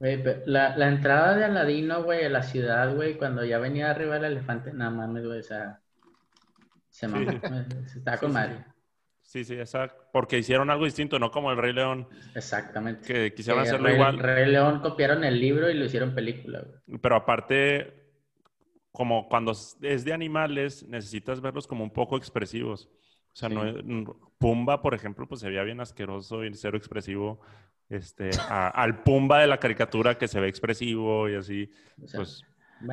[0.00, 4.16] Güey, la, la entrada de Aladino, güey, a la ciudad, güey, cuando ya venía arriba
[4.16, 5.78] el elefante, nada mames, güey, o sea,
[6.88, 7.30] se mamó,
[7.86, 8.42] se está con Sí, sí.
[8.42, 8.64] madre.
[9.30, 13.06] Sí, sí, esa, porque hicieron algo distinto, no como el Rey León, Exactamente.
[13.06, 14.18] que quisieron Eh, hacerlo Rey, igual.
[14.18, 16.98] Rey León copiaron el libro y lo hicieron película, güey.
[17.00, 17.94] Pero aparte,
[18.90, 22.90] como cuando es de animales, necesitas verlos como un poco expresivos.
[23.32, 23.54] O sea, Sí.
[23.54, 27.40] no Pumba, por ejemplo, pues se veía bien asqueroso y cero expresivo.
[27.88, 31.70] Este, a- al Pumba de la caricatura que se ve expresivo y así.
[32.02, 32.42] O sea, Pues.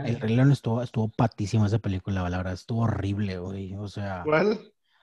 [0.05, 3.73] El Rey León estuvo, estuvo patísima esa película, la verdad, estuvo horrible, güey.
[3.75, 4.59] O sea, ¿Cuál?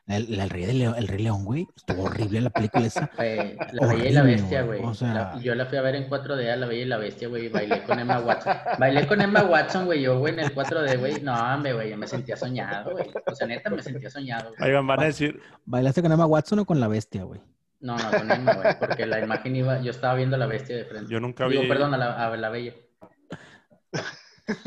[0.06, 3.10] El, el Rey de León, el Rey León, güey, estuvo horrible la película esa.
[3.16, 5.94] Güey, la Bella y la Bestia, güey, o sea- La- yo la fui a ver
[5.94, 8.54] en 4D a La Bella y la Bestia, güey, bailé con Emma Watson.
[8.78, 11.20] Bailé con Emma Watson, güey, yo, güey, en el 4D, güey.
[11.22, 13.06] No, hombre, güey, yo me sentía soñado, güey.
[13.26, 14.68] O sea, neta, me sentía soñado, güey.
[14.68, 17.40] ahí van, van a decir, ¿Bailaste con Emma Watson o con la bestia, güey?
[17.80, 19.80] No, no, con Emma, güey, porque la imagen iba...
[19.82, 21.12] Yo estaba viendo a la Bestia de frente.
[21.12, 21.68] yo nunca Digo, vi.
[21.68, 22.72] perdón, a la, a la Bella.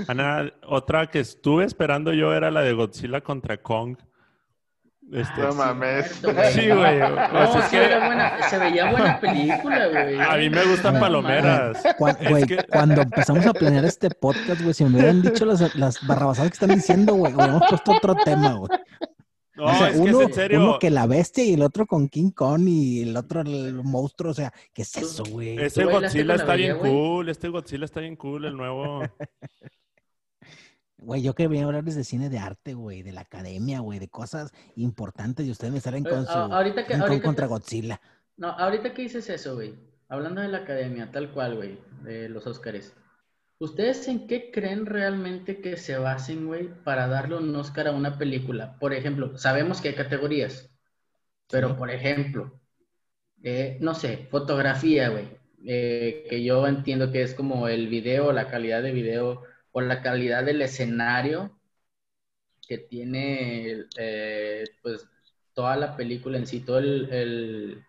[0.07, 3.97] Ana, otra que estuve esperando yo era la de Godzilla contra Kong.
[5.11, 6.11] Este, No mames.
[6.53, 6.99] Sí, güey.
[6.99, 10.19] No, es sí que- era buena, se veía buena película, güey.
[10.19, 11.81] a mí me gustan No, palomeras.
[11.97, 15.45] Cuan- Es Güey, que- cuando empezamos a planear este podcast, güey, si me hubieran dicho
[15.45, 18.69] las, las barrabasadas que están diciendo, güey, hubiéramos puesto otro tema, güey.
[19.55, 20.59] No, o sea, es que uno, es en serio.
[20.61, 24.31] uno que la bestia y el otro con King Kong y el otro el monstruo,
[24.31, 25.57] o sea, ¿qué es eso, güey?
[25.57, 27.29] Ese ¿Tú bailaste Godzilla está bien cool.
[27.29, 29.01] Este Godzilla está bien cool, el nuevo.
[31.07, 33.97] Güey, yo que venía a hablarles de cine de arte, güey, de la academia, güey,
[33.97, 38.01] de cosas importantes y ustedes me salen Eh, con su ahorita que- contra que- Godzilla.
[38.35, 39.73] No, ahorita que dices eso, güey.
[40.09, 42.93] Hablando de la academia, tal cual, güey, de los Óscares.
[43.57, 48.17] ¿Ustedes en qué creen realmente que se basen, güey, para darle un Óscar a una
[48.17, 48.77] película?
[48.77, 50.69] Por ejemplo, sabemos que hay categorías,
[51.49, 51.73] pero Sí.
[51.75, 52.59] por ejemplo,
[53.43, 55.29] eh, no sé, fotografía, güey,
[55.65, 59.43] eh, que yo entiendo que es como el video, la calidad de video
[59.77, 61.59] o la calidad del escenario
[62.67, 65.07] que tiene, eh, pues,
[65.53, 67.83] toda la película en sí, todo el, el-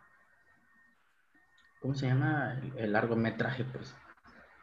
[1.80, 2.60] ¿cómo se llama?
[2.76, 3.94] El, el largometraje, pues.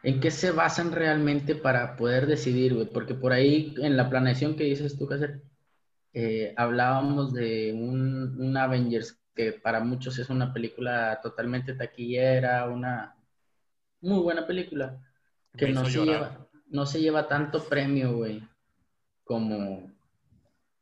[0.02, 2.86] ¿En qué se basan realmente para poder decidir, güey?
[2.92, 5.42] Porque por ahí, en la planeación que dices tú, Cáceres,
[6.14, 13.16] eh, hablábamos de un, un Avengers que para muchos es una película totalmente taquillera, una
[14.00, 15.00] muy buena película,
[15.56, 16.00] que Me no hizo se, llorar.
[16.02, 18.42] lleva, no se lleva tanto premio, güey,
[19.24, 19.92] como,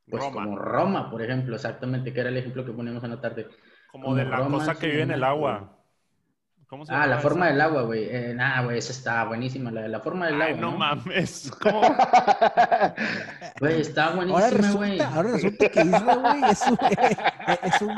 [0.09, 0.33] pues, Roma.
[0.33, 3.47] como Roma, por ejemplo, exactamente, que era el ejemplo que poníamos en la tarde.
[3.91, 5.74] Como de la Roma cosa que vive en el agua.
[6.75, 7.51] ¿Cómo se Ah, llama la forma esa?
[7.53, 8.03] del agua, güey.
[8.11, 10.77] Eh, nah, güey, esa está buenísima, la, la forma del Ay, agua, no, ¿no?
[10.77, 11.49] mames.
[11.61, 11.81] ¿Cómo?
[13.61, 14.99] Güey, está buenísima, güey.
[14.99, 16.77] ahora resulta que güey, es, un-
[17.63, 17.97] es, un-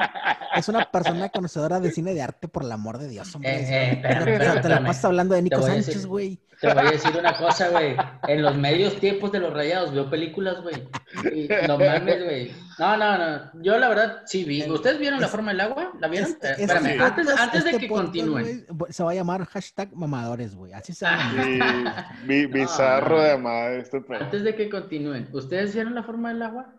[0.55, 3.49] es una persona conocedora de cine de arte, por el amor de Dios, hombre.
[3.55, 5.87] Eh, eh, espérame, O sea, espérame, te la pasas hablando de Nico voy a Sánchez,
[5.95, 6.39] decir- güey.
[6.59, 7.95] Te voy a decir una cosa, güey.
[8.27, 10.75] En los medios tiempos de los rayados veo películas, güey.
[11.35, 12.51] Y No mames, güey.
[12.79, 13.51] No, no, no.
[13.61, 14.63] Yo la verdad sí vi.
[14.69, 15.91] ¿Ustedes vieron la forma del agua?
[15.99, 16.31] ¿La vieron?
[16.31, 18.65] Eh, Espérame, antes, antes de este que continúen.
[18.89, 20.73] Se va a llamar hashtag mamadores, güey.
[20.73, 21.43] Así se llama.
[21.43, 21.59] Sí,
[22.27, 23.23] bi- bizarro no.
[23.23, 24.23] de madre este pedo.
[24.23, 25.29] Antes de que continúen.
[25.33, 26.73] ¿Ustedes vieron la forma del agua?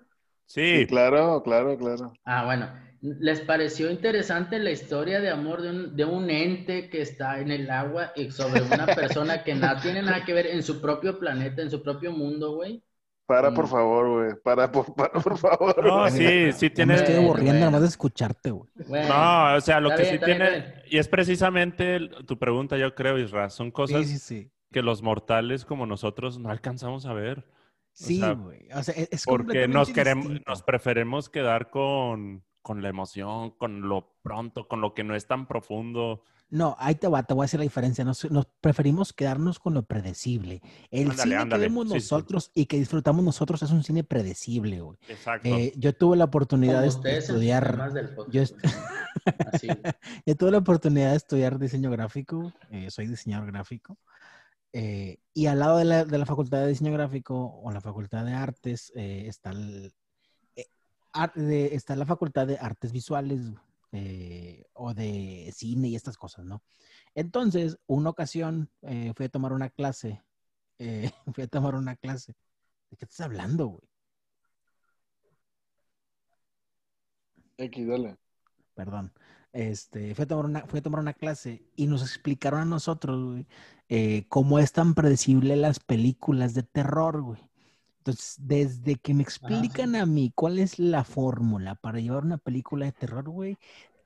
[0.46, 2.12] Sí, Sí, claro, claro, claro.
[2.24, 2.68] Ah, bueno.
[3.00, 7.52] ¿Les pareció interesante la historia de amor de un, de un ente que está en
[7.52, 11.16] el agua y sobre una persona que no tiene nada que ver en su propio
[11.18, 12.82] planeta, en su propio mundo, güey?
[13.28, 13.54] Para, Mm.
[13.54, 14.30] por favor, güey.
[14.42, 15.84] Para, por, para, por favor.
[15.84, 16.94] no, sí, sí Ya me tiene.
[16.94, 17.64] estoy aburriendo bueno.
[17.66, 18.70] nomás de escucharte, güey.
[18.88, 20.74] No, o sea, lo Está que bien, sí está tiene, bien.
[20.90, 24.50] y es precisamente tu pregunta, yo creo, Isra, son cosas Sí, sí, sí.
[24.72, 27.44] que los mortales como nosotros no alcanzamos a ver.
[27.92, 28.68] Sí, güey.
[28.74, 30.50] O sea, es, es Porque nos queremos, distinto.
[30.50, 35.26] nos preferimos quedar con, con la emoción, con lo pronto, con lo que no es
[35.26, 36.22] tan profundo.
[36.50, 38.04] No, ahí te va, te voy a decir la diferencia.
[38.04, 40.62] Nos, nos preferimos quedarnos con lo predecible.
[40.90, 41.62] El Ándale, cine ándale.
[41.64, 41.94] que vemos Sí, sí.
[41.96, 44.96] nosotros y que disfrutamos nosotros es un cine predecible, güey.
[45.08, 45.46] Exacto.
[45.48, 48.56] Eh, yo tuve la oportunidad como de estudiar, temas del podcast, yo est-
[49.52, 49.68] Así.
[50.26, 53.98] yo tuve la oportunidad de estudiar diseño gráfico, eh, soy diseñador gráfico.
[54.72, 58.24] Eh, y al lado de la, de la, Facultad de Diseño Gráfico o la Facultad
[58.26, 59.94] de Artes eh, está, el,
[60.56, 60.66] eh,
[61.34, 63.40] de, está la Facultad de Artes Visuales
[64.74, 66.62] o de Cine y estas cosas, ¿no?
[67.14, 68.70] Entonces, una ocasión
[69.16, 70.22] fui a tomar una clase,
[71.34, 72.34] fui a tomar una clase.
[72.90, 73.88] ¿De qué estás hablando, güey?
[77.58, 78.16] X, dale.
[78.74, 79.12] Perdón.
[79.52, 83.24] Este, fui a tomar una, fui a tomar una clase y nos explicaron a nosotros,
[83.24, 83.46] güey,
[83.88, 87.47] eh, cómo es tan predecible las películas de terror, güey.
[88.08, 92.86] Entonces, desde que me explican a mí cuál es la fórmula para llevar una película
[92.86, 93.58] de terror, güey,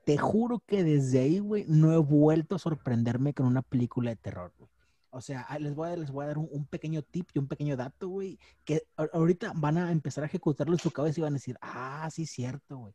[0.03, 4.17] te juro que desde ahí, güey, no he vuelto a sorprenderme con una película de
[4.17, 4.69] terror, güey.
[5.11, 7.77] O sea, les voy a, les voy a dar un, pequeño tip y un pequeño
[7.77, 11.39] dato, güey, que ahorita van a empezar a ejecutarlo en su cabeza y van a
[11.39, 12.93] decir, ah, sí, cierto, güey.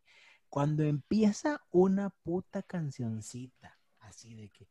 [0.50, 4.68] Cuando empieza una puta cancioncita, así de que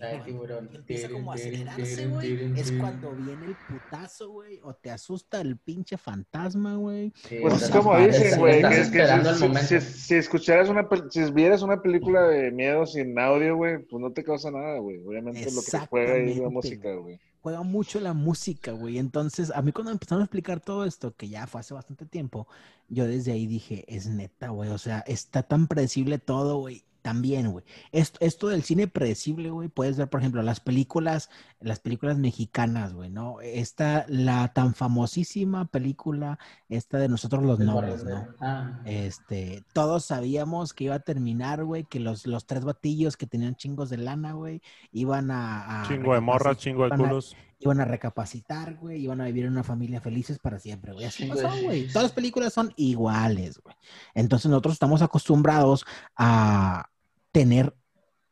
[0.00, 0.70] Ay, tiburón.
[0.72, 2.58] Empieza como a acelerarse, güey.
[2.58, 4.60] Es cuando viene el putazo, güey.
[4.62, 7.12] O te asusta el pinche fantasma, güey.
[7.40, 8.62] pues es como dicen, güey.
[8.62, 14.00] Que, si, si, escucharas una, si vieras una película de miedo sin audio, güey, pues
[14.00, 14.98] no te causa nada, güey.
[14.98, 17.20] Obviamente lo que juega ahí es la música, güey.
[17.40, 18.98] Juega mucho la música, güey.
[18.98, 22.48] Entonces, a mí cuando empezaron a explicar todo esto, que ya fue hace bastante tiempo,
[22.88, 24.70] yo desde ahí dije, es neta, güey.
[24.70, 27.64] O sea, está tan predecible todo, güey también, güey.
[27.92, 31.30] Esto, esto del cine predecible, güey, puedes ver, por ejemplo, las películas,
[31.60, 33.40] las películas mexicanas, güey, ¿no?
[33.40, 36.38] Esta, la tan famosísima película,
[36.68, 38.26] esta de Nosotros los Nobles, ¿no?
[38.40, 38.80] Ah.
[38.84, 43.56] Este, todos sabíamos que iba a terminar, güey, que los, los tres batillos que tenían
[43.56, 44.60] chingos de lana, güey,
[44.92, 45.84] iban a...
[45.88, 47.36] chingo de morras, chingo de culos.
[47.58, 51.06] Iban a recapacitar, güey, iban a vivir en una familia felices para siempre, güey.
[51.06, 51.88] Así pasó, güey.
[51.88, 53.74] Todas las películas son iguales, güey.
[54.14, 55.84] Entonces nosotros estamos acostumbrados
[56.16, 56.88] a
[57.32, 57.74] tener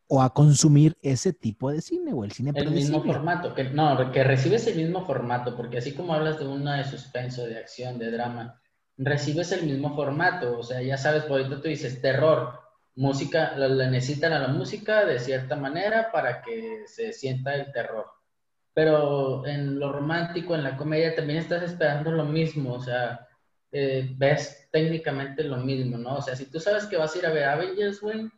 [0.07, 4.11] o a consumir ese tipo de cine o el cine El mismo formato, que no,
[4.11, 7.99] que recibes el mismo formato, porque así como hablas de una de suspenso, de acción,
[7.99, 8.61] de drama,
[8.97, 12.57] recibes el mismo formato, o sea, ya sabes, por ahorita tú dices terror,
[12.95, 18.05] música, le necesitan a la música de cierta manera para que se sienta el terror.
[18.77, 23.27] Pero en lo romántico, en la comedia, también estás esperando lo mismo, o sea,
[23.71, 26.17] eh, ves técnicamente lo mismo, ¿no?
[26.17, 28.29] O sea, si tú sabes que vas a ir a ver Avengers, güey,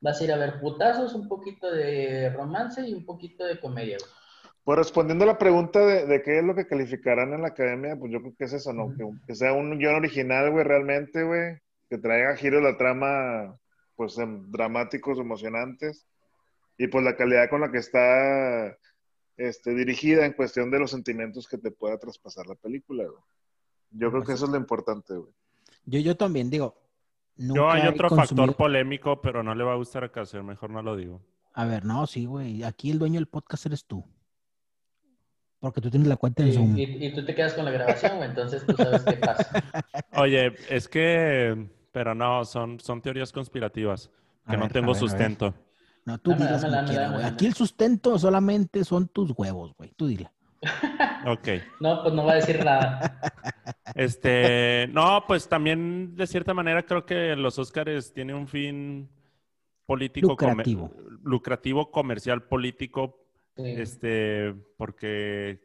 [0.00, 3.96] vas a ir a ver putazos, un poquito de romance y un poquito de comedia.
[4.62, 8.12] Pues respondiendo a la pregunta de, qué es lo que calificarán en la academia, pues
[8.12, 8.94] yo creo que es eso, ¿no?
[9.26, 11.58] que, sea un guion original, güey, realmente, güey,
[11.90, 13.58] que traiga giros la trama,
[13.96, 14.14] pues,
[14.46, 16.06] dramáticos, emocionantes,
[16.76, 18.78] y pues la calidad con la que está
[19.38, 23.22] este, dirigida en cuestión de los sentimientos que te pueda traspasar la película, güey.
[23.92, 25.32] Yo creo que eso es lo importante, güey.
[25.86, 26.76] Yo, yo también digo,
[27.36, 30.82] yo hay otro factor polémico, pero no le va a gustar a Cáceres, mejor no
[30.82, 31.22] lo digo.
[31.54, 32.62] A ver, no, sí, güey.
[32.64, 34.04] Aquí el dueño del podcast eres tú.
[35.60, 36.76] Porque tú tienes la cuenta en Zoom.
[36.76, 39.50] Y, tú te quedas con la grabación, güey, entonces tú sabes qué pasa.
[40.16, 44.10] Oye, es que, pero no, son, son teorías conspirativas,
[44.48, 45.54] que no tengo sustento.
[46.08, 46.64] No, tú dilas
[47.12, 47.22] güey.
[47.22, 49.92] Aquí el sustento solamente son tus huevos, güey.
[49.94, 50.30] Tú dile.
[51.26, 51.48] Ok.
[51.80, 53.20] No, pues no va a decir nada.
[53.94, 59.08] Este, no, pues también de cierta manera creo que los Óscares tienen un fin
[59.86, 63.26] político lucrativo, lucrativo comercial político,
[63.56, 65.60] este, porque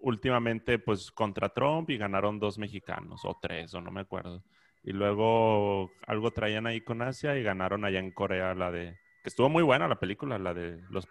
[0.00, 4.42] últimamente pues contra Trump y ganaron dos mexicanos o tres o no me acuerdo.
[4.82, 9.28] Y luego algo traían ahí con Asia y ganaron allá en Corea la de que
[9.28, 11.06] estuvo muy buena la película, la de los,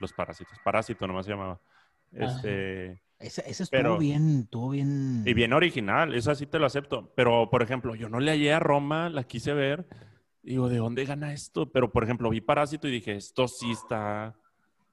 [0.00, 0.58] los parásitos.
[0.64, 1.60] Parásito nomás se llamaba.
[2.12, 5.22] Este, ese, estuvo bien, estuvo bien.
[5.26, 7.12] Y bien original, eso sí te lo acepto.
[7.14, 9.86] Pero, por ejemplo, yo no le hallé a Roma, la quise ver.
[10.42, 11.72] Digo, ¿de dónde gana esto?
[11.72, 14.36] Pero, por ejemplo, vi Parásito y dije, esto sí está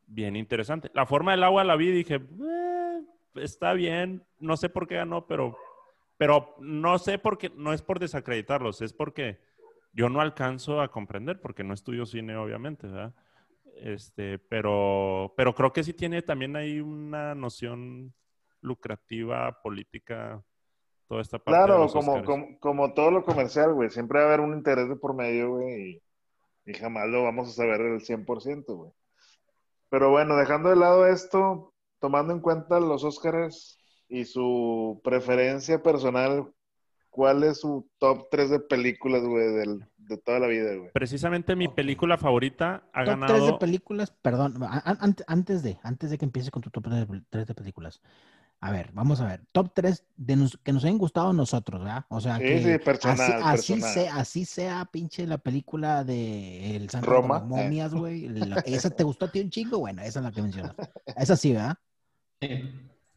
[0.07, 0.89] bien interesante.
[0.93, 3.01] La forma del agua la vi y dije, eh,
[3.35, 4.23] está bien.
[4.39, 5.57] No sé por qué ganó, pero,
[6.17, 9.39] pero no sé por qué, no es por desacreditarlos, es porque
[9.93, 13.13] yo no alcanzo a comprender, porque no estudio cine, obviamente, ¿verdad?
[13.75, 18.13] Este, pero, pero creo que sí tiene también ahí una noción
[18.61, 20.43] lucrativa, política,
[21.07, 21.57] toda esta parte.
[21.57, 23.89] Claro, como, como, todo lo comercial, güey.
[23.89, 26.01] Siempre va a haber un interés de por medio, güey,
[26.65, 28.91] y, jamás lo vamos a saber del 100%, güey.
[29.89, 36.51] Pero bueno, dejando de lado esto, tomando en cuenta los Óscares y su preferencia personal,
[37.13, 39.45] ¿cuál es su top 3 de películas, güey,
[39.97, 40.91] de toda la vida, güey?
[40.91, 43.27] Precisamente mi película favorita ha top ganado...
[43.35, 44.55] 3 de películas, perdón,
[45.27, 46.85] antes de, antes de que empieces con tu top
[47.29, 48.01] 3 de películas.
[48.61, 49.41] A ver, vamos a ver.
[49.51, 52.05] Top 3 de nos- que nos hayan gustado a nosotros, ¿verdad?
[52.09, 53.93] O sea, Sí, que sí, personal, así, así personal.
[53.93, 58.29] sea, así sea, pinche la película de El Santo Roma, de las momias, güey.
[58.29, 60.75] La- Esa te gustó a ti un chingo, bueno, esa es la que mencionas.
[61.15, 61.77] Esa sí, ¿verdad?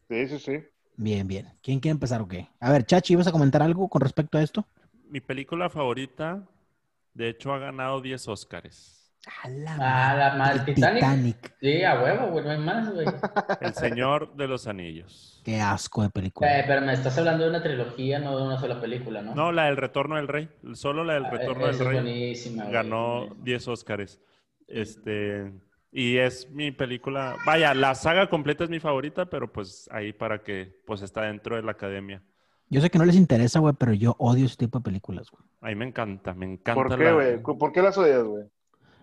[0.09, 0.63] Sí, sí, sí.
[0.97, 1.47] Bien, bien.
[1.61, 2.47] ¿Quién quiere empezar o qué?
[2.59, 4.65] A ver, Chachi, ¿ibas a comentar algo con respecto a esto?
[5.09, 6.43] Mi película favorita,
[7.13, 8.93] de hecho, ha ganado 10 Óscares.
[9.43, 11.53] A la Ah, la madre, Titanic.
[11.59, 13.05] Sí, a huevo, güey, no hay más, güey.
[13.61, 15.41] El Señor de los Anillos.
[15.43, 16.59] Qué asco de película.
[16.59, 19.35] Eh, pero me estás hablando de una trilogía, no de una sola película, ¿no?
[19.35, 20.49] No, la del Retorno del Rey.
[20.73, 22.73] Solo la del Ah, Retorno esa del es Rey buenísima, güey.
[22.73, 24.19] ganó 10 Óscares.
[24.67, 25.51] Este,
[25.97, 30.43] y es mi película, vaya, la saga completa es mi favorita, pero pues ahí para
[30.43, 32.21] que pues está dentro de la academia.
[32.69, 35.43] Yo sé que no les interesa, güey, pero yo odio ese tipo de películas, güey.
[35.59, 37.41] A mí me encanta, me encanta ¿Por qué, la- güey?
[37.41, 38.43] ¿Por qué las odias, güey?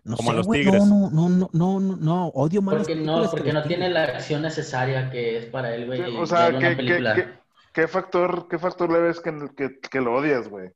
[0.05, 0.87] No Como sé, los tigres.
[0.87, 4.05] No, no, no, no, no, no, odio más las Porque no, porque no tiene la
[4.05, 6.16] acción necesaria que es para él, güey.
[6.16, 7.29] O sea, ¿qué, qué, qué,
[7.73, 10.71] qué factor, ¿qué factor le ves que, que, que lo odias, güey?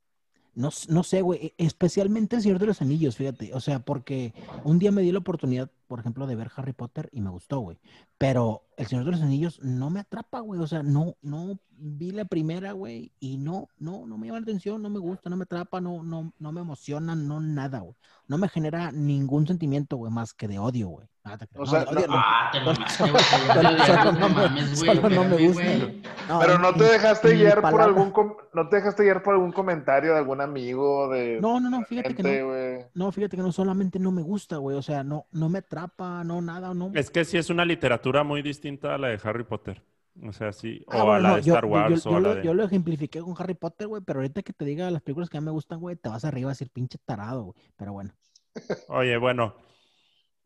[0.58, 4.34] No, no sé, güey, e- especialmente El Señor de los Anillos, fíjate, o sea, porque
[4.64, 7.60] un día me di la oportunidad, por ejemplo, de ver Harry Potter y me gustó,
[7.60, 7.78] güey,
[8.18, 12.10] pero El Señor de los Anillos no me atrapa, güey, o sea, no, no vi
[12.10, 15.36] la primera, güey, y no, no, no me llama la atención, no me gusta, no
[15.36, 17.94] me atrapa, no, no, no me emociona, no nada, güey,
[18.26, 21.06] no me genera ningún sentimiento, güey, más que de odio, güey.
[21.24, 21.46] Ah, te.
[21.56, 22.06] O No, sea, no- no.
[22.10, 25.97] Ah, no no me- mames, güey, solo no me espérame, gusta.
[26.28, 28.12] No, Pero no te dejaste guiar por algún
[28.52, 32.14] no te dejaste guiar por algún comentario de algún amigo de No, no, no, fíjate
[32.14, 32.88] que no.
[33.06, 36.22] No, fíjate que no solamente no me gusta, güey, o sea, no, no me atrapa,
[36.24, 36.90] no nada, no.
[36.94, 39.82] Es que sí es una literatura muy distinta a la de Harry Potter.
[40.26, 42.12] O sea, sí, o Ah, a bueno, la no, de Star yo- Wars yo, o
[42.12, 42.42] a yo la lo, de...
[42.44, 45.38] yo lo ejemplifiqué con Harry Potter, güey, pero ahorita que te diga las películas que
[45.38, 47.54] a mí me gustan, güey, te vas arriba a decir pinche tarado, güey.
[47.76, 48.12] Pero bueno.
[48.88, 49.54] Oye, bueno,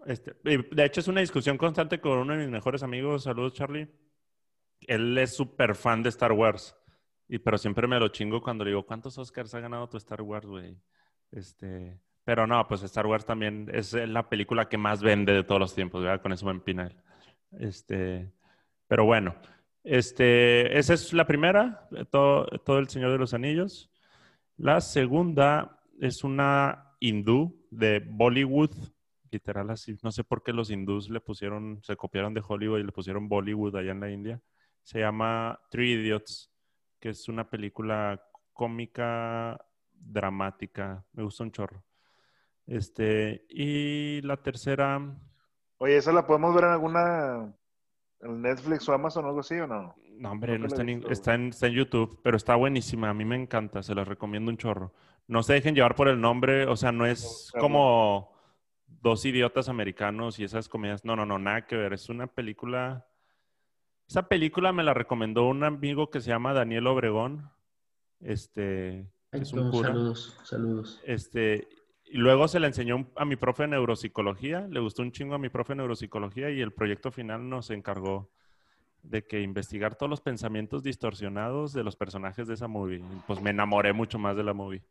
[0.05, 3.23] este, de hecho es una discusión constante con uno de mis mejores amigos.
[3.25, 3.89] Saludos, Charlie.
[4.89, 6.77] Él es súper fan de Star Wars,
[7.29, 10.23] y, pero siempre me lo chingo cuando le digo, ¿cuántos Oscars ha ganado tu Star
[10.23, 10.77] Wars, güey?
[11.31, 15.61] Este, pero no, pues Star Wars también es la película que más vende de todos
[15.61, 16.23] los tiempos, ¿verdad?
[16.23, 16.97] Con eso me empina él.
[17.59, 18.33] Este,
[18.87, 19.35] pero bueno,
[19.85, 23.91] este, esa es la primera, todo, todo El Señor de los Anillos.
[24.57, 28.71] La segunda es una hindú de Bollywood,
[29.31, 29.97] literal así.
[30.03, 33.29] No sé por qué los hindús le pusieron, se copiaron de Hollywood y le pusieron
[33.29, 34.41] Bollywood allá en la India.
[34.83, 36.51] Se llama Three Idiots,
[37.01, 38.23] que es una película
[38.53, 41.05] cómica dramática.
[41.13, 41.85] Me gusta un chorro.
[42.67, 45.01] Este, y la tercera,
[45.83, 47.53] Oye, ¿esa la podemos ver en alguna
[48.21, 49.97] en Netflix o Amazon o algo así o no?
[50.17, 53.11] no, hombre, no está en, está, en, está en YouTube, pero está buenísima.
[53.11, 54.93] A mí me encanta, se las recomiendo un chorro.
[55.27, 58.33] No se dejen llevar por el nombre, o sea, no es como
[58.87, 61.05] dos idiotas americanos y esas comedias.
[61.05, 61.93] No, no, no, nada que ver.
[61.95, 63.09] Es una película.
[64.09, 67.51] Esa película me la recomendó un amigo que se llama Daniel Obregón.
[68.21, 69.89] Este, Ay, es un cura.
[69.89, 71.01] saludos, saludos.
[71.05, 71.69] Este,
[72.05, 75.39] y luego se la enseñó a mi profe de neuropsicología, le gustó un chingo a
[75.39, 78.31] mi profe de neuropsicología y el proyecto final nos encargó
[79.03, 83.03] de que investigar todos los pensamientos distorsionados de los personajes de esa movie.
[83.27, 84.83] Pues me enamoré mucho más de la movie.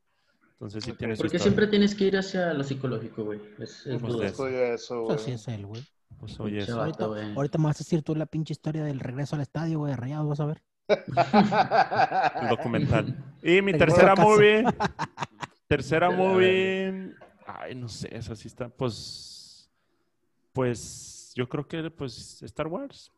[0.53, 0.97] Entonces sí Ok.
[0.97, 3.39] tiene su Porque siempre tienes que ir hacia lo psicológico, güey.
[3.59, 5.81] Es, es Pues eso, así es él, güey.
[6.21, 6.79] Pues oye, eso.
[6.79, 9.97] Ahorita, me vas a decir tú la pinche historia del regreso al estadio, güey, de
[9.97, 10.63] Rayados, vas a ver.
[12.41, 13.17] el documental.
[13.43, 14.63] Y mi tercera movie.
[15.67, 17.15] Tercera movie.
[17.47, 18.69] Ay, no sé, esa sí está.
[18.69, 19.67] Pues.
[20.53, 23.11] Pues yo creo que pues Star Wars.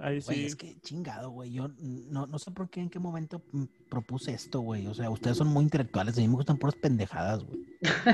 [0.00, 1.52] Ahí Güey, es que chingado, güey.
[1.52, 4.86] Yo no, no sé por qué, en qué momento mm, propuse esto, güey.
[4.86, 6.16] O sea, ustedes son muy intelectuales.
[6.16, 7.60] A mí me gustan puras pendejadas, güey.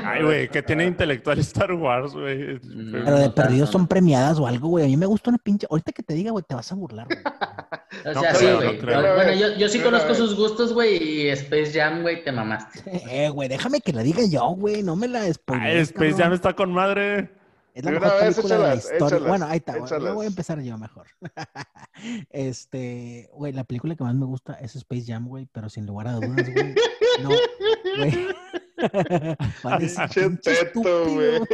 [0.05, 2.59] Ay, güey, que tiene intelectual Star Wars, güey.
[2.65, 3.05] No.
[3.05, 4.85] Pero de perdidos son premiadas o algo, güey.
[4.87, 5.69] A mí me gusta una pinche.
[5.71, 7.19] Ahorita que te diga, güey, te vas a burlar, güey.
[8.05, 8.79] O No sea, creo, sí, no güey.
[8.79, 9.15] creo.
[9.15, 12.81] bueno, yo, yo sí conozco sus gustos, güey, y Space Jam, güey, te mamaste.
[13.11, 14.83] Eh, güey, déjame que la diga yo, güey.
[14.83, 17.31] No me la spoilees, Ay, Space Jam está con madre.
[17.79, 19.07] Es la De mejor una vez, película de la échalas, historia.
[19.07, 19.73] échalas, bueno, ahí está.
[19.73, 19.81] güey.
[19.81, 20.15] Yo échalas.
[20.15, 21.07] voy a empezar yo mejor.
[22.31, 26.09] este, güey, la película que más me gusta es Space Jam, güey, pero sin lugar
[26.09, 26.75] a dudas, güey.
[27.23, 27.29] No,
[27.97, 28.27] güey.
[29.63, 31.15] Van a decir, Pinche "Pinche teto, estúpido".
[31.15, 31.41] güey.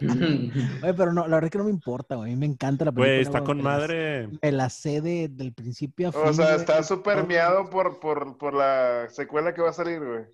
[0.00, 2.32] Güey, pero no, la verdad es que no me importa, güey.
[2.32, 3.12] A mí me encanta la película.
[3.12, 4.28] Güey, está con madre.
[4.42, 6.22] Me la sé de- del principio a fin.
[6.24, 10.24] O sea, está súper miado por, por, por la secuela que va a salir, güey.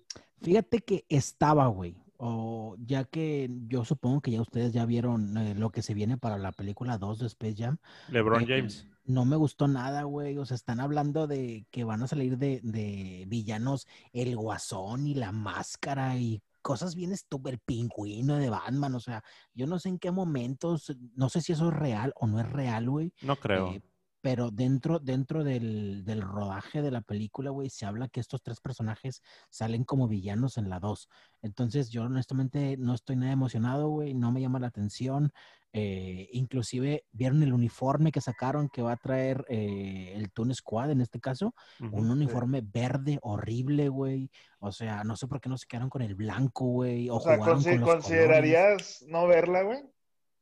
[0.41, 1.95] Fíjate que estaba, güey.
[2.23, 6.17] O ya que yo supongo que ya ustedes ya vieron eh, lo que se viene
[6.17, 7.77] para la película 2 de Space Jam.
[8.09, 8.87] LeBron Eh, James.
[9.05, 10.37] No me gustó nada, güey.
[10.37, 15.15] O sea, están hablando de que van a salir de, de villanos el guasón y
[15.15, 18.93] la máscara y cosas bien estúpidas, el pingüino de Batman.
[18.93, 19.23] O sea,
[19.55, 22.47] yo no sé en qué momentos, no sé si eso es real o no es
[22.51, 23.11] real, güey.
[23.23, 23.71] No creo.
[23.71, 23.81] Eh,
[24.21, 28.59] pero dentro, dentro del, del rodaje de la película, güey, se habla que estos tres
[28.61, 31.09] personajes salen como villanos en la 2.
[31.41, 35.31] Entonces yo honestamente no estoy nada emocionado, güey, no me llama la atención.
[35.73, 40.91] Eh, inclusive vieron el uniforme que sacaron que va a traer eh, el Toon Squad
[40.91, 44.29] en este caso, un uniforme verde horrible, güey.
[44.59, 47.19] O sea, no sé por qué no se quedaron con el blanco, güey, o, O
[47.21, 48.03] sea, jugaron consi- con los colores.
[48.03, 49.79] ¿considerarías no verla, güey?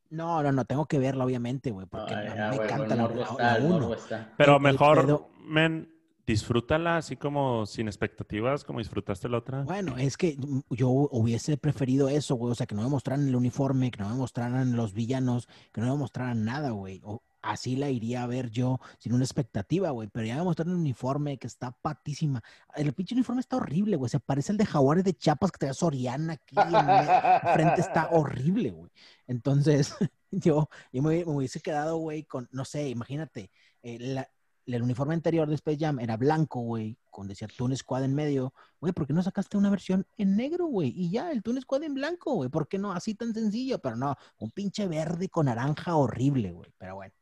[0.10, 3.06] No, no, no, tengo que verla, obviamente, güey, porque Ay, a mí me encanta la,
[3.06, 3.91] está, uno.
[4.38, 5.94] Pero El- el mejor, pedo- men,
[6.26, 9.64] disfrútala así como sin expectativas, como disfrutaste la otra.
[9.64, 10.38] Bueno, es que
[10.69, 12.52] yo hubiese preferido eso, güey.
[12.52, 15.81] O sea, que no me mostraran el uniforme, que no me mostraran los villanos, que
[15.81, 17.02] no me mostraran nada, güey.
[17.03, 20.07] O así la iría a ver yo sin una expectativa, güey.
[20.11, 22.41] Pero ya me mostraron el uniforme que está patísima.
[22.76, 24.10] El pinche uniforme está horrible, güey.
[24.10, 26.56] Se parece al de Jaguares de Chiapas que te da Soriana aquí.
[26.57, 28.91] En frente está horrible, güey.
[29.28, 29.95] Entonces,
[30.32, 33.52] yo, yo me, me hubiese quedado, güey, con, no sé, imagínate,
[33.84, 34.30] eh, la-
[34.66, 38.53] el uniforme anterior de Space Jam era blanco, güey, con decía Toon Squad en medio.
[38.80, 40.90] Güey, ¿por qué no sacaste una versión en negro, güey?
[40.95, 42.49] Y ya, el Toon Squad en blanco, güey.
[42.52, 42.91] ¿Por qué no?
[42.91, 46.72] Así tan sencillo, pero no, un pinche verde con naranja horrible, güey.
[46.78, 47.14] Pero bueno.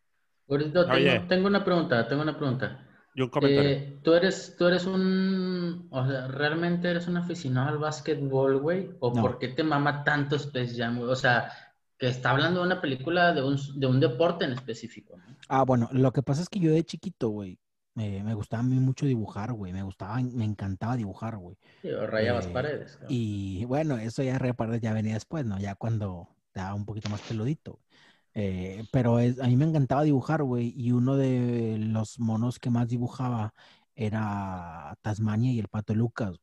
[0.49, 1.19] Ahorita tengo, Oye.
[1.27, 2.83] tengo una pregunta, tengo una pregunta.
[3.15, 3.69] Y un comentario.
[3.71, 8.91] Eh, tú eres, tú eres un, o sea, ¿realmente eres un aficionado al básquetbol, güey?
[8.99, 9.21] ¿O No.
[9.21, 11.09] por qué te mama tanto Space Jam, güey?
[11.09, 11.51] O sea,
[11.97, 15.23] que está hablando de una película de un, de un deporte en específico, ¿no?
[15.49, 17.57] Ah, bueno, lo que pasa es que yo de chiquito, güey,
[17.95, 19.73] eh, me gustaba a mí mucho dibujar, güey.
[19.73, 21.57] Me gustaba, me encantaba dibujar, güey.
[21.81, 22.99] Sí, o rayabas Eh, paredes.
[23.09, 25.57] Y bueno, eso ya repartes ya venía después, ¿no?
[25.59, 27.79] Ya cuando estaba un poquito más peludito.
[28.39, 30.71] Eh, pero es- a mí me encantaba dibujar, güey.
[30.77, 33.53] Y uno de los monos que más dibujaba
[33.95, 36.35] era Tasmania y el Pato Lucas.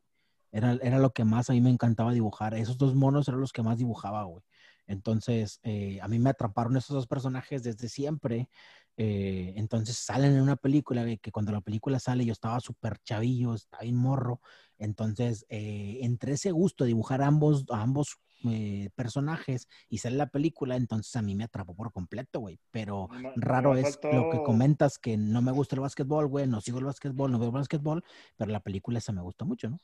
[0.53, 2.55] Era, era lo que más a mí me encantaba dibujar.
[2.55, 4.43] Esos dos monos eran los que más dibujaba, güey.
[4.89, 8.49] Entonces, eh, a mí me atraparon esos dos personajes desde siempre.
[8.97, 13.55] Eh, entonces salen en una película, que cuando la película sale yo estaba súper chavillo,
[13.55, 14.41] estaba bien morro.
[14.79, 18.19] Entonces, entre ese gusto de dibujar ambos, a ambos
[18.51, 22.59] eh, personajes y sale la película, entonces a mí me atrapó por completo, güey.
[22.71, 26.61] Pero raro me es lo que comentas, que no me gusta el básquetbol, güey, no
[26.61, 28.05] sigo el básquetbol, no veo el básquetbol,
[28.37, 29.81] pero la película esa me gusta mucho, ¿no?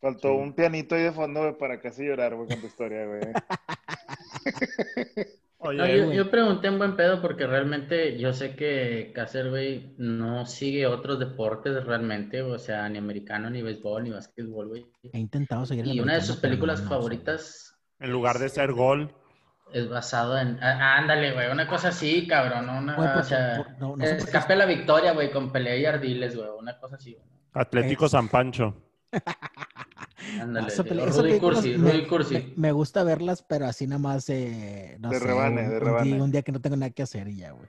[0.00, 0.36] Faltó Sí.
[0.36, 3.20] un pianito ahí de fondo, güey, para casi llorar, güey, con tu historia, güey.
[5.66, 10.44] Oye, No, yo, pregunté en buen pedo porque realmente yo sé que Cácer, güey, no
[10.44, 14.86] sigue otros deportes realmente, o sea, ni americano, ni béisbol, ni básquetbol, güey.
[15.10, 17.73] He intentado seguir el Y una de sus películas no, favoritas
[18.04, 19.14] en lugar de ser gol,
[19.72, 20.62] es basado en...
[20.62, 22.68] ah, ándale, güey, una cosa así, cabrón.
[22.68, 25.30] Una, Güey, por- o sea, por- no- no sé por qué- escape la victoria, güey,
[25.32, 27.26] con pelea y ardiles, güey, una cosa así, güey.
[27.54, 28.74] Atlético Es- San Pancho.
[30.40, 32.34] Ándale, Esa sí, peli- o esas Rudy Cursi, me- Rudy Cursi.
[32.34, 35.76] Me, me gusta verlas, pero así nada más, eh, no De sé, rebane, un, de
[35.76, 36.04] un rebane.
[36.12, 37.68] día, un día que no tengo nada que hacer y ya, güey.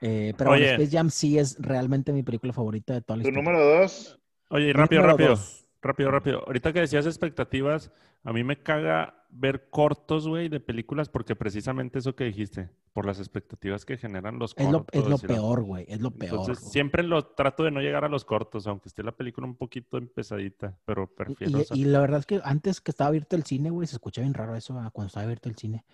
[0.00, 0.72] Eh, pero bueno, Oye.
[0.74, 3.50] Space Jam sí es realmente mi película favorita de toda la Tu historia.
[3.50, 4.18] número dos,
[4.50, 5.30] Oye, rápido, número rápido.
[5.30, 5.63] dos.
[5.84, 6.42] Rápido, rápido.
[6.46, 7.92] Ahorita que decías expectativas,
[8.22, 13.04] a mí me caga ver cortos, güey, de películas, porque precisamente eso que dijiste, por
[13.04, 15.02] las expectativas que generan los Es lo, cortos.
[15.02, 16.40] es lo peor, güey, es lo peor.
[16.40, 19.56] Entonces, siempre lo trato de no llegar a los cortos, aunque esté la película un
[19.56, 21.60] poquito empezadita, pero prefiero.
[21.74, 24.22] Y, y la verdad es que antes que estaba abierto el cine, güey, se escucha
[24.22, 25.84] bien raro eso ah, cuando estaba abierto el cine.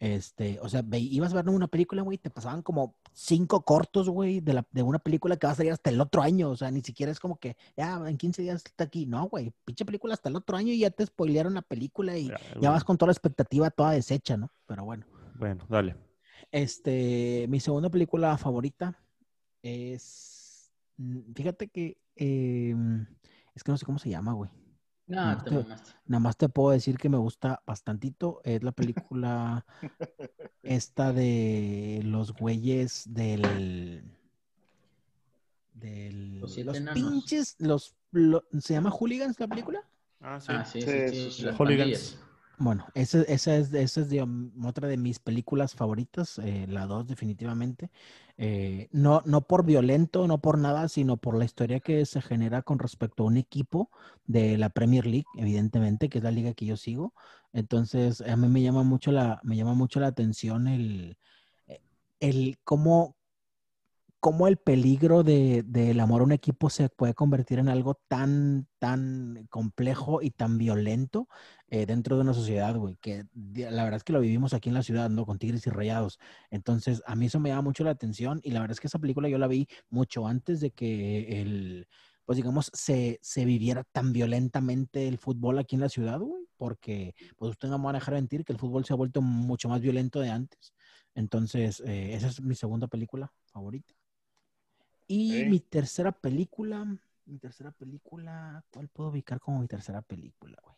[0.00, 4.08] Este, o sea, ve- ibas a ver una película, güey, te pasaban como cinco cortos,
[4.08, 6.50] güey, de, la, de una película que va a salir hasta el otro año.
[6.50, 9.06] O sea, ni siquiera es como que, ya, en 15 días está aquí.
[9.06, 12.28] No, güey, pinche película hasta el otro año y ya te spoilearon la película y
[12.60, 14.50] Ya, vas con toda la expectativa toda deshecha, ¿no?
[14.66, 15.04] Pero bueno.
[15.34, 15.96] Bueno, dale.
[16.52, 18.96] Este, mi segunda película favorita
[19.62, 22.74] es, mm, fíjate que, eh,
[23.54, 24.50] es que no sé cómo se llama, güey.
[25.08, 25.90] No, No, te te- mamaste.
[26.06, 28.40] Nada más te puedo decir que me gusta bastantito.
[28.44, 29.64] Es la película
[30.62, 34.02] esta de los güeyes del...
[35.74, 36.94] del Los siete los enanos.
[37.12, 39.80] pinches, los, lo- ¿se llama Hooligans la película?
[40.20, 40.52] Ah, sí.
[40.52, 42.18] Ah, sí, Sí, sí, sí, Hooligans.
[42.60, 44.08] Bueno, esa, esa es, esa es
[44.64, 47.90] otra de mis películas favoritas, eh, la 2 definitivamente.
[48.36, 52.62] Eh, no, no por violento, no por nada, sino por la historia que se genera
[52.62, 53.90] con respecto a un equipo
[54.26, 57.14] de la Premier League, evidentemente, que es la liga que yo sigo.
[57.52, 61.16] Entonces, a mí me llama mucho la, me llama mucho la atención el,
[62.20, 63.16] el cómo,
[64.20, 68.68] cómo el peligro de, del amor a un equipo se puede convertir en algo tan,
[68.78, 71.28] tan complejo y tan violento
[71.68, 73.24] eh, dentro de una sociedad, güey, que
[73.54, 75.24] la verdad es que lo vivimos aquí en la ciudad, ¿no?
[75.26, 76.18] Con Tigres y Rayados.
[76.50, 78.98] Entonces, a mí eso me llama mucho la atención y la verdad es que esa
[78.98, 81.88] película yo la vi mucho antes de que el,
[82.24, 87.14] pues digamos, se, se viviera tan violentamente el fútbol aquí en la ciudad, güey, porque,
[87.36, 89.68] pues usted no me va a dejar mentir que el fútbol se ha vuelto mucho
[89.68, 90.72] más violento de antes.
[91.14, 93.97] Entonces, eh, esa es mi segunda película favorita.
[95.08, 96.84] Y mi tercera película,
[97.26, 100.76] mi tercera película, ¿cuál puedo ubicar como mi tercera película, güey?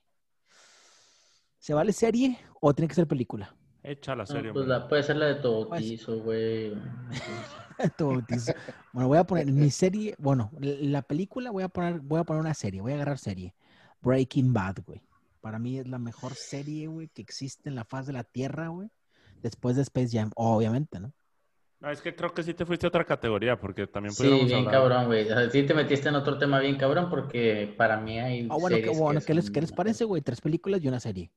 [1.58, 3.54] ¿Se vale serie o tiene que ser película?
[3.82, 6.72] Echa la No, serie, pues la, puede ser la de tu bautizo, güey.
[7.96, 8.52] Tu bautizo.
[8.92, 12.40] bueno, voy a poner mi serie, bueno, la película voy a poner, voy a poner
[12.42, 13.54] una serie, voy a agarrar serie.
[14.02, 15.02] Breaking Bad, güey.
[15.40, 18.68] Para mí es la mejor serie, güey, que existe en la faz de la Tierra,
[18.68, 18.90] güey.
[19.42, 21.12] Después de Space Jam, obviamente, ¿no?
[21.80, 24.58] No, es que creo que sí te fuiste a otra categoría, porque también Sí, bien
[24.58, 24.72] hablar.
[24.74, 25.24] cabrón, güey.
[25.30, 28.56] O sea, sí te metiste en otro tema bien cabrón porque para mí hay Ah,
[28.60, 30.20] bueno, que- series bueno, que ¿qué les, qué les parece, güey?
[30.20, 31.30] Tres películas y una serie.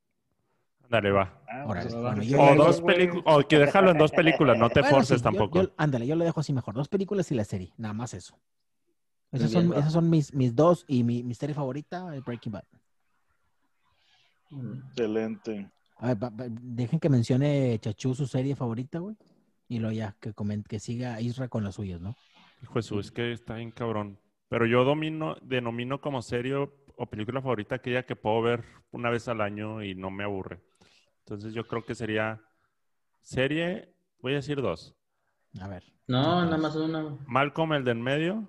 [0.90, 1.42] Dale, va.
[1.48, 4.70] Ah, pues, bueno, pues, yo- O dos películas, o que déjalo en dos películas, no
[4.70, 5.62] te Bueno, forces sí, yo- tampoco.
[5.62, 6.76] yo- ándale, yo lo dejo así mejor.
[6.76, 8.38] Dos películas y la serie, nada más eso.
[9.32, 12.66] Esas bien, son, esas son mis, mis dos y mi, mi serie favorita, Breaking Bad.
[14.50, 14.74] Mm.
[14.90, 15.72] Excelente.
[15.98, 19.16] A ver, dejen que mencione Chachú su serie favorita, güey.
[19.74, 22.16] Y luego ya, que, comen- que siga Isra con las suyas, ¿no?
[22.62, 24.20] Hijo de su, es que está bien cabrón.
[24.50, 29.28] Pero yo domino, denomino como serio o película favorita aquella que puedo ver una vez
[29.28, 30.62] al año y no me aburre.
[31.20, 32.40] Entonces yo creo que sería
[33.22, 33.90] serie,
[34.20, 34.96] voy a decir dos.
[35.60, 35.84] A ver.
[36.08, 37.18] No, nada más una.
[37.26, 38.48] Malcolm, el de en medio.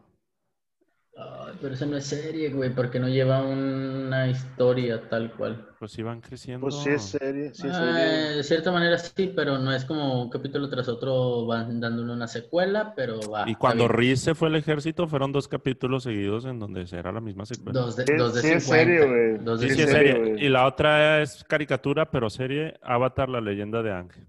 [1.16, 5.68] Ay, pero eso no es serie, güey, porque no lleva una historia tal cual.
[5.78, 6.64] Pues iban creciendo.
[6.64, 8.36] Pues sí es serie, sí es Ah, serie.
[8.36, 12.26] de cierta manera sí, pero no es como un capítulo tras otro van dándole una
[12.26, 13.48] secuela, pero va.
[13.48, 13.86] y cuando.
[13.86, 17.80] Riz se fue al ejército, fueron dos capítulos seguidos en donde era la misma secuela.
[17.80, 18.84] Dos de, Sí, dos de sí es 50.
[18.84, 19.44] serie, güey.
[19.44, 20.24] Dos de Sí, Sí, sí, es 50.
[20.24, 20.46] serie.
[20.46, 24.26] Y la otra es caricatura, pero serie Avatar, la leyenda de Ángel.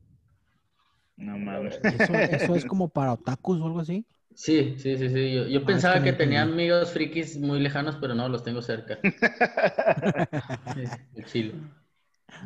[1.17, 1.79] No mames.
[1.83, 4.05] ¿Eso, eso es como para otakus o algo así?
[4.35, 5.33] Sí, sí, sí, sí.
[5.33, 8.97] Yo, yo Ah, pensaba que tenía amigos frikis muy lejanos, pero no, los tengo cerca.
[10.73, 10.83] Sí,
[11.15, 11.53] el chile.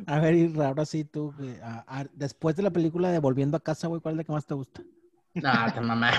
[0.07, 3.57] A ver, Isra, ahora sí tú, güey, a- a- después de la película de Volviendo
[3.57, 4.81] a casa, güey, ¿cuál es la que más te gusta?
[5.35, 6.11] No, te mamá.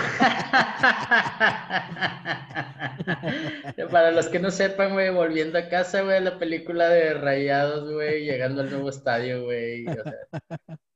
[3.91, 8.25] Para los que no sepan, güey, volviendo a casa, güey, la película de Rayados, güey,
[8.25, 9.87] llegando al nuevo estadio, güey.
[9.89, 10.15] o sea.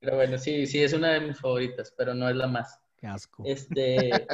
[0.00, 2.80] Pero bueno, sí, sí, es una de mis favoritas, pero no es la más.
[2.96, 3.44] Qué asco.
[3.44, 4.26] Este,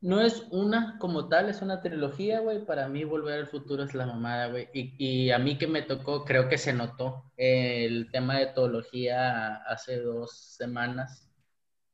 [0.00, 2.64] no es una como tal, es una trilogía, güey.
[2.64, 4.68] Para mí, Volver al Futuro es la mamada, güey.
[4.72, 10.00] Y, a mí que me tocó, creo que se notó el tema de teología hace
[10.00, 11.28] dos semanas.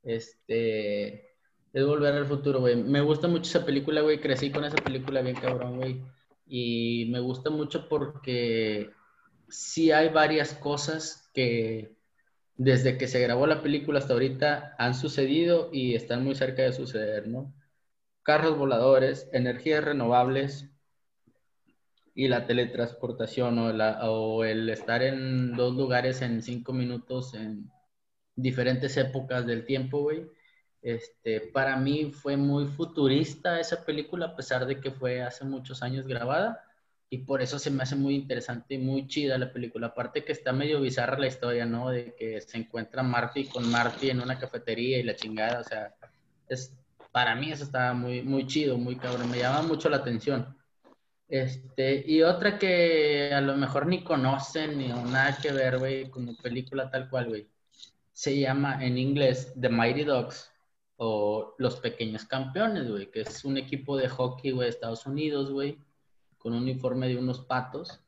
[0.03, 1.37] Este,
[1.73, 2.77] es Volver al Futuro, güey.
[2.77, 4.20] Me gusta mucho esa película, güey.
[4.20, 6.03] Crecí con esa película bien cabrón, güey.
[6.47, 8.91] Y me gusta mucho porque
[9.49, 11.97] sí hay varias cosas que
[12.57, 16.73] desde que se grabó la película hasta ahorita han sucedido y están muy cerca de
[16.73, 17.53] suceder, ¿no?
[18.23, 20.70] Carros voladores, energías renovables
[22.15, 27.70] y la teletransportación o, el estar en dos lugares en cinco minutos en
[28.36, 30.27] diferentes épocas del tiempo, güey.
[30.82, 35.82] Este, para mí fue muy futurista esa película, a pesar de que fue hace muchos
[35.82, 36.62] años grabada.
[37.09, 39.89] Y por eso se me hace muy interesante y muy chida la película.
[39.89, 41.90] Aparte que está medio bizarra la historia, ¿no?
[41.90, 45.61] De que se encuentra Marty con Marty en una cafetería y la chingada.
[45.61, 45.94] O sea,
[46.49, 46.74] es,
[47.12, 49.30] para mí eso estaba muy, muy chido, muy cabrón.
[49.30, 50.56] Me llama mucho la atención.
[51.28, 56.36] Este, y otra que a lo mejor ni conocen ni nada que ver, güey, como
[56.36, 57.48] película tal cual, güey.
[58.12, 60.51] Se llama en inglés The Mighty Ducks
[60.97, 65.51] o Los Pequeños Campeones, güey, que es un equipo de hockey, güey, de Estados Unidos,
[65.51, 65.78] güey,
[66.39, 68.01] con un uniforme de unos patos.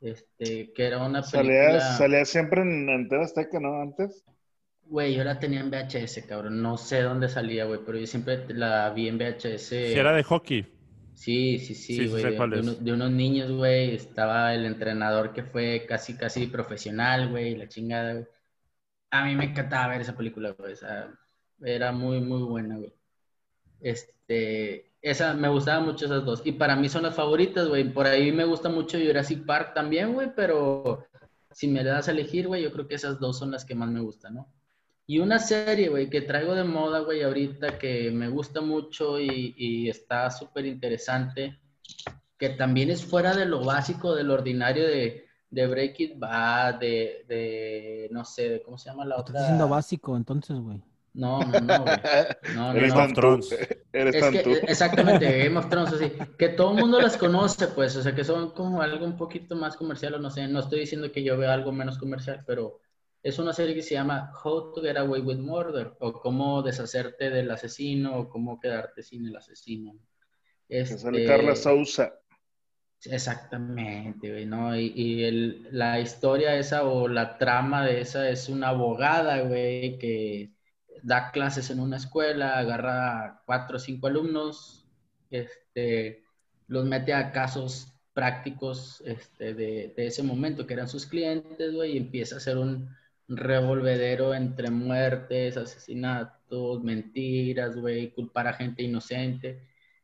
[0.00, 1.96] Este, que era una Salía, película.
[1.96, 3.80] salía siempre en Antena Azteca, ¿no?
[3.80, 4.24] Antes.
[4.86, 6.60] Güey, yo la tenía en VHS, cabrón.
[6.62, 9.68] No sé dónde salía, güey, pero yo siempre la vi en VHS.
[9.92, 10.66] Si era de hockey.
[11.14, 12.22] Sí, sí, Sí, sí, sí güey.
[12.22, 13.94] sé de, de uno- de unos niños, güey.
[13.94, 17.56] Estaba el entrenador que fue casi, casi profesional, güey.
[17.56, 18.26] La chingada, güey.
[19.10, 20.72] A mí me encantaba ver esa película, güey.
[20.72, 21.08] O sea,
[21.62, 22.92] era muy, muy buena, güey.
[23.80, 26.42] Este, esa, me gustaban mucho esas dos.
[26.44, 27.84] Y para mí son las favoritas, güey.
[27.92, 30.30] Por ahí me gusta mucho Jurassic Park también, güey.
[30.34, 31.06] Pero
[31.52, 33.90] si me das a elegir, güey, yo creo que esas dos son las que más
[33.90, 34.52] me gustan, ¿no?
[35.06, 39.54] Y una serie, güey, que traigo de moda, güey, ahorita que me gusta mucho y,
[39.56, 41.60] y está súper interesante,
[42.38, 47.24] que también es fuera de lo básico, de lo ordinario de, de Breaking Bad, de,
[47.28, 49.40] de, no sé, de cómo se llama la Estás otra.
[49.40, 50.82] diciendo básico, entonces, güey.
[51.12, 52.00] No, no, no, güey.
[52.46, 52.94] No, no, Eres no.
[52.94, 53.14] Tan.
[53.14, 53.54] Thrones.
[53.92, 54.54] Eres Es tan que, tú.
[54.54, 58.14] eh, exactamente, Game of Thrones, así, que todo el mundo las conoce, pues, o sea,
[58.14, 61.22] que son como algo un poquito más comercial, o no sé, no estoy diciendo que
[61.22, 62.80] yo vea algo menos comercial, pero
[63.24, 67.30] es una serie que se llama How to Get Away with Murder, o cómo deshacerte
[67.30, 69.94] del asesino, o cómo quedarte sin el asesino.
[70.68, 72.12] Que sale Este, Carla Sousa.
[73.06, 74.76] Exactamente, güey, ¿no?
[74.78, 79.98] Y, y el- la historia esa o la trama de esa es una abogada, güey,
[79.98, 80.52] que
[81.02, 84.86] da clases en una escuela, agarra cuatro o cinco alumnos,
[85.30, 86.24] este,
[86.66, 91.92] los mete a casos prácticos este, de, de, ese momento, que eran sus clientes, güey,
[91.94, 92.88] y empieza a hacer un
[93.28, 99.62] revolvedero entre muertes, asesinatos, mentiras, güey, culpar a gente inocente.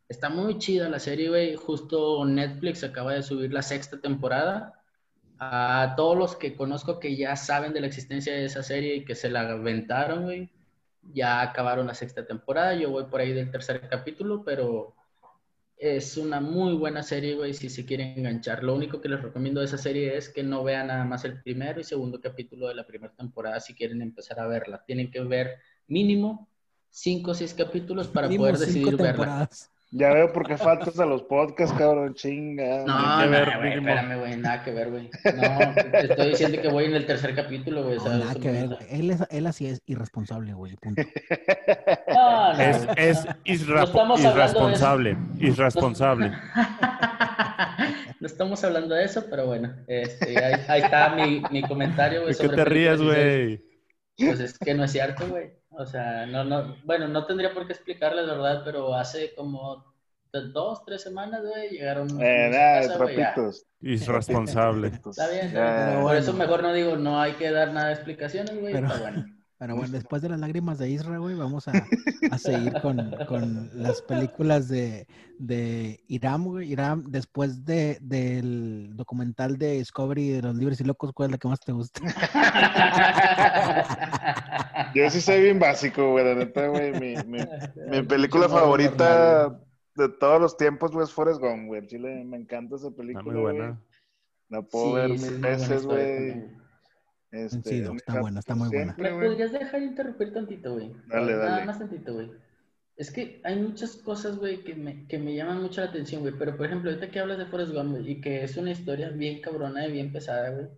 [0.09, 1.57] Está muy chida la serie, güey.
[1.57, 4.83] Justo Netflix acaba de subir la sexta temporada.
[5.39, 9.05] A todos los que conozco que ya saben de la existencia de esa serie y
[9.05, 10.51] que se la aventaron,
[11.03, 12.75] ya acabaron la sexta temporada.
[12.75, 14.95] Yo voy por ahí del tercer capítulo, pero
[15.81, 18.63] es una muy buena serie, güey, si se quieren enganchar.
[18.63, 21.41] Lo único que les recomiendo de esa serie es que no vean nada más el
[21.41, 24.85] primero y segundo capítulo de la primera temporada si quieren empezar a verla.
[24.87, 26.51] Tienen que ver mínimo
[26.91, 29.49] cinco o seis capítulos para poder decidir verla.
[29.93, 32.85] Ya veo por qué faltas a los podcasts, cabrón, chinga.
[32.87, 35.11] No, no, güey, espérame, güey, nada que ver, güey.
[35.25, 37.97] No, te estoy diciendo que voy en el tercer capítulo, güey.
[37.99, 38.79] No, nada que ver, güey.
[38.89, 41.03] Él, es, él así es irresponsable, güey, punto.
[42.07, 46.31] No, no, es es irra irresponsable, irresponsable.
[48.21, 52.35] no estamos hablando de eso, pero bueno, este, ahí, ahí, está mi, mi comentario, güey.
[52.35, 53.65] ¿De qué te ríes, güey?
[54.17, 55.60] Pues es que no es cierto, güey.
[55.81, 58.61] O sea, no, no, bueno, no tendría por qué explicarles, ¿verdad?
[58.67, 59.83] Pero hace como
[60.31, 62.07] dos, tres semanas, güey, llegaron.
[62.21, 63.65] Eh, nada, trapitos.
[63.81, 64.89] Irresponsable.
[65.11, 68.61] Está bien, pero por eso mejor no digo, no hay que dar nada de explicaciones,
[68.61, 68.75] güey.
[68.75, 69.25] Pero, bueno.
[69.61, 71.73] Pero bueno, después de las lágrimas de Israel, güey, vamos a,
[72.31, 75.07] a seguir con, con, las películas de,
[75.39, 76.73] de Iram, güey.
[76.73, 81.39] Iram, después de, del documental de Discovery de los libres y locos, ¿cuál es la
[81.39, 82.01] que más te gusta?
[84.95, 86.93] Yo sí soy bien básico, güey, la neta, güey.
[86.93, 87.41] Mi, mi,
[87.91, 89.61] mi película favorita
[89.95, 91.87] de todos los tiempos, güey, es Forrest Gump, güey.
[91.87, 93.79] Chile, me encanta esa película, Está muy buena.
[94.49, 96.60] La puedo sí, ver mil veces, güey.
[97.31, 98.95] Este, sí, está buena, está muy buena.
[98.99, 100.93] ¿Me podrías dejar interrumpir tantito, güey?
[101.07, 101.65] Dale, Nada dale.
[101.65, 102.31] más tantito, güey.
[102.97, 106.35] Es que hay muchas cosas, güey, que me, que me llaman mucho la atención, güey.
[106.39, 109.11] Pero, por ejemplo, ahorita que hablas de Forrest Gump, güey, y que es una historia
[109.11, 110.69] bien cabrona y bien pesada, güey.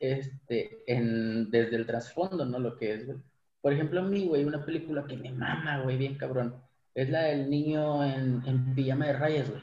[0.00, 2.58] Este, en, desde el trasfondo, ¿no?
[2.58, 3.18] Lo que es, güey.
[3.60, 6.54] Por ejemplo, a mí, güey, una película que me mama, güey, bien cabrón.
[6.94, 9.62] Es la del niño en, en pijama de rayas, güey.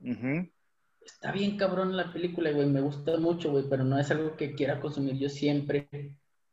[0.00, 0.51] Uh -huh.
[1.04, 2.66] Está bien cabrón la película, güey.
[2.66, 5.88] Me gusta mucho, güey, pero no es algo que quiera consumir yo siempre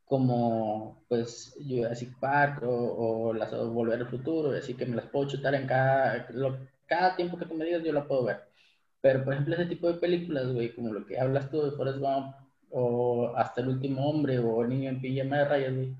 [0.04, 5.06] como, pues, Jurassic Park o, o las o Volver al Futuro, así que me las
[5.06, 8.40] puedo chutar en cada, lo, cada tiempo que tú me digas, yo la puedo ver.
[9.00, 11.98] Pero, por ejemplo, ese tipo de películas, güey, como lo que hablas tú de Forrest
[12.00, 12.34] Gump
[12.70, 15.96] o Hasta el Último Hombre o Niño en Pijama de Rayas, güey.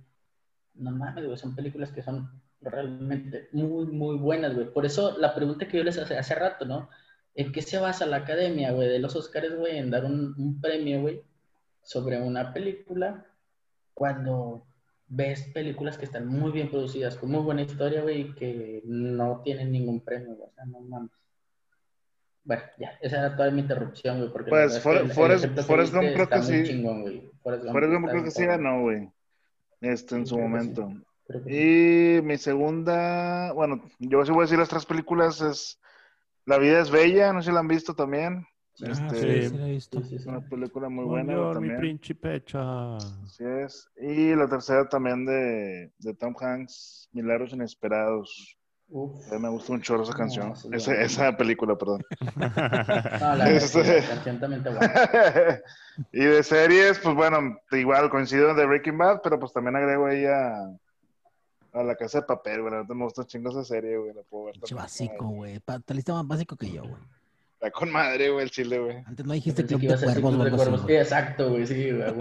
[0.74, 4.72] No mames, güey, son películas que son realmente muy, muy buenas, güey.
[4.72, 6.88] Por eso la pregunta que yo les hace hace rato, ¿no?
[7.40, 10.60] ¿En qué se basa la academia, güey, de los Oscars, güey, en dar un, un
[10.60, 11.22] premio, güey,
[11.80, 13.24] sobre una película
[13.94, 14.66] cuando
[15.06, 19.40] ves películas que están muy bien producidas, con muy buena historia, güey, y que no
[19.42, 20.50] tienen ningún premio, güey?
[20.50, 21.10] O sea, no mames.
[22.44, 24.50] Bueno, ya, esa era toda mi interrupción, güey, porque...
[24.50, 26.62] Pues, Forrest Gump creo que sí.
[26.64, 27.30] Chingón, güey.
[27.42, 29.08] Forrest Gump creo que sí ganó, güey,
[29.80, 30.92] este, en su momento.
[31.46, 35.80] Y mi segunda, bueno, yo sí voy a decir las tres películas, es
[36.46, 38.46] La vida es bella, no sé si la han visto también.
[38.82, 39.98] Ah, Este, sí, sí, la he visto.
[40.00, 42.96] Es una película muy buena Señor, mi principecha.
[42.96, 43.88] Así es.
[44.00, 48.56] Y la tercera también de, de Tom Hanks, Milagros Inesperados.
[48.88, 49.30] Uf.
[49.30, 50.56] A mí me gusta un chorro esa No, canción.
[50.56, 52.02] sí, esa, esa película, perdón.
[53.20, 55.60] No, la, Este- la canción también está buena.
[56.12, 60.24] y de series, pues bueno, igual coincido de Breaking Bad, pero pues también agrego ahí
[60.24, 60.70] a,
[61.72, 62.74] a La Casa de Papel, güey.
[62.74, 64.12] Neta me gusta chingo esa serie, güey.
[64.14, 65.58] La puedo ver Pinche básico, güey.
[65.60, 66.94] Pa- Te lista más básico que yo, güey.
[67.62, 68.96] Está con madre, güey, el chile, güey.
[69.04, 70.82] Antes no dijiste Club que de ibas a Cuervos Club de Cuervos.
[70.84, 70.96] Güey.
[70.96, 72.14] exacto, güey, sí, güey.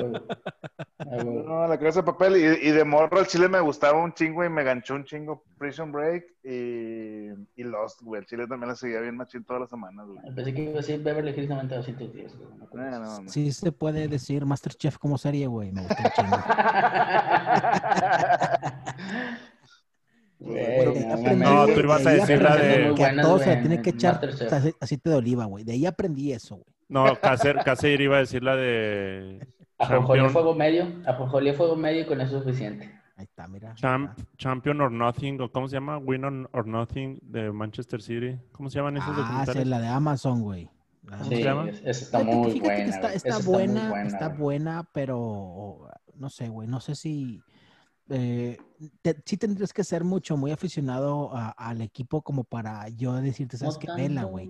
[1.46, 2.36] No, La Casa de Papel.
[2.36, 5.46] Y, y de morro el chile me gustaba un chingo y me ganchó un chingo
[5.58, 8.20] Prison Break y, y Lost, güey.
[8.20, 10.20] El chile también la seguía bien machín todas las semanas, güey.
[10.36, 12.50] Pensé que iba a decir Beverly Hills 90210, güey.
[12.58, 12.76] No, así.
[12.76, 13.30] no, no.
[13.30, 15.72] Sí se puede decir Masterchef como serie, güey.
[15.72, 16.38] Me gusta un chingo.
[20.40, 24.22] Güey, no, tú ibas a decir la de- Que a todos se tiene que echar
[24.80, 25.66] aceite de oliva, güey.
[25.66, 26.66] De ahí aprendí eso, güey.
[26.88, 29.46] No, Caser, Caser iba a decir la de
[29.78, 32.90] Ajonjolí fuego medio, ajonjolí a fuego medio y con eso es suficiente.
[33.18, 33.76] Ahí está, mira.
[33.76, 35.98] Champ- Champion or Nothing, o ¿cómo se llama?
[35.98, 38.38] Win or, or Nothing de Manchester City.
[38.54, 39.68] ¿Cómo se llaman esos Ah, esa es documentales?
[39.68, 40.70] la de Amazon, güey.
[41.08, 41.70] ¿Cómo Sí, se llama?
[41.70, 42.84] es- esa está muy buena.
[42.86, 47.42] está, buena, está buena, pero no sé, güey, no sé si
[48.10, 48.58] eh,
[49.02, 53.58] te- sí tendrías que ser mucho, muy aficionado a- al equipo como para yo decirte,
[53.58, 53.88] No ¿sabes qué?
[53.96, 54.50] Vela, güey.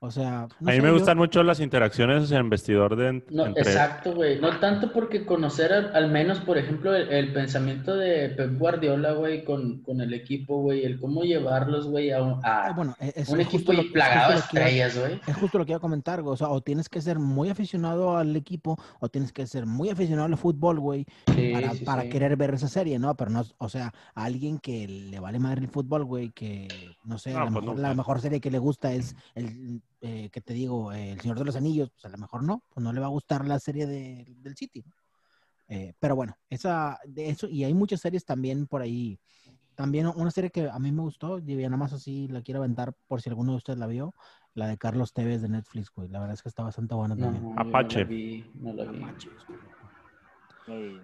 [0.00, 3.08] O sea, no a mí sé, me yo- gustan mucho las interacciones en vestidor de
[3.08, 3.62] en- No, entre...
[3.64, 4.40] exacto, güey.
[4.40, 9.14] No tanto porque conocer al, al menos, por ejemplo, el, el pensamiento de Pep Guardiola,
[9.14, 12.94] güey, con, con el equipo, güey, el cómo llevarlos, güey, a, un- a Ah, bueno,
[13.00, 15.20] es, es un justo equipo lo- y es plagado de estrellas, güey.
[15.26, 16.34] Es justo lo que iba a comentar, güey.
[16.34, 19.90] O sea, o tienes que ser muy aficionado al equipo o tienes que ser muy
[19.90, 22.08] aficionado al fútbol, güey, Sí, para, sí, para sí.
[22.08, 23.16] querer ver esa serie, ¿no?
[23.16, 26.68] Pero no, o sea, a alguien que le vale madre el fútbol, güey, que
[27.04, 30.30] no sé, No, lo pues mejor la mejor serie que le gusta es el, eh,
[30.30, 32.82] que te digo, eh, El Señor de los Anillos, pues a lo mejor no, pues
[32.84, 34.82] no le va a gustar la serie de- del City.
[34.86, 34.92] ¿no?
[35.68, 39.18] Eh, pero bueno, esa, de eso, y hay muchas series también por ahí.
[39.74, 42.94] También una serie que a mí me gustó, y nada más así la quiero aventar
[43.06, 44.12] por si alguno de ustedes la vio,
[44.54, 46.08] la de Carlos Tevez de Netflix, güey.
[46.08, 47.54] La verdad es que está bastante buena No, también.
[47.54, 48.00] no Apache.
[48.00, 49.04] la vi, no la vi.
[50.66, 51.00] Ay,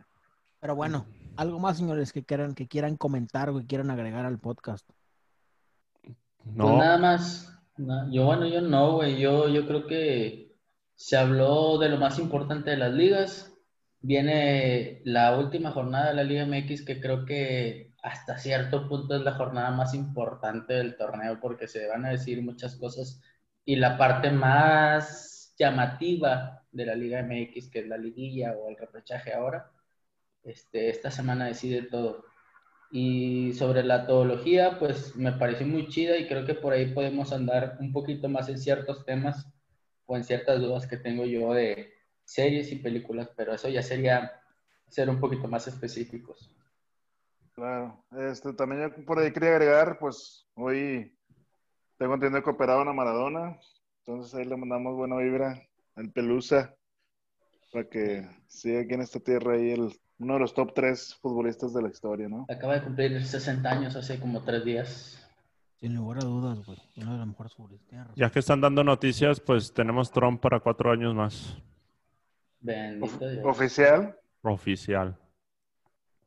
[0.61, 1.07] Pero bueno,
[1.37, 4.89] algo más, señores, que quieran, que quieran comentar o que quieran agregar al podcast.
[6.45, 7.51] No, Pues nada más.
[7.76, 9.18] Na- yo, bueno, yo no, güey.
[9.20, 10.56] Yo, yo creo que
[10.94, 13.52] se habló de lo más importante de las ligas.
[14.01, 19.22] Viene la última jornada de la Liga MX, que creo que hasta cierto punto es
[19.22, 23.22] la jornada más importante del torneo, porque se van a decir muchas cosas.
[23.64, 28.76] Y la parte más llamativa de la Liga MX, que es la liguilla o el
[28.76, 29.70] repechaje ahora,
[30.44, 32.24] este, esta semana decide todo.
[32.97, 37.33] Y sobre la teología, pues me pareció muy chida y creo que por ahí podemos
[37.33, 39.53] andar un poquito más en ciertos temas
[40.07, 41.93] o en ciertas dudas que tengo yo de
[42.23, 44.41] series y películas, pero eso ya sería
[44.87, 46.55] ser un poquito más específicos.
[47.57, 48.05] Claro.
[48.16, 51.19] Este, también yo por ahí quería agregar, pues hoy
[51.99, 53.59] tengo entendido que operaban a Maradona,
[54.07, 55.61] entonces ahí le mandamos buena vibra
[55.97, 56.77] al Pelusa
[57.74, 61.74] para que siga aquí en esta tierra ahí el, uno de los top tres futbolistas
[61.74, 62.46] de la historia, ¿no?
[62.48, 65.20] Acaba de cumplir 60 años hace como tres días.
[65.80, 66.78] Sin lugar a dudas, güey.
[66.98, 68.06] Uno de los mejores futbolistas.
[68.14, 71.59] Ya que están dando noticias, pues tenemos Trump para cuatro años más.
[72.60, 73.44] Bendito Dios.
[73.44, 74.16] Oficial.
[74.42, 75.18] Oficial.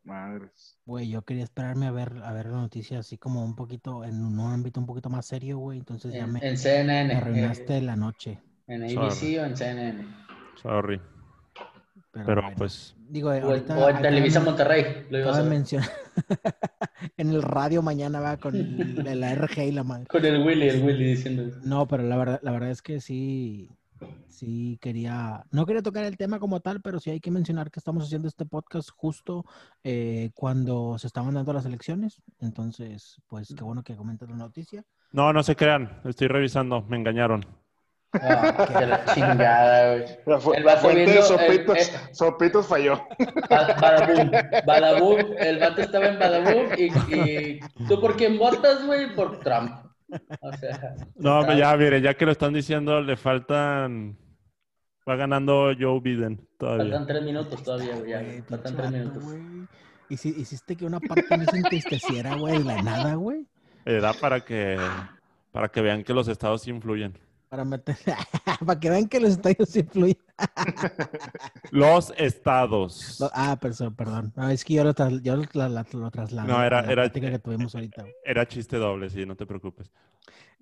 [0.03, 0.77] Madres.
[0.85, 4.23] Güey, yo quería esperarme a ver, a ver la noticia así como un poquito, en
[4.23, 5.79] un ámbito un poquito más serio, güey.
[5.79, 7.07] Entonces ya En, me, en CNN.
[7.13, 8.39] me arruinaste eh, la noche.
[8.67, 10.05] en ABC o en CNN.
[10.61, 11.01] Sorry.
[12.25, 12.57] Pero, Pero bueno.
[12.57, 13.77] pues, Digo, eh, O, ahorita.
[13.77, 15.05] o en Televisa Monterrey.
[15.09, 15.89] Lo acaba a mencionar.
[17.17, 20.05] en el radio mañana va con el- la RG y la madre.
[20.07, 21.59] Con el Willy, el Willy diciendo eso.
[21.63, 23.69] No, pero la verdad, la verdad es que sí,
[24.27, 27.79] sí quería, no quería tocar el tema como tal, pero sí hay que mencionar que
[27.79, 29.45] estamos haciendo este podcast justo
[29.83, 32.21] eh, cuando se estaban dando las elecciones.
[32.39, 34.83] Entonces, pues qué bueno que comentas la noticia.
[35.13, 36.01] no, no se crean.
[36.03, 36.81] Estoy revisando.
[36.83, 37.45] Me engañaron.
[38.13, 40.05] Ah, que la chingada, güey.
[40.25, 41.91] La, fu- El la vato de el- Sopitos, eh.
[42.13, 43.05] Sopitos falló.
[43.49, 44.31] Ba- Badabum,
[44.65, 49.13] Badabum, el vato estaba en Badabum y, y ¿tú por quién votas, güey?
[49.13, 49.71] Por Trump.
[50.41, 54.17] O sea, No, ya, mire, ya que lo están diciendo, le faltan.
[55.07, 56.83] Va ganando Joe Biden todavía.
[56.85, 58.09] faltan tres minutos todavía, güey.
[58.11, 59.23] ya, Güey, faltan tres minutos.
[59.23, 59.39] güey.
[60.09, 63.45] Y si, hiciste que una parte de mí se entristeciera, güey, de la nada, güey.
[63.85, 64.77] Era para que,
[65.51, 67.17] para que vean que los estados influyen.
[67.49, 67.95] Para meter,
[68.65, 70.17] para que vean que los estadios influyen.
[71.71, 73.17] Los estados.
[73.19, 74.33] No, ah, perdón, perdón.
[74.35, 76.47] No, es que yo lo, tras- yo lo, lo trasladé.
[76.47, 78.01] No, era- era- que tuvimos ahorita.
[78.03, 78.13] güey.
[78.25, 79.89] Era chiste doble, sí, no te preocupes.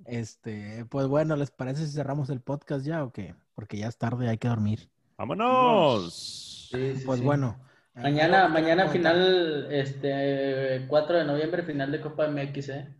[0.05, 3.35] Este, pues bueno, ¿les parece si cerramos el podcast ya o qué?
[3.55, 4.87] Porque ya es tarde, hay que dormir.
[5.17, 6.67] ¡Vámonos!
[6.71, 7.25] Sí, sí, Pues sí.
[7.25, 7.57] bueno.
[7.95, 9.13] Mañana, ¿algo que mañana comentar?
[9.13, 12.95] final, este, 4 de noviembre, final de Copa MX, ¿eh?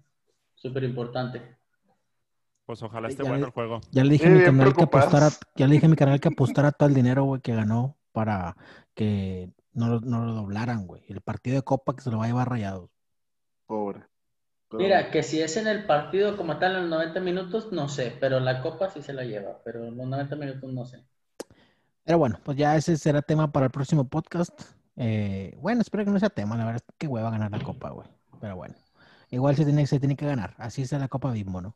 [0.55, 1.41] Súper importante.
[2.65, 3.81] Pues ojalá esté Ya bueno le- el juego.
[3.91, 6.27] Ya le dije a mi canal que apostara, ya le dije a mi canal que
[6.29, 8.55] apostara todo el dinero, güey, que ganó para
[8.95, 11.03] que no, lo- no lo doblaran, güey.
[11.07, 12.89] El partido de Copa que se lo va a llevar rayados.
[13.67, 14.01] Pobre.
[14.69, 17.87] Pero- Mira, que si es en el partido como tal, en los 90 minutos, no
[17.87, 21.05] sé, pero la Copa sí se la lleva, pero en los 90 minutos no sé.
[22.03, 24.59] Pero bueno, pues ya ese será tema para el próximo podcast.
[24.95, 27.89] Eh, bueno, espero que no sea tema, la verdad es que hueva ganar la Copa,
[27.91, 28.07] güey.
[28.39, 28.75] Pero bueno,
[29.29, 30.55] igual se tiene, se tiene que ganar.
[30.57, 31.75] Así es la Copa Bimbo, ¿no?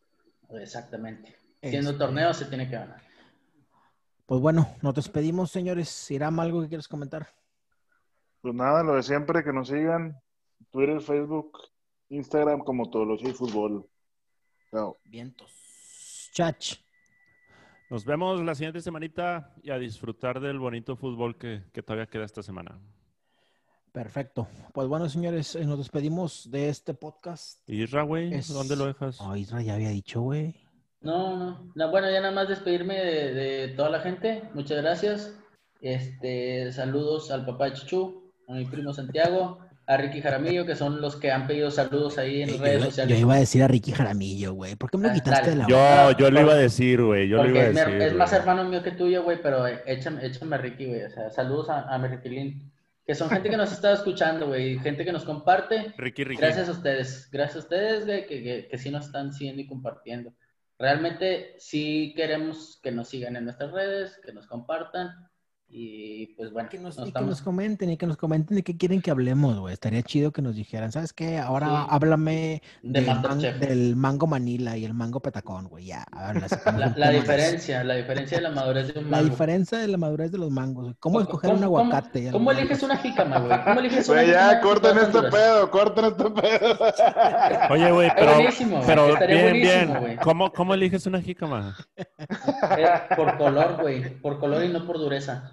[0.51, 1.35] Exactamente.
[1.61, 3.01] Siendo Este, torneo se tiene que ganar.
[4.25, 6.11] Pues bueno, nos despedimos, señores.
[6.11, 7.27] Irán, ¿algo que quieres comentar?
[8.41, 10.19] Pues nada, lo de siempre, que nos sigan.
[10.71, 11.57] Twitter, Facebook,
[12.09, 13.89] Instagram, como Tología y Fútbol.
[14.71, 14.97] Chao.
[15.03, 16.29] Vientos.
[16.31, 16.75] Chach.
[17.89, 22.23] Nos vemos la siguiente semanita y a disfrutar del bonito fútbol que, que todavía queda
[22.23, 22.79] esta semana.
[23.91, 24.47] Perfecto.
[24.73, 27.67] Pues bueno, señores, eh, nos despedimos de este podcast.
[27.69, 29.19] Isra, güey, Es- ¿dónde lo dejas?
[29.19, 30.55] Oh, Isra ya había dicho, güey.
[31.01, 34.43] No, no, no, Bueno, ya nada más despedirme de, de toda la gente.
[34.53, 35.33] Muchas gracias.
[35.81, 41.01] Este, saludos al papá de Chuchu, a mi primo Santiago, a Ricky Jaramillo, que son
[41.01, 43.15] los que han pedido saludos ahí en Yo redes sociales.
[43.17, 44.75] yo iba a decir a Ricky Jaramillo, güey.
[44.75, 47.27] ¿Por qué me lo Ah, quitaste de la Yo, yo lo iba a decir, güey.
[47.29, 48.01] Yo lo iba a decir.
[48.01, 51.03] es más hermano mío que tuyo, güey, pero échame, échame a Ricky, güey.
[51.03, 52.71] O sea, saludos a, a mi Riquilín.
[53.09, 54.77] Que son gente que nos está escuchando, güey.
[54.77, 55.95] Gente que nos comparte.
[55.97, 56.41] Ricky, Ricky.
[56.41, 57.27] Gracias a ustedes.
[57.31, 60.31] Gracias a ustedes, güey, que, que, que sí nos están siguiendo y compartiendo.
[60.77, 65.27] Realmente sí queremos que nos sigan en nuestras redes, que nos compartan.
[65.71, 68.63] Y pues bueno, Que nos, nos y que nos comenten, y que nos comenten de
[68.63, 69.71] qué quieren que hablemos, güey.
[69.73, 71.37] Estaría chido que nos dijeran, ¿sabes qué?
[71.37, 71.87] Ahora Sí.
[71.91, 73.59] háblame De del, man- Masterchef.
[73.59, 75.85] del mango manila y el mango petacón, güey.
[75.85, 79.29] Ya, habla, sacamos La, la diferencia, la diferencia de la madurez de un La mango.
[79.29, 80.83] diferencia de la madurez de los mangos.
[80.85, 80.95] güey.
[80.99, 82.23] ¿Cómo ¿Cómo- escoger un aguacate?
[82.31, 83.63] ¿Cómo, cómo eliges una jícama, güey?
[83.63, 86.79] ¿Cómo eliges una Güey, jícama ya, corten este pedo, corten este pedo.
[87.69, 88.87] Oye, güey, pero, buenísimo, güey.
[88.87, 89.99] pero Estaría bien, bien.
[89.99, 90.17] güey.
[90.17, 91.77] ¿Cómo, ¿Cómo eliges una jícama?
[92.77, 94.19] Eh, por color, güey.
[94.21, 95.51] Por color y no por dureza.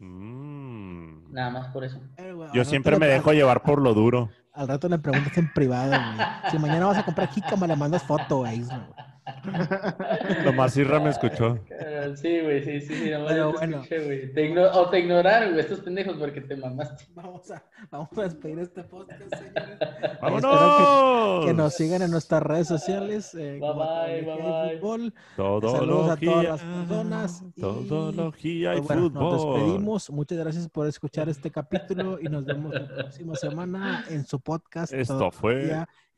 [0.00, 1.32] Mm.
[1.32, 2.00] Nada más por eso.
[2.16, 4.30] Eh, güey, Yo siempre me dejo llevar por lo duro.
[4.52, 6.26] Al rato le preguntas en privado, güey.
[6.50, 8.62] Si mañana vas a comprar jícama, le mandas foto, güey.
[8.62, 8.80] güey.
[10.44, 11.58] Nomás Irra me escuchó.
[11.70, 13.10] Eh, Sí, güey, sí, sí, sí.
[13.10, 13.76] Nomás Pero yo te bueno.
[13.82, 14.32] escuché, güey.
[14.32, 17.04] Te igno- o te ignoraron, güey, estos pendejos porque te mamaste.
[17.14, 19.78] Vamos a, vamos a despedir este podcast, señores.
[20.22, 21.46] ¡Vámonos!
[21.46, 23.34] Que nos sigan en nuestras redes sociales.
[23.34, 24.78] eh, Bye, bye, bye.
[24.78, 25.14] Fútbol.
[25.36, 25.78] Todología.
[25.78, 29.60] Saludos a todas las personas y- Todología y Pues bueno, nos fútbol.
[29.60, 30.10] despedimos.
[30.10, 34.92] Muchas gracias por escuchar este capítulo y nos vemos la próxima semana en su podcast.
[34.92, 35.72] Esto fue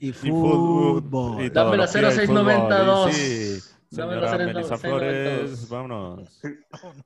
[0.08, 1.42] y fútbol.
[1.44, 3.10] y Dame la todología y 0692.
[3.10, 3.10] fútbol.
[3.10, 3.68] Y Sí.
[3.90, 4.54] Dame la Señora 0692.
[4.54, 6.40] Melissa Flores, vámonos.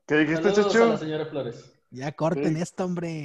[0.06, 0.90] ¿Qué dijiste, Saludos a Chuchu?
[0.90, 1.72] la señora Flores.
[1.90, 3.24] Ya corten esto, hombre.